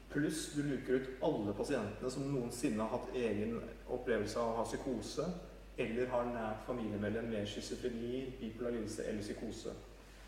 Pluss 0.10 0.54
du 0.56 0.62
luker 0.64 0.94
ut 0.94 1.10
alle 1.26 1.54
pasientene 1.58 2.12
som 2.14 2.28
noensinne 2.30 2.86
har 2.86 2.98
hatt 2.98 3.16
egen 3.18 3.58
opplevelse 3.90 4.40
av 4.40 4.54
å 4.54 4.58
ha 4.62 4.66
psykose, 4.68 5.26
eller 5.80 6.12
har 6.12 6.28
nært 6.30 6.66
familiemedlem 6.68 7.30
med 7.32 7.48
schizofreni, 7.48 8.26
bipolar 8.40 8.76
lidelse 8.76 9.06
eller 9.10 9.26
psykose. 9.26 9.74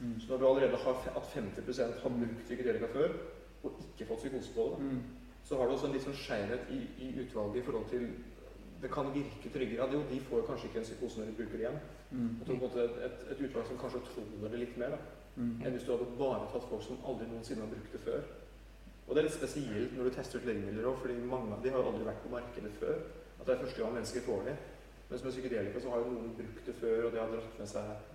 Mm. 0.02 0.20
Så 0.20 0.30
når 0.30 0.38
du 0.38 0.48
allerede 0.48 0.78
har 0.78 0.96
at 1.16 1.24
50% 1.36 2.00
har 2.04 2.10
brukt 2.10 2.46
psykedelika 2.46 2.88
før, 2.94 3.10
og 3.64 3.72
ikke 3.86 4.08
fått 4.10 4.18
psykose 4.24 4.54
på 4.56 4.64
det, 4.72 4.86
Mm. 4.86 5.02
så 5.44 5.58
har 5.58 5.66
du 5.66 5.72
også 5.74 5.88
en 5.88 5.94
litt 5.94 6.04
sånn 6.04 6.22
skjevhet 6.24 6.70
i, 6.70 6.80
i 7.06 7.08
utvalget 7.22 7.62
i 7.62 7.66
forhold 7.66 7.90
til 7.90 8.10
Det 8.82 8.90
kan 8.92 9.14
virke 9.14 9.50
tryggere. 9.54 9.84
At 9.86 9.94
jo, 9.94 10.00
de 10.10 10.20
får 10.20 10.42
kanskje 10.42 10.68
ikke 10.68 10.80
en 10.80 10.86
psykose 10.90 11.20
når 11.20 11.26
de 11.26 11.34
bruker 11.38 11.52
det 11.52 11.60
igjen. 11.60 11.80
Mm. 12.12 12.30
Jeg 12.40 12.46
tror 12.48 12.56
på 12.58 12.66
en 12.66 12.70
måte 12.70 12.86
et, 13.06 13.20
et, 13.32 13.42
utvalg 13.46 13.68
som 13.68 13.78
kanskje 13.78 14.00
tror 14.08 14.50
det 14.50 14.60
litt 14.60 14.78
mer, 14.78 14.96
da. 14.96 14.98
Mm. 15.36 15.52
enn 15.62 15.76
hvis 15.76 15.84
du 15.86 15.92
hadde 15.92 16.08
bare 16.18 16.48
tatt 16.52 16.66
folk 16.70 16.82
som 16.84 16.98
aldri 17.06 17.28
noensinne 17.30 17.62
har 17.62 17.70
brukt 17.70 17.94
det 17.94 18.02
før. 18.02 18.24
Og 19.08 19.16
det 19.16 19.22
er 19.22 19.28
litt 19.28 19.38
spesielt 19.38 19.94
når 19.94 20.04
du 20.10 20.16
tester 20.16 20.40
ut 20.40 20.48
legemidler 20.50 20.90
òg, 20.90 20.98
fordi 20.98 21.14
mange 21.14 21.54
av 21.54 21.62
de 21.62 21.70
har 21.70 21.78
jo 21.78 21.92
aldri 21.92 22.10
vært 22.10 22.24
på 22.26 22.34
markedet 22.34 22.74
før. 22.82 22.98
At 23.40 23.46
det 23.46 23.54
er 23.54 23.64
første 23.64 23.82
gang 23.84 23.94
mennesker 23.94 24.26
får 24.26 24.44
det. 24.50 24.58
Mens 25.12 25.24
med 25.24 25.32
psykedelika 25.32 25.80
så 25.80 25.94
har 25.94 26.02
jo 26.02 26.12
noen 26.16 26.34
brukt 26.42 26.66
det 26.66 26.76
før, 26.82 27.06
og 27.06 27.12
det 27.14 27.22
har 27.22 27.32
dratt 27.36 27.58
med 27.60 27.70
seg 27.70 28.11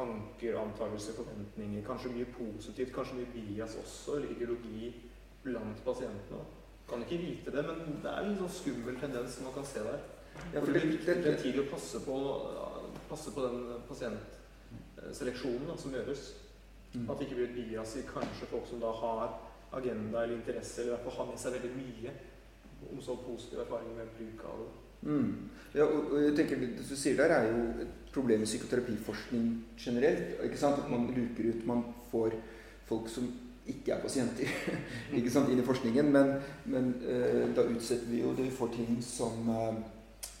tanker, 0.00 0.56
antakelser, 0.60 1.16
forventninger. 1.18 1.84
Kanskje 1.86 2.14
mye 2.14 2.28
positivt, 2.34 2.94
kanskje 2.94 3.20
mye 3.20 3.32
bias 3.34 3.76
også, 3.82 4.16
eller 4.16 4.34
ideologi 4.34 4.94
blant 5.44 5.84
pasientene. 5.84 6.42
Kan 6.88 7.04
ikke 7.04 7.20
vite 7.22 7.52
det, 7.54 7.64
men 7.66 8.00
det 8.02 8.10
er 8.10 8.26
en 8.26 8.38
sånn 8.40 8.56
skummel 8.56 8.98
tendens 9.00 9.36
som 9.36 9.46
man 9.46 9.54
kan 9.58 9.68
se 9.68 9.84
der. 9.86 10.00
Ja, 10.54 10.60
For 10.60 10.72
det 10.72 10.80
det, 10.80 10.80
er 10.80 10.86
det, 10.86 10.92
viktig 10.96 11.36
tid 11.42 11.60
å 11.60 11.68
passe 11.70 12.00
på, 12.04 12.16
passe 13.10 13.32
på 13.34 13.44
den 13.44 13.60
pasientseleksjonen 13.88 15.70
da, 15.70 15.76
som 15.78 15.94
gjøres. 15.94 16.26
Mm. 16.94 17.06
At 17.06 17.20
det 17.20 17.28
ikke 17.28 17.38
blir 17.38 17.50
et 17.50 17.58
bias 17.58 17.94
i 18.00 18.06
kanskje 18.08 18.50
folk 18.50 18.66
som 18.66 18.82
da 18.82 18.90
har 19.02 19.38
agenda 19.78 20.24
eller 20.24 20.40
interesse, 20.40 20.80
eller 20.80 20.92
i 20.92 20.96
hvert 20.96 21.06
fall 21.06 21.18
har 21.20 21.30
med 21.30 21.42
seg 21.42 21.54
veldig 21.54 21.72
mye 21.76 22.14
om 22.90 23.02
så 23.04 23.14
positive 23.22 23.62
erfaringer 23.66 24.00
med 24.00 24.14
bruk 24.16 24.46
av 24.50 24.62
det. 24.64 24.70
Mm. 25.02 25.50
Ja, 25.74 25.84
og, 25.84 26.16
jeg 26.22 26.34
tenker 26.36 26.58
Det 26.60 26.82
du 26.88 26.96
sier 26.96 27.16
der, 27.16 27.32
er 27.32 27.46
jo 27.48 27.60
et 27.84 27.92
problem 28.12 28.42
i 28.42 28.48
psykoterapiforskning 28.48 29.64
generelt. 29.78 30.42
ikke 30.44 30.58
sant? 30.58 30.82
At 30.82 30.90
man 30.90 31.06
luker 31.14 31.48
ut 31.50 31.66
Man 31.66 31.84
får 32.10 32.34
folk 32.86 33.08
som 33.08 33.30
ikke 33.66 33.92
er 33.92 34.02
pasienter 34.02 34.48
ikke 35.16 35.30
sant, 35.30 35.50
inn 35.50 35.62
i 35.62 35.66
forskningen. 35.66 36.12
Men, 36.12 36.34
men 36.64 36.94
eh, 37.06 37.48
da 37.56 37.66
utsetter 37.70 38.10
vi 38.10 38.22
jo 38.22 38.34
det 38.34 38.48
Vi 38.50 38.56
får 38.56 38.72
ting 38.74 39.02
som 39.04 39.48
eh, 39.48 39.82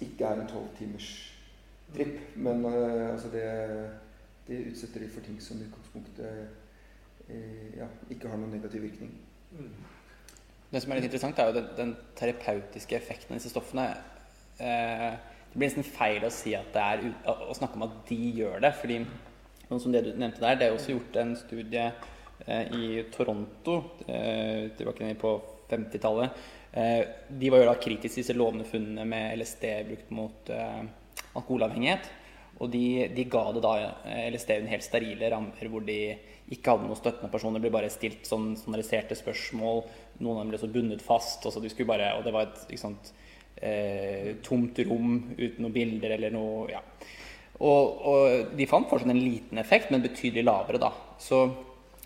ikke 0.00 0.24
er 0.24 0.40
en 0.40 0.50
tolvtimers 0.50 1.10
tripp. 1.94 2.18
Men 2.36 2.64
eh, 2.64 3.12
altså 3.12 3.30
det, 3.32 3.46
det 4.48 4.64
utsetter 4.72 5.04
de 5.04 5.12
for 5.14 5.20
ting 5.26 5.38
som 5.42 5.60
i 5.60 5.68
utgangspunktet 5.68 6.26
eh, 7.28 7.78
ja, 7.78 7.86
ikke 8.10 8.28
har 8.28 8.40
noen 8.40 8.52
negativ 8.56 8.82
virkning. 8.82 9.14
Mm. 9.52 9.72
Det 10.70 10.82
som 10.82 10.92
er 10.92 11.00
litt 11.00 11.08
interessant, 11.10 11.38
er 11.38 11.50
jo 11.50 11.58
den, 11.58 11.70
den 11.76 11.92
terapeutiske 12.18 12.94
effekten 12.98 13.34
av 13.34 13.40
disse 13.40 13.50
stoffene. 13.50 13.88
Eh, 14.60 15.10
det 15.50 15.58
blir 15.58 15.66
nesten 15.66 15.86
feil 15.86 16.22
å 16.22 16.30
si 16.30 16.52
er 16.54 17.00
å, 17.26 17.54
snakke 17.58 17.74
om 17.74 17.88
at 17.88 17.94
de 18.06 18.18
gjør 18.38 18.60
det. 18.62 18.70
fordi 18.78 19.00
noe 19.70 19.82
som 19.82 19.92
det 19.94 20.04
du 20.06 20.12
nevnte 20.14 20.42
der, 20.42 20.58
det 20.58 20.68
er 20.68 20.76
også 20.76 20.94
gjort 20.94 21.18
en 21.18 21.34
studie 21.38 21.88
eh, 22.46 22.70
i 22.74 23.02
Toronto 23.10 23.76
eh, 24.06 24.70
tilbake 24.78 25.10
på 25.18 25.34
50-tallet. 25.70 26.38
Eh, 26.70 27.02
de 27.34 27.50
var 27.50 27.64
jo 27.64 27.68
da 27.70 27.76
kritiske 27.82 28.14
til 28.14 28.22
disse 28.22 28.38
lovende 28.38 28.66
funnene 28.68 29.06
med 29.10 29.40
LSD 29.40 29.66
brukt 29.88 30.14
mot 30.14 30.52
alkoholavhengighet. 30.54 32.10
Og 32.60 32.70
de, 32.70 33.08
de 33.14 33.24
ga 33.32 33.44
det 33.56 33.62
da 33.64 33.74
LSD 34.28 34.52
under 34.60 34.74
helt 34.74 34.84
sterile 34.84 35.30
rammer, 35.32 35.70
hvor 35.72 35.82
de 35.86 36.00
ikke 36.52 36.74
hadde 36.74 36.86
noen 36.86 36.98
støttende 36.98 37.30
personer. 37.32 37.58
Det 37.58 37.66
ble 37.66 37.74
bare 37.74 37.90
stilt 37.90 38.26
sånn 38.28 38.52
standardiserte 38.58 39.16
spørsmål. 39.18 39.82
Noen 40.20 40.36
av 40.36 40.44
dem 40.44 40.52
ble 40.52 40.60
så 40.60 40.70
bundet 40.70 41.02
fast. 41.02 41.46
Og, 41.46 41.54
så 41.54 41.62
de 41.62 41.88
bare, 41.88 42.12
og 42.18 42.26
det 42.26 42.34
var 42.36 42.50
et 42.50 42.66
ikke 42.68 42.84
sant, 42.84 43.14
eh, 43.60 44.36
tomt 44.44 44.78
rom 44.88 45.16
uten 45.36 45.64
noen 45.64 45.74
bilder 45.74 46.16
eller 46.16 46.34
noe 46.34 46.68
ja. 46.72 46.82
Og, 47.60 48.06
og 48.08 48.54
de 48.56 48.68
fant 48.68 48.88
fortsatt 48.88 49.12
en 49.12 49.20
liten 49.20 49.60
effekt, 49.60 49.90
men 49.92 50.00
betydelig 50.00 50.46
lavere, 50.46 50.80
da. 50.80 50.94
Så 51.20 51.42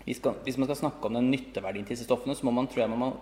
hvis, 0.03 0.19
hvis 0.19 0.57
man 0.59 0.67
skal 0.67 0.81
snakke 0.81 1.07
om 1.07 1.15
den 1.15 1.29
nytteverdien 1.31 1.87
til 1.87 1.95
disse 1.95 2.09
stoffene, 2.09 2.35
så 2.35 2.43
må 2.47 2.51
man, 2.57 2.67
tror 2.67 2.83
jeg 2.83 2.91
man 2.91 3.03
må 3.05 3.13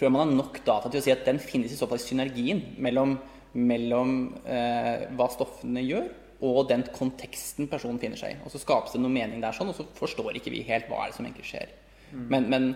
tror 0.00 0.08
jeg 0.08 0.14
man 0.14 0.22
har 0.24 0.32
nok 0.32 0.62
data 0.64 0.88
til 0.88 1.00
å 1.00 1.04
si 1.04 1.12
at 1.12 1.26
den 1.28 1.38
finnes 1.42 1.72
i 1.74 1.76
så 1.76 1.86
fall 1.88 2.00
i 2.00 2.04
synergien 2.04 2.62
mellom, 2.80 3.18
mellom 3.52 4.14
eh, 4.48 5.06
hva 5.16 5.26
stoffene 5.32 5.82
gjør, 5.84 6.08
og 6.48 6.62
den 6.70 6.86
konteksten 6.94 7.68
personen 7.68 8.00
finner 8.00 8.16
seg 8.16 8.32
i. 8.32 8.38
Og 8.46 8.52
så 8.52 8.62
skapes 8.62 8.94
det 8.94 9.02
noe 9.02 9.12
mening 9.12 9.42
der, 9.44 9.52
sånn, 9.52 9.72
og 9.72 9.76
så 9.76 9.84
forstår 9.98 10.38
ikke 10.38 10.54
vi 10.54 10.64
helt 10.68 10.88
hva 10.88 11.02
er 11.04 11.12
det 11.12 11.18
som 11.18 11.28
egentlig 11.28 11.50
skjer. 11.50 11.74
Men, 12.10 12.48
men 12.50 12.70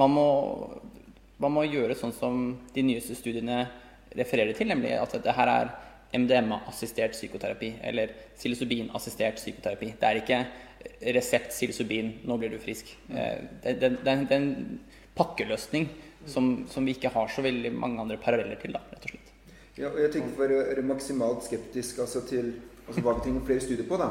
man, 0.00 0.10
må, 0.16 0.26
man 1.44 1.52
må 1.54 1.66
gjøre 1.68 1.94
sånn 1.98 2.14
som 2.16 2.40
de 2.72 2.82
nyeste 2.86 3.14
studiene 3.14 3.66
refererer 4.18 4.52
til, 4.56 4.68
nemlig 4.68 4.92
at 4.98 5.12
det 5.24 5.34
her 5.36 5.48
er 5.48 5.72
MDMA-assistert 6.12 7.14
psykoterapi, 7.16 7.72
eller 7.88 8.10
psilocybin-assistert 8.36 9.38
psykoterapi. 9.40 9.92
Det 10.00 10.08
er 10.08 10.20
ikke 10.20 10.40
resept 11.16 11.52
psilocybin, 11.54 12.10
nå 12.28 12.36
blir 12.38 12.50
du 12.52 12.58
frisk. 12.60 12.90
Eh, 13.10 13.38
Det, 13.62 13.78
det, 13.80 13.90
det, 14.04 14.12
er- 14.12 14.26
er 14.30 14.36
en 14.36 14.80
pakkeløsning 15.16 15.88
som, 16.26 16.66
som 16.68 16.84
vi 16.86 16.94
ikke 16.96 17.08
har 17.14 17.28
så 17.28 17.42
veldig 17.42 17.72
mange 17.74 18.00
andre 18.00 18.16
paralleller 18.16 18.60
til, 18.60 18.72
da, 18.76 18.80
rett 18.92 19.04
og 19.08 19.10
slett. 19.14 19.32
Ja, 19.78 19.88
og 19.88 19.98
jeg 20.02 20.12
tenker 20.12 20.34
For 20.36 20.52
å 20.52 20.60
være 20.68 20.82
maksimalt 20.84 21.46
skeptisk 21.46 21.98
altså 22.04 22.20
til 22.28 22.52
altså 22.86 23.00
hva 23.00 23.14
vi 23.16 23.22
trenger 23.24 23.46
flere 23.46 23.60
studier 23.64 23.86
på. 23.88 23.96
da. 23.96 24.10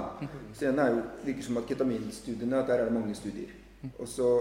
Så 0.58 0.70
ene 0.72 0.82
er 0.88 0.96
jo, 0.96 1.02
virker 1.28 1.44
som 1.46 1.58
at 1.62 1.68
Ketaminstudiene, 1.70 2.62
at 2.64 2.68
der 2.72 2.82
er 2.82 2.90
det 2.90 2.96
mange 2.98 3.14
studier. 3.16 3.52
Og 4.00 4.08
så 4.10 4.32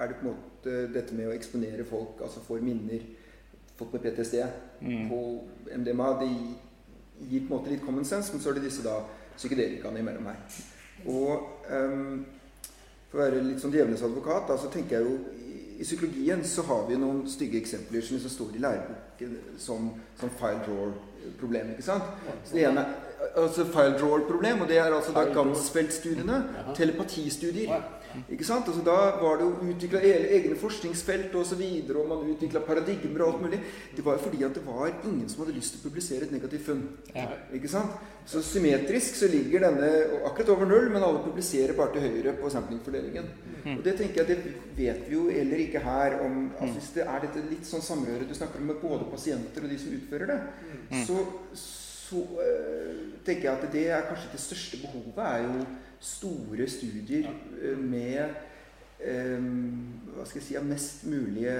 er 0.00 0.10
det 0.10 0.18
på 0.20 0.26
en 0.26 0.34
måte 0.34 0.74
dette 0.92 1.14
med 1.16 1.30
å 1.30 1.32
eksponere 1.36 1.84
folk, 1.88 2.20
altså 2.20 2.42
for 2.44 2.60
minner 2.60 3.00
Folk 3.76 3.92
med 3.92 4.02
PTSD 4.06 4.44
Mm. 4.80 5.08
på 5.08 5.44
MDMA, 5.76 6.06
det 6.20 6.28
gir 7.30 7.46
på 7.46 7.54
en 7.54 7.60
måte 7.60 7.70
litt 7.70 7.84
common 7.84 8.04
sense, 8.04 8.32
men 8.32 8.42
så 8.42 8.50
er 8.50 8.54
det 8.58 8.66
disse 8.66 8.82
da 8.84 8.98
psykedelikaene 9.36 10.00
imellom 10.02 10.26
her. 10.26 10.36
Og 11.06 11.42
um, 11.72 12.26
for 13.10 13.18
å 13.18 13.22
være 13.22 13.42
litt 13.44 13.60
sånn 13.62 13.72
djevelens 13.72 14.02
advokat, 14.04 14.48
da, 14.48 14.56
så 14.60 14.68
tenker 14.72 14.98
jeg 14.98 15.06
jo 15.06 15.16
i, 15.78 15.82
psykologien 15.84 16.44
så 16.44 16.62
har 16.68 16.86
vi 16.88 16.96
noen 17.00 17.24
stygge 17.28 17.58
eksempler 17.60 18.04
som 18.04 18.16
liksom 18.16 18.32
står 18.32 18.56
i 18.56 18.62
læreboken 18.64 19.34
som, 19.60 19.90
som 20.20 20.32
file 20.40 20.62
drawer-problem. 20.66 21.70
ikke 21.74 21.82
sant? 21.84 22.02
Så 22.44 22.56
det 22.56 22.64
ene 22.68 22.84
altså 23.36 23.64
file 23.68 23.98
drawer-problem, 24.00 24.60
og 24.64 24.68
det 24.68 24.78
er 24.78 24.94
altså 24.96 25.12
da. 25.12 25.26
Jaha. 26.56 26.74
Telepatistudier. 26.74 27.84
Ikke 28.32 28.44
sant? 28.48 28.68
Altså, 28.68 28.80
da 28.84 28.96
var 29.20 29.36
det 29.36 29.44
jo 29.44 29.70
utvikla 29.74 30.00
egne 30.00 30.56
forskningsfelt 30.56 31.34
osv., 31.34 31.38
og, 31.38 31.46
så 31.46 31.58
videre, 31.60 31.98
og 32.00 32.08
man 32.08 32.30
utvikla 32.32 32.62
paradigmer 32.64 33.22
og 33.22 33.34
alt 33.34 33.42
mulig. 33.42 33.60
Det 33.96 34.04
var 34.04 34.16
jo 34.16 34.24
fordi 34.24 34.42
at 34.46 34.54
det 34.56 34.62
var 34.66 34.88
ingen 35.04 35.28
som 35.28 35.44
hadde 35.44 35.56
lyst 35.58 35.74
til 35.74 35.82
å 35.82 35.88
publisere 35.88 36.24
et 36.24 36.32
negativt 36.32 36.64
funn. 36.64 36.84
Ja. 37.14 37.26
Ikke 37.52 37.68
sant? 37.68 37.98
Så 38.26 38.40
symmetrisk 38.42 39.14
så 39.20 39.28
ligger 39.30 39.68
denne 39.68 39.90
akkurat 40.26 40.48
over 40.56 40.66
null, 40.66 40.88
men 40.90 41.04
alle 41.04 41.20
publiserer 41.22 41.76
bare 41.78 41.92
til 41.94 42.08
høyre 42.08 42.34
på 42.40 42.50
samplingfordelingen. 42.50 43.28
Og 43.76 43.84
det 43.84 43.96
tenker 43.98 44.22
jeg, 44.22 44.26
det 44.32 44.54
vet 44.78 45.04
vi 45.08 45.14
jo 45.14 45.28
heller 45.30 45.62
ikke 45.62 45.82
her 45.82 46.20
om 46.22 46.52
altså 46.60 46.74
Hvis 46.78 46.90
det 46.94 47.06
er 47.06 47.24
dette 47.24 47.42
litt 47.50 47.66
sånn 47.66 47.82
samrøre 47.82 48.28
du 48.28 48.34
snakker 48.34 48.62
om 48.62 48.70
med 48.70 48.78
både 48.82 49.08
pasienter 49.10 49.66
og 49.66 49.72
de 49.72 49.78
som 49.82 49.94
utfører 49.96 50.30
det, 50.30 50.38
så, 51.06 51.18
så 52.06 52.22
øh, 52.46 52.96
tenker 53.26 53.50
jeg 53.50 53.58
at 53.58 53.72
det 53.72 53.84
er 53.90 54.08
kanskje 54.08 54.32
det 54.32 54.40
største 54.40 54.80
behovet 54.84 55.22
er 55.26 55.38
jo 55.46 55.66
store 56.00 56.68
studier 56.68 57.30
øh, 57.60 57.78
med 57.78 58.34
øh, 59.04 59.44
hva 60.16 60.24
skal 60.24 60.40
jeg 60.40 60.46
si, 60.46 60.56
av 60.56 60.64
mest 60.64 61.06
mulig 61.06 61.50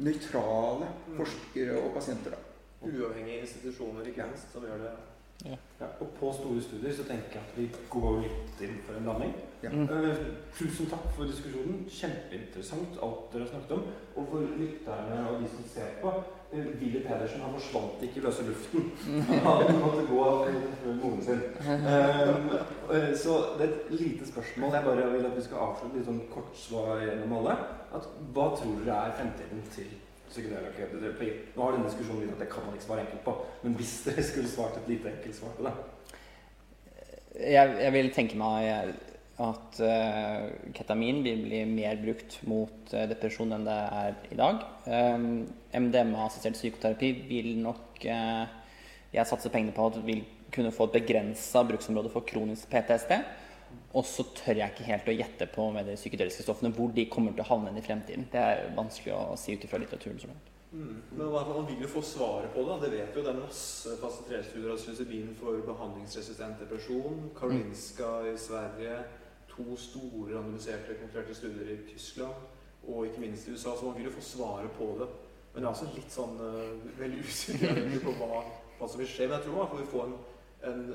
nøytrale 0.00 0.88
forskere 1.16 1.78
og 1.80 1.94
pasienter. 1.94 2.30
da. 2.30 2.38
Uavhengige 2.80 3.42
institusjoner, 3.44 4.06
ikke 4.08 4.24
minst, 4.30 4.52
som 4.52 4.64
gjør 4.64 4.78
det. 4.86 4.92
Ja, 5.44 5.86
og 6.00 6.08
på 6.20 6.32
store 6.32 6.62
studier 6.62 6.92
så 6.96 7.04
tenker 7.08 7.38
jeg 7.38 7.42
at 7.48 7.56
vi 7.56 7.68
går 7.90 8.18
litt 8.24 8.64
inn 8.64 8.80
for 8.84 8.98
en 8.98 9.08
landing. 9.08 9.32
Ja. 9.62 9.70
Uh, 9.72 10.26
tusen 10.56 10.88
takk 10.90 11.06
for 11.16 11.28
diskusjonen. 11.28 11.86
Kjempeinteressant 11.92 13.00
alt 13.04 13.32
dere 13.32 13.46
har 13.46 13.52
snakket 13.54 13.76
om. 13.76 13.86
Og 14.16 14.28
for 14.32 14.52
lytterne 14.60 15.22
og 15.28 15.40
de 15.42 15.48
som 15.54 15.66
ser 15.74 15.96
på 16.02 16.12
eh, 16.12 16.39
Willy 16.52 17.00
Pedersen 17.04 17.40
han 17.44 17.52
forsvant 17.54 18.02
ikke 18.02 18.18
i 18.18 18.22
løse 18.24 18.42
luften. 18.42 18.88
Han 19.46 19.76
måtte 19.78 20.06
gå 20.08 20.22
av 20.24 20.48
moren 20.98 21.20
sin. 21.22 21.42
Eh, 21.62 22.30
eh, 22.96 23.12
så 23.18 23.36
det 23.58 23.66
er 23.66 23.74
et 23.74 23.92
lite 24.00 24.26
spørsmål. 24.26 24.74
Jeg 24.74 24.84
bare 24.84 25.10
vil 25.12 25.28
at 25.28 25.36
vi 25.36 25.44
skal 25.46 25.62
avslutte 25.68 25.98
litt 25.98 26.08
sånn 26.08 26.24
kort 26.32 26.56
svar 26.58 27.04
gjennom 27.04 27.36
alle. 27.38 27.54
At, 27.94 28.08
hva 28.34 28.48
tror 28.58 28.80
dere 28.82 28.96
er 28.98 29.14
fremtiden 29.20 29.62
til 29.76 29.92
psykedelika? 30.30 30.90
Nå 30.96 31.62
har 31.62 31.76
denne 31.76 31.86
diskusjonen 31.86 32.24
vist 32.24 32.34
at 32.34 32.42
det 32.42 32.50
kan 32.50 32.66
man 32.66 32.74
ikke 32.74 32.88
svare 32.88 33.06
enkelt 33.06 33.24
på. 33.28 33.36
Men 33.62 33.78
hvis 33.78 33.94
dere 34.08 34.26
skulle 34.26 34.50
svart 34.50 34.80
et 34.82 34.90
lite 34.90 35.12
enkelt 35.12 35.38
svar 35.38 35.54
på 35.54 35.68
det 35.68 35.76
Jeg, 37.40 37.76
jeg 37.78 37.92
vil 37.94 38.10
tenke 38.14 38.38
meg 38.38 38.96
at 39.40 39.80
eh, 39.84 40.46
ketamin 40.76 41.22
vil 41.24 41.44
bli 41.46 41.60
mer 41.68 41.96
brukt 42.02 42.40
mot 42.50 42.92
eh, 42.92 43.06
depresjon 43.08 43.54
enn 43.56 43.64
det 43.64 43.76
er 44.00 44.16
i 44.28 44.38
dag. 44.38 44.64
Um, 44.84 45.46
MDMA-assistert 45.72 46.58
psykoterapi 46.58 47.12
vil 47.30 47.54
nok 47.62 48.04
eh, 48.04 48.58
jeg 49.10 49.26
satser 49.26 49.50
pengene 49.50 49.74
på 49.74 49.88
at 49.90 49.98
vil 50.06 50.22
kunne 50.54 50.72
få 50.74 50.86
et 50.88 51.00
begrensa 51.00 51.62
bruksområde 51.66 52.12
for 52.12 52.26
kronisk 52.26 52.70
PTSD. 52.70 53.16
Og 53.94 54.06
så 54.06 54.24
tør 54.34 54.60
jeg 54.60 54.72
ikke 54.72 54.86
helt 54.86 55.10
å 55.10 55.16
gjette 55.16 55.46
på 55.50 55.66
med 55.74 55.86
de 55.86 55.96
psykedeliske 55.98 56.44
stoffene 56.46 56.72
hvor 56.74 56.92
de 56.94 57.06
kommer 57.10 57.34
til 57.34 57.44
å 57.44 57.50
havne 57.50 57.74
i 57.78 57.84
fremtiden. 57.84 58.28
Det 58.30 58.40
er 58.40 58.72
vanskelig 58.76 59.14
å 59.16 59.36
si 59.38 59.54
ut 59.54 59.66
ifra 59.66 59.80
litteraturen. 59.82 60.18
så 60.22 60.30
langt. 60.30 60.50
Mm. 60.72 61.02
Men 61.10 61.32
man 61.32 61.66
vil 61.66 61.82
jo 61.82 61.90
få 61.90 62.02
svaret 62.06 62.52
på 62.54 62.62
det. 62.66 62.76
Det 62.84 62.90
vet 62.92 63.16
jo. 63.16 63.24
Det 63.26 63.32
er 63.32 63.40
masse 63.40 63.96
fase 64.02 64.26
3-studier 64.28 64.70
av 64.70 64.78
psilocybin 64.78 65.32
for 65.38 65.58
behandlingsresistent 65.66 66.62
depresjon. 66.62 67.30
Karolinska 67.38 68.12
i 68.30 68.36
Sverige. 68.38 69.00
To 69.50 69.76
store 69.76 70.36
randomiserte 70.36 70.96
kontrollerte 71.00 71.34
studier 71.34 71.72
i 71.74 71.82
Tyskland. 71.90 72.48
Og 72.88 73.06
ikke 73.06 73.20
minst 73.20 73.48
i 73.48 73.52
USA. 73.52 73.76
Så 73.76 73.84
man 73.84 73.96
vil 73.96 74.08
jo 74.08 74.16
få 74.16 74.24
svaret 74.24 74.70
på 74.78 74.96
det. 75.00 75.08
Men 75.52 75.62
det 75.62 75.68
er 75.68 75.72
også 75.74 75.88
litt 75.94 76.12
sånn 76.14 76.36
uh, 76.38 76.98
veldig 76.98 77.22
usikker 77.26 77.80
på 78.04 78.12
hva, 78.20 78.42
hva 78.78 78.88
som 78.88 79.02
vil 79.02 79.10
skje. 79.10 79.26
Men 79.26 79.38
jeg 79.38 79.46
tror 79.46 79.58
man 79.58 79.72
får 79.72 79.88
får 79.92 80.10
en, 80.10 80.18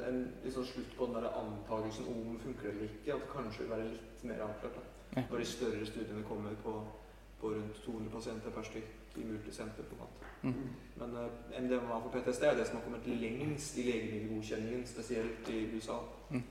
en, 0.07 0.19
en 0.45 0.53
sånn 0.53 0.67
slutt 0.69 0.93
på 0.97 1.07
den 1.09 1.17
der 1.17 1.39
antakelsen 1.41 2.07
om 2.11 2.37
funker 2.43 2.69
det 2.69 2.75
eller 2.75 2.91
ikke. 2.91 3.17
At 3.17 3.25
det 3.25 3.31
kanskje 3.33 3.63
vil 3.63 3.73
være 3.73 3.89
litt 3.89 4.27
mer 4.29 4.45
avklart. 4.47 4.77
Da. 4.79 5.25
Når 5.29 5.41
de 5.41 5.47
større 5.49 5.89
studiene 5.89 6.27
kommer 6.27 6.55
på, 6.63 6.75
på 7.41 7.51
rundt 7.55 7.81
200 7.85 8.13
pasienter 8.13 8.55
per 8.55 8.69
stykk 8.69 9.19
i 9.19 9.25
multisenter. 9.27 9.83
på 9.89 9.95
en. 10.05 10.15
Mm. 10.45 10.69
Men 10.99 11.17
uh, 11.17 11.63
MDMA 11.63 11.99
for 12.03 12.13
PTSD 12.13 12.43
er 12.43 12.57
det 12.57 12.67
som 12.67 12.79
har 12.79 12.83
kommet 12.83 13.07
lengst 13.07 13.77
i 13.77 13.83
legemiddelgodkjenningen, 13.89 14.87
spesielt 14.87 15.49
i 15.49 15.65
USA. 15.75 15.99
Mm. 16.29 16.43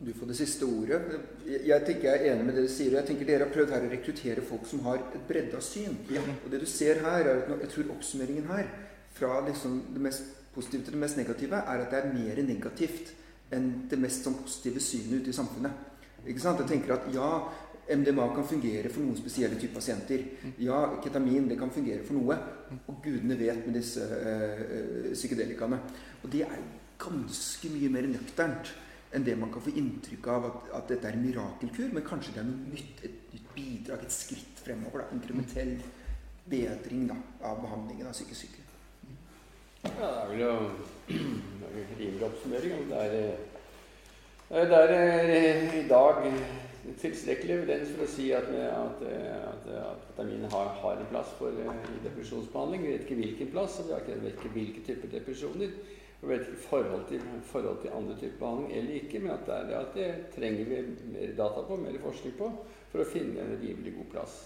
Du 0.00 0.12
får 0.16 0.30
det 0.30 0.34
siste 0.38 0.64
ordet. 0.64 0.98
Jeg, 1.44 1.60
jeg 1.68 1.84
tenker 1.84 2.06
jeg 2.08 2.20
er 2.22 2.32
enig 2.32 2.44
med 2.48 2.54
det 2.56 2.62
du 2.64 2.72
sier. 2.72 2.94
og 2.94 3.02
Jeg 3.02 3.08
tenker 3.10 3.26
Dere 3.28 3.44
har 3.44 3.52
prøvd 3.52 3.74
her 3.74 3.82
å 3.84 3.90
rekruttere 3.92 4.44
folk 4.48 4.62
som 4.68 4.80
har 4.86 5.02
et 5.02 5.26
bredde 5.28 5.58
av 5.58 5.64
syn. 5.64 5.98
Og 6.16 6.46
det 6.48 6.62
du 6.62 6.68
ser 6.70 7.02
her, 7.04 7.28
er 7.28 7.42
at 7.42 7.64
jeg 7.66 7.72
tror 7.74 7.92
oppsummeringen 7.98 8.48
her, 8.48 8.70
fra 9.12 9.42
liksom 9.44 9.76
det 9.92 10.00
mest 10.06 10.32
positive 10.54 10.86
til 10.86 10.96
det 10.96 11.02
mest 11.04 11.20
negative, 11.20 11.60
er 11.60 11.84
at 11.84 11.92
det 11.92 12.00
er 12.00 12.14
mer 12.14 12.42
negativt 12.48 13.12
enn 13.52 13.70
det 13.90 14.00
mest 14.00 14.24
sånn 14.24 14.40
positive 14.40 14.80
synet 14.80 15.20
ute 15.20 15.34
i 15.34 15.36
samfunnet. 15.36 15.86
Ikke 16.24 16.46
sant? 16.46 16.64
Jeg 16.64 16.72
tenker 16.72 16.96
at 16.96 17.12
ja, 17.12 17.30
MDMA 17.92 18.32
kan 18.32 18.48
fungere 18.48 18.88
for 18.88 19.04
noen 19.04 19.20
spesielle 19.20 19.60
typer 19.60 19.82
pasienter. 19.82 20.28
Ja, 20.64 20.82
ketamin 21.04 21.50
det 21.50 21.60
kan 21.60 21.76
fungere 21.76 22.06
for 22.08 22.16
noe. 22.16 22.40
Og 22.86 23.02
gudene 23.04 23.36
vet 23.36 23.66
med 23.66 23.76
disse 23.76 24.00
øh, 24.00 24.60
øh, 24.64 25.08
psykedelikaene. 25.12 25.84
Og 26.22 26.30
det 26.32 26.46
er 26.48 26.56
jo 26.56 26.70
ganske 27.10 27.76
mye 27.76 27.92
mer 27.92 28.08
nøkternt 28.16 28.78
enn 29.12 29.24
det 29.26 29.36
man 29.38 29.50
kan 29.52 29.62
få 29.64 29.72
inntrykk 29.74 30.26
av 30.30 30.46
at, 30.46 30.66
at 30.78 30.90
dette 30.92 31.08
er 31.08 31.16
en 31.18 31.24
mirakelkur, 31.24 31.88
men 31.94 32.06
kanskje 32.06 32.34
det 32.36 32.42
er 32.42 32.48
noe 32.50 32.74
nytt, 32.76 33.04
et 33.06 33.34
nytt 33.34 33.52
bidrag, 33.56 34.04
et 34.06 34.14
skritt 34.14 34.62
fremover. 34.62 35.02
Da, 35.02 35.16
Inkrementell 35.16 35.76
bedring 36.50 37.06
da, 37.10 37.18
av 37.50 37.62
behandlingen 37.64 38.10
av 38.10 38.14
psykisk 38.14 38.46
syke. 38.46 38.66
Ja, 39.80 39.90
det 39.96 40.08
er 40.10 40.30
vel 40.30 40.42
jo 40.44 40.54
en 41.16 41.94
rimelig 41.98 42.26
oppsummering. 42.28 42.82
Det 42.90 43.04
er, 43.04 43.14
eh, 44.50 44.66
det 44.70 44.82
er 44.82 44.96
eh, 44.96 45.78
i 45.80 45.86
dag 45.88 46.26
tilstrekkelig 47.00 47.54
evidens 47.58 47.90
for 47.94 48.06
å 48.06 48.10
si 48.10 48.30
at, 48.36 48.46
at, 48.50 49.02
at, 49.04 49.66
at 49.82 50.04
vitamin 50.10 50.46
har, 50.52 50.74
har 50.80 51.00
en 51.00 51.10
plass 51.10 51.32
for 51.38 51.54
eh, 51.54 51.88
i 51.96 52.02
depresjonsbehandling. 52.06 52.86
Vi 52.86 52.92
vet 52.94 53.06
ikke 53.06 53.22
hvilken 53.22 53.50
plass, 53.54 53.80
og 53.82 53.90
vi 53.90 54.20
vet 54.22 54.38
ikke 54.38 54.54
hvilke 54.54 54.84
typer 54.86 55.12
depresjoner. 55.18 55.74
Vi 56.20 56.28
vet 56.28 56.46
ikke 56.46 56.68
forhold 56.68 57.04
til, 57.08 57.22
forhold 57.48 57.80
til 57.82 57.94
andre 57.96 58.16
typer 58.20 58.38
behandling 58.38 58.72
eller 58.78 58.94
ikke, 59.00 59.20
men 59.24 59.30
at 59.30 59.46
det, 59.46 59.54
er, 59.56 59.78
at 59.78 59.94
det 59.94 60.08
trenger 60.34 60.64
vi 60.68 60.80
mer 61.14 61.36
data 61.38 61.62
på, 61.68 61.76
mer 61.80 62.00
forskning 62.02 62.34
på, 62.36 62.50
for 62.92 63.00
å 63.00 63.08
finne 63.08 63.40
en 63.40 63.60
rimelig 63.62 63.94
god 63.96 64.10
plass. 64.12 64.40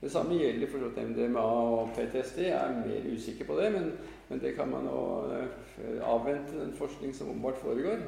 Det 0.00 0.10
samme 0.12 0.36
gjelder 0.38 0.70
for 0.70 0.78
MDMA 0.96 1.40
og 1.40 1.90
PTSD. 1.96 2.38
Jeg 2.38 2.56
er 2.56 2.86
mer 2.86 3.08
usikker 3.12 3.44
på 3.48 3.56
det, 3.60 3.72
men, 3.72 3.92
men 4.28 4.40
det 4.40 4.54
kan 4.56 4.70
man 4.70 4.88
jo 4.88 5.00
eh, 5.32 6.00
avvente 6.04 6.60
den 6.60 6.72
forskning 6.76 7.14
som 7.14 7.30
åpenbart 7.30 7.58
foregår. 7.60 8.04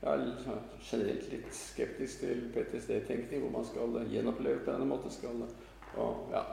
Jeg 0.00 0.10
er 0.10 0.42
sånn 0.44 0.60
generelt 0.80 1.26
litt 1.32 1.48
skeptisk 1.54 2.22
til 2.22 2.46
PTSD-tenkning, 2.54 3.42
hvor 3.42 3.52
man 3.58 3.66
skal 3.68 3.98
gjenoppleve 4.08 4.62
på 4.64 4.72
denne 4.72 4.88
måten. 4.88 5.12
Skal, 5.12 5.42
og, 5.96 6.30
ja, 6.32 6.44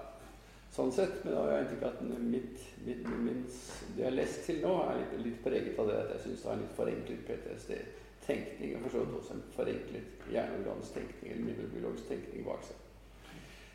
sånn 0.75 0.91
sett. 0.93 1.21
Men 1.25 1.37
jeg 1.37 1.65
inntrykk 1.65 1.85
at 1.89 2.01
mitt, 2.05 2.65
mitt, 2.85 3.07
mitt, 3.27 3.61
det 3.95 4.03
jeg 4.03 4.09
har 4.09 4.17
lest 4.17 4.43
til 4.47 4.59
nå, 4.63 4.73
er 4.83 4.99
litt, 5.01 5.15
litt 5.25 5.39
preget 5.45 5.79
av 5.79 5.91
det 5.91 6.01
at 6.01 6.11
jeg 6.15 6.25
syns 6.25 6.43
det 6.43 6.49
er 6.49 6.57
en 6.57 6.65
litt 6.65 6.75
forenklet 6.81 7.23
PTSD-tenkning. 7.29 8.75
Og 8.75 8.83
for 8.85 8.95
så 8.95 9.05
vidt 9.05 9.21
også 9.21 9.37
en 9.37 9.47
forenklet 9.55 10.27
hjerneorganstenkning 10.33 11.33
eller 11.33 11.47
mikrobiologisk 11.51 12.11
tenkning 12.11 12.45
bak 12.47 12.67
seg. 12.67 12.83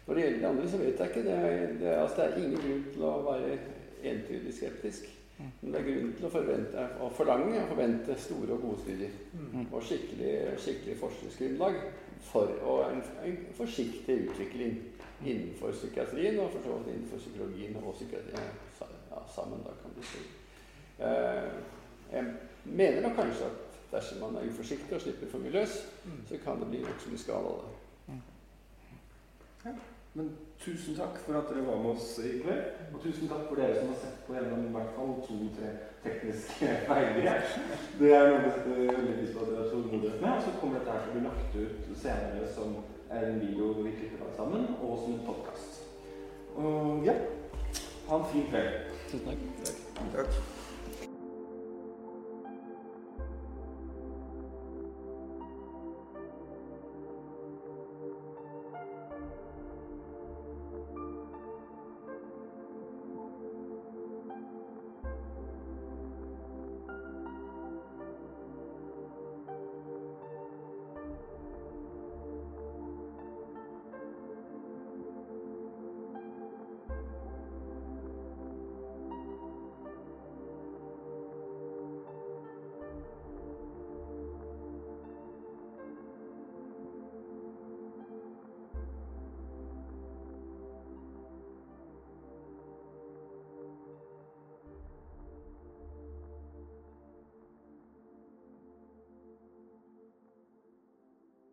Når 0.06 0.18
det 0.18 0.22
gjelder 0.22 0.40
de 0.42 0.46
andre, 0.50 0.68
så 0.68 0.78
vet 0.82 1.00
jeg 1.00 1.12
ikke. 1.12 1.26
Det 1.26 1.34
er, 1.38 1.74
det, 1.80 1.90
altså, 1.96 2.16
det 2.16 2.24
er 2.28 2.38
ingen 2.42 2.62
grunn 2.66 2.86
til 2.92 3.04
å 3.06 3.16
være 3.26 3.58
entydig 4.12 4.54
skeptisk. 4.56 5.10
Men 5.42 5.72
det 5.72 5.78
er 5.80 5.86
grunn 5.88 6.10
til 6.18 6.26
å, 6.26 6.30
forvente, 6.30 6.86
å 7.02 7.08
forlange 7.16 7.60
og 7.62 7.70
forvente 7.72 8.16
store 8.20 8.54
og 8.54 8.64
gode 8.66 8.82
studier. 8.82 9.14
Og 9.64 9.78
skikkelig, 9.86 10.32
skikkelig 10.62 10.96
forskningsgrunnlag 11.00 11.78
for 12.22 12.52
og 12.62 12.92
en, 12.92 13.00
en 13.26 13.38
forsiktig 13.56 14.18
utvikling 14.28 14.76
innenfor 15.26 15.72
psykiatrien 15.72 16.38
og 16.38 16.50
for 16.54 16.66
så 16.66 16.78
vidt 16.78 16.94
innenfor 16.94 17.18
psykologien 17.18 17.76
og 17.76 17.94
psykiatrien 17.94 18.48
ja, 18.80 19.22
sammen. 19.34 19.60
da 19.66 19.74
kan 19.82 19.94
du 19.96 20.02
si. 20.02 20.24
Eh, 20.98 21.52
jeg 22.12 22.24
mener 22.64 23.00
nok 23.02 23.16
kanskje 23.16 23.44
at 23.44 23.80
dersom 23.92 24.20
man 24.20 24.36
er 24.42 24.48
uforsiktig 24.48 24.94
og 24.96 25.00
slipper 25.00 25.30
for 25.30 25.38
mye 25.38 25.52
løs, 25.52 25.78
så 26.28 26.38
kan 26.44 26.60
det 26.60 26.68
bli 26.68 26.84
nokså 26.84 27.10
mye 27.10 27.24
skade 27.24 27.54
av 27.54 27.64
det. 27.64 27.72
Men 30.14 30.26
tusen 30.60 30.96
takk 30.96 31.14
for 31.24 31.38
at 31.38 31.48
dere 31.48 31.62
var 31.64 31.78
med 31.80 31.94
oss 31.94 32.18
i 32.20 32.34
kveld. 32.42 32.80
Og 32.92 32.98
tusen 33.00 33.30
takk 33.30 33.46
for 33.48 33.60
dere 33.60 33.78
som 33.78 33.92
har 33.92 34.00
sett 34.02 34.18
på 34.26 34.34
gjennom 34.36 34.66
i 34.66 34.72
hvert 34.74 34.90
fall 34.96 35.12
to-tre 35.24 35.70
tekniske 36.02 36.72
veier. 36.90 37.46
Det 38.00 38.10
er 38.12 38.28
noe 38.28 38.42
vi 38.42 38.50
setter 38.56 38.82
veldig 38.82 39.14
pris 39.20 39.32
på 39.32 39.44
at 39.44 39.48
dere 39.52 39.62
har 39.62 39.70
tålmodighet 39.72 40.18
med. 40.20 40.34
Og 40.34 40.42
så 40.44 40.56
kommer 40.60 40.78
dette 40.78 40.96
her 40.96 41.06
til 41.06 41.12
å 41.12 41.16
bli 41.16 41.24
lagt 41.28 41.56
ut 41.62 41.94
senere 42.02 42.50
som 42.58 42.76
en 43.20 43.40
video 43.40 43.72
hvor 43.72 43.82
vi 43.82 43.90
klipper 43.90 44.24
alt 44.26 44.36
sammen, 44.36 44.66
og 44.82 44.98
som 45.04 45.12
en 45.12 45.26
podkast. 45.26 45.82
Og 46.56 47.04
ja, 47.04 47.12
ha 48.08 48.16
en 48.16 48.32
fin 48.32 48.48
kveld. 48.50 48.74
Tusen 49.10 49.26
takk. 49.28 49.38
Takk. 50.16 50.51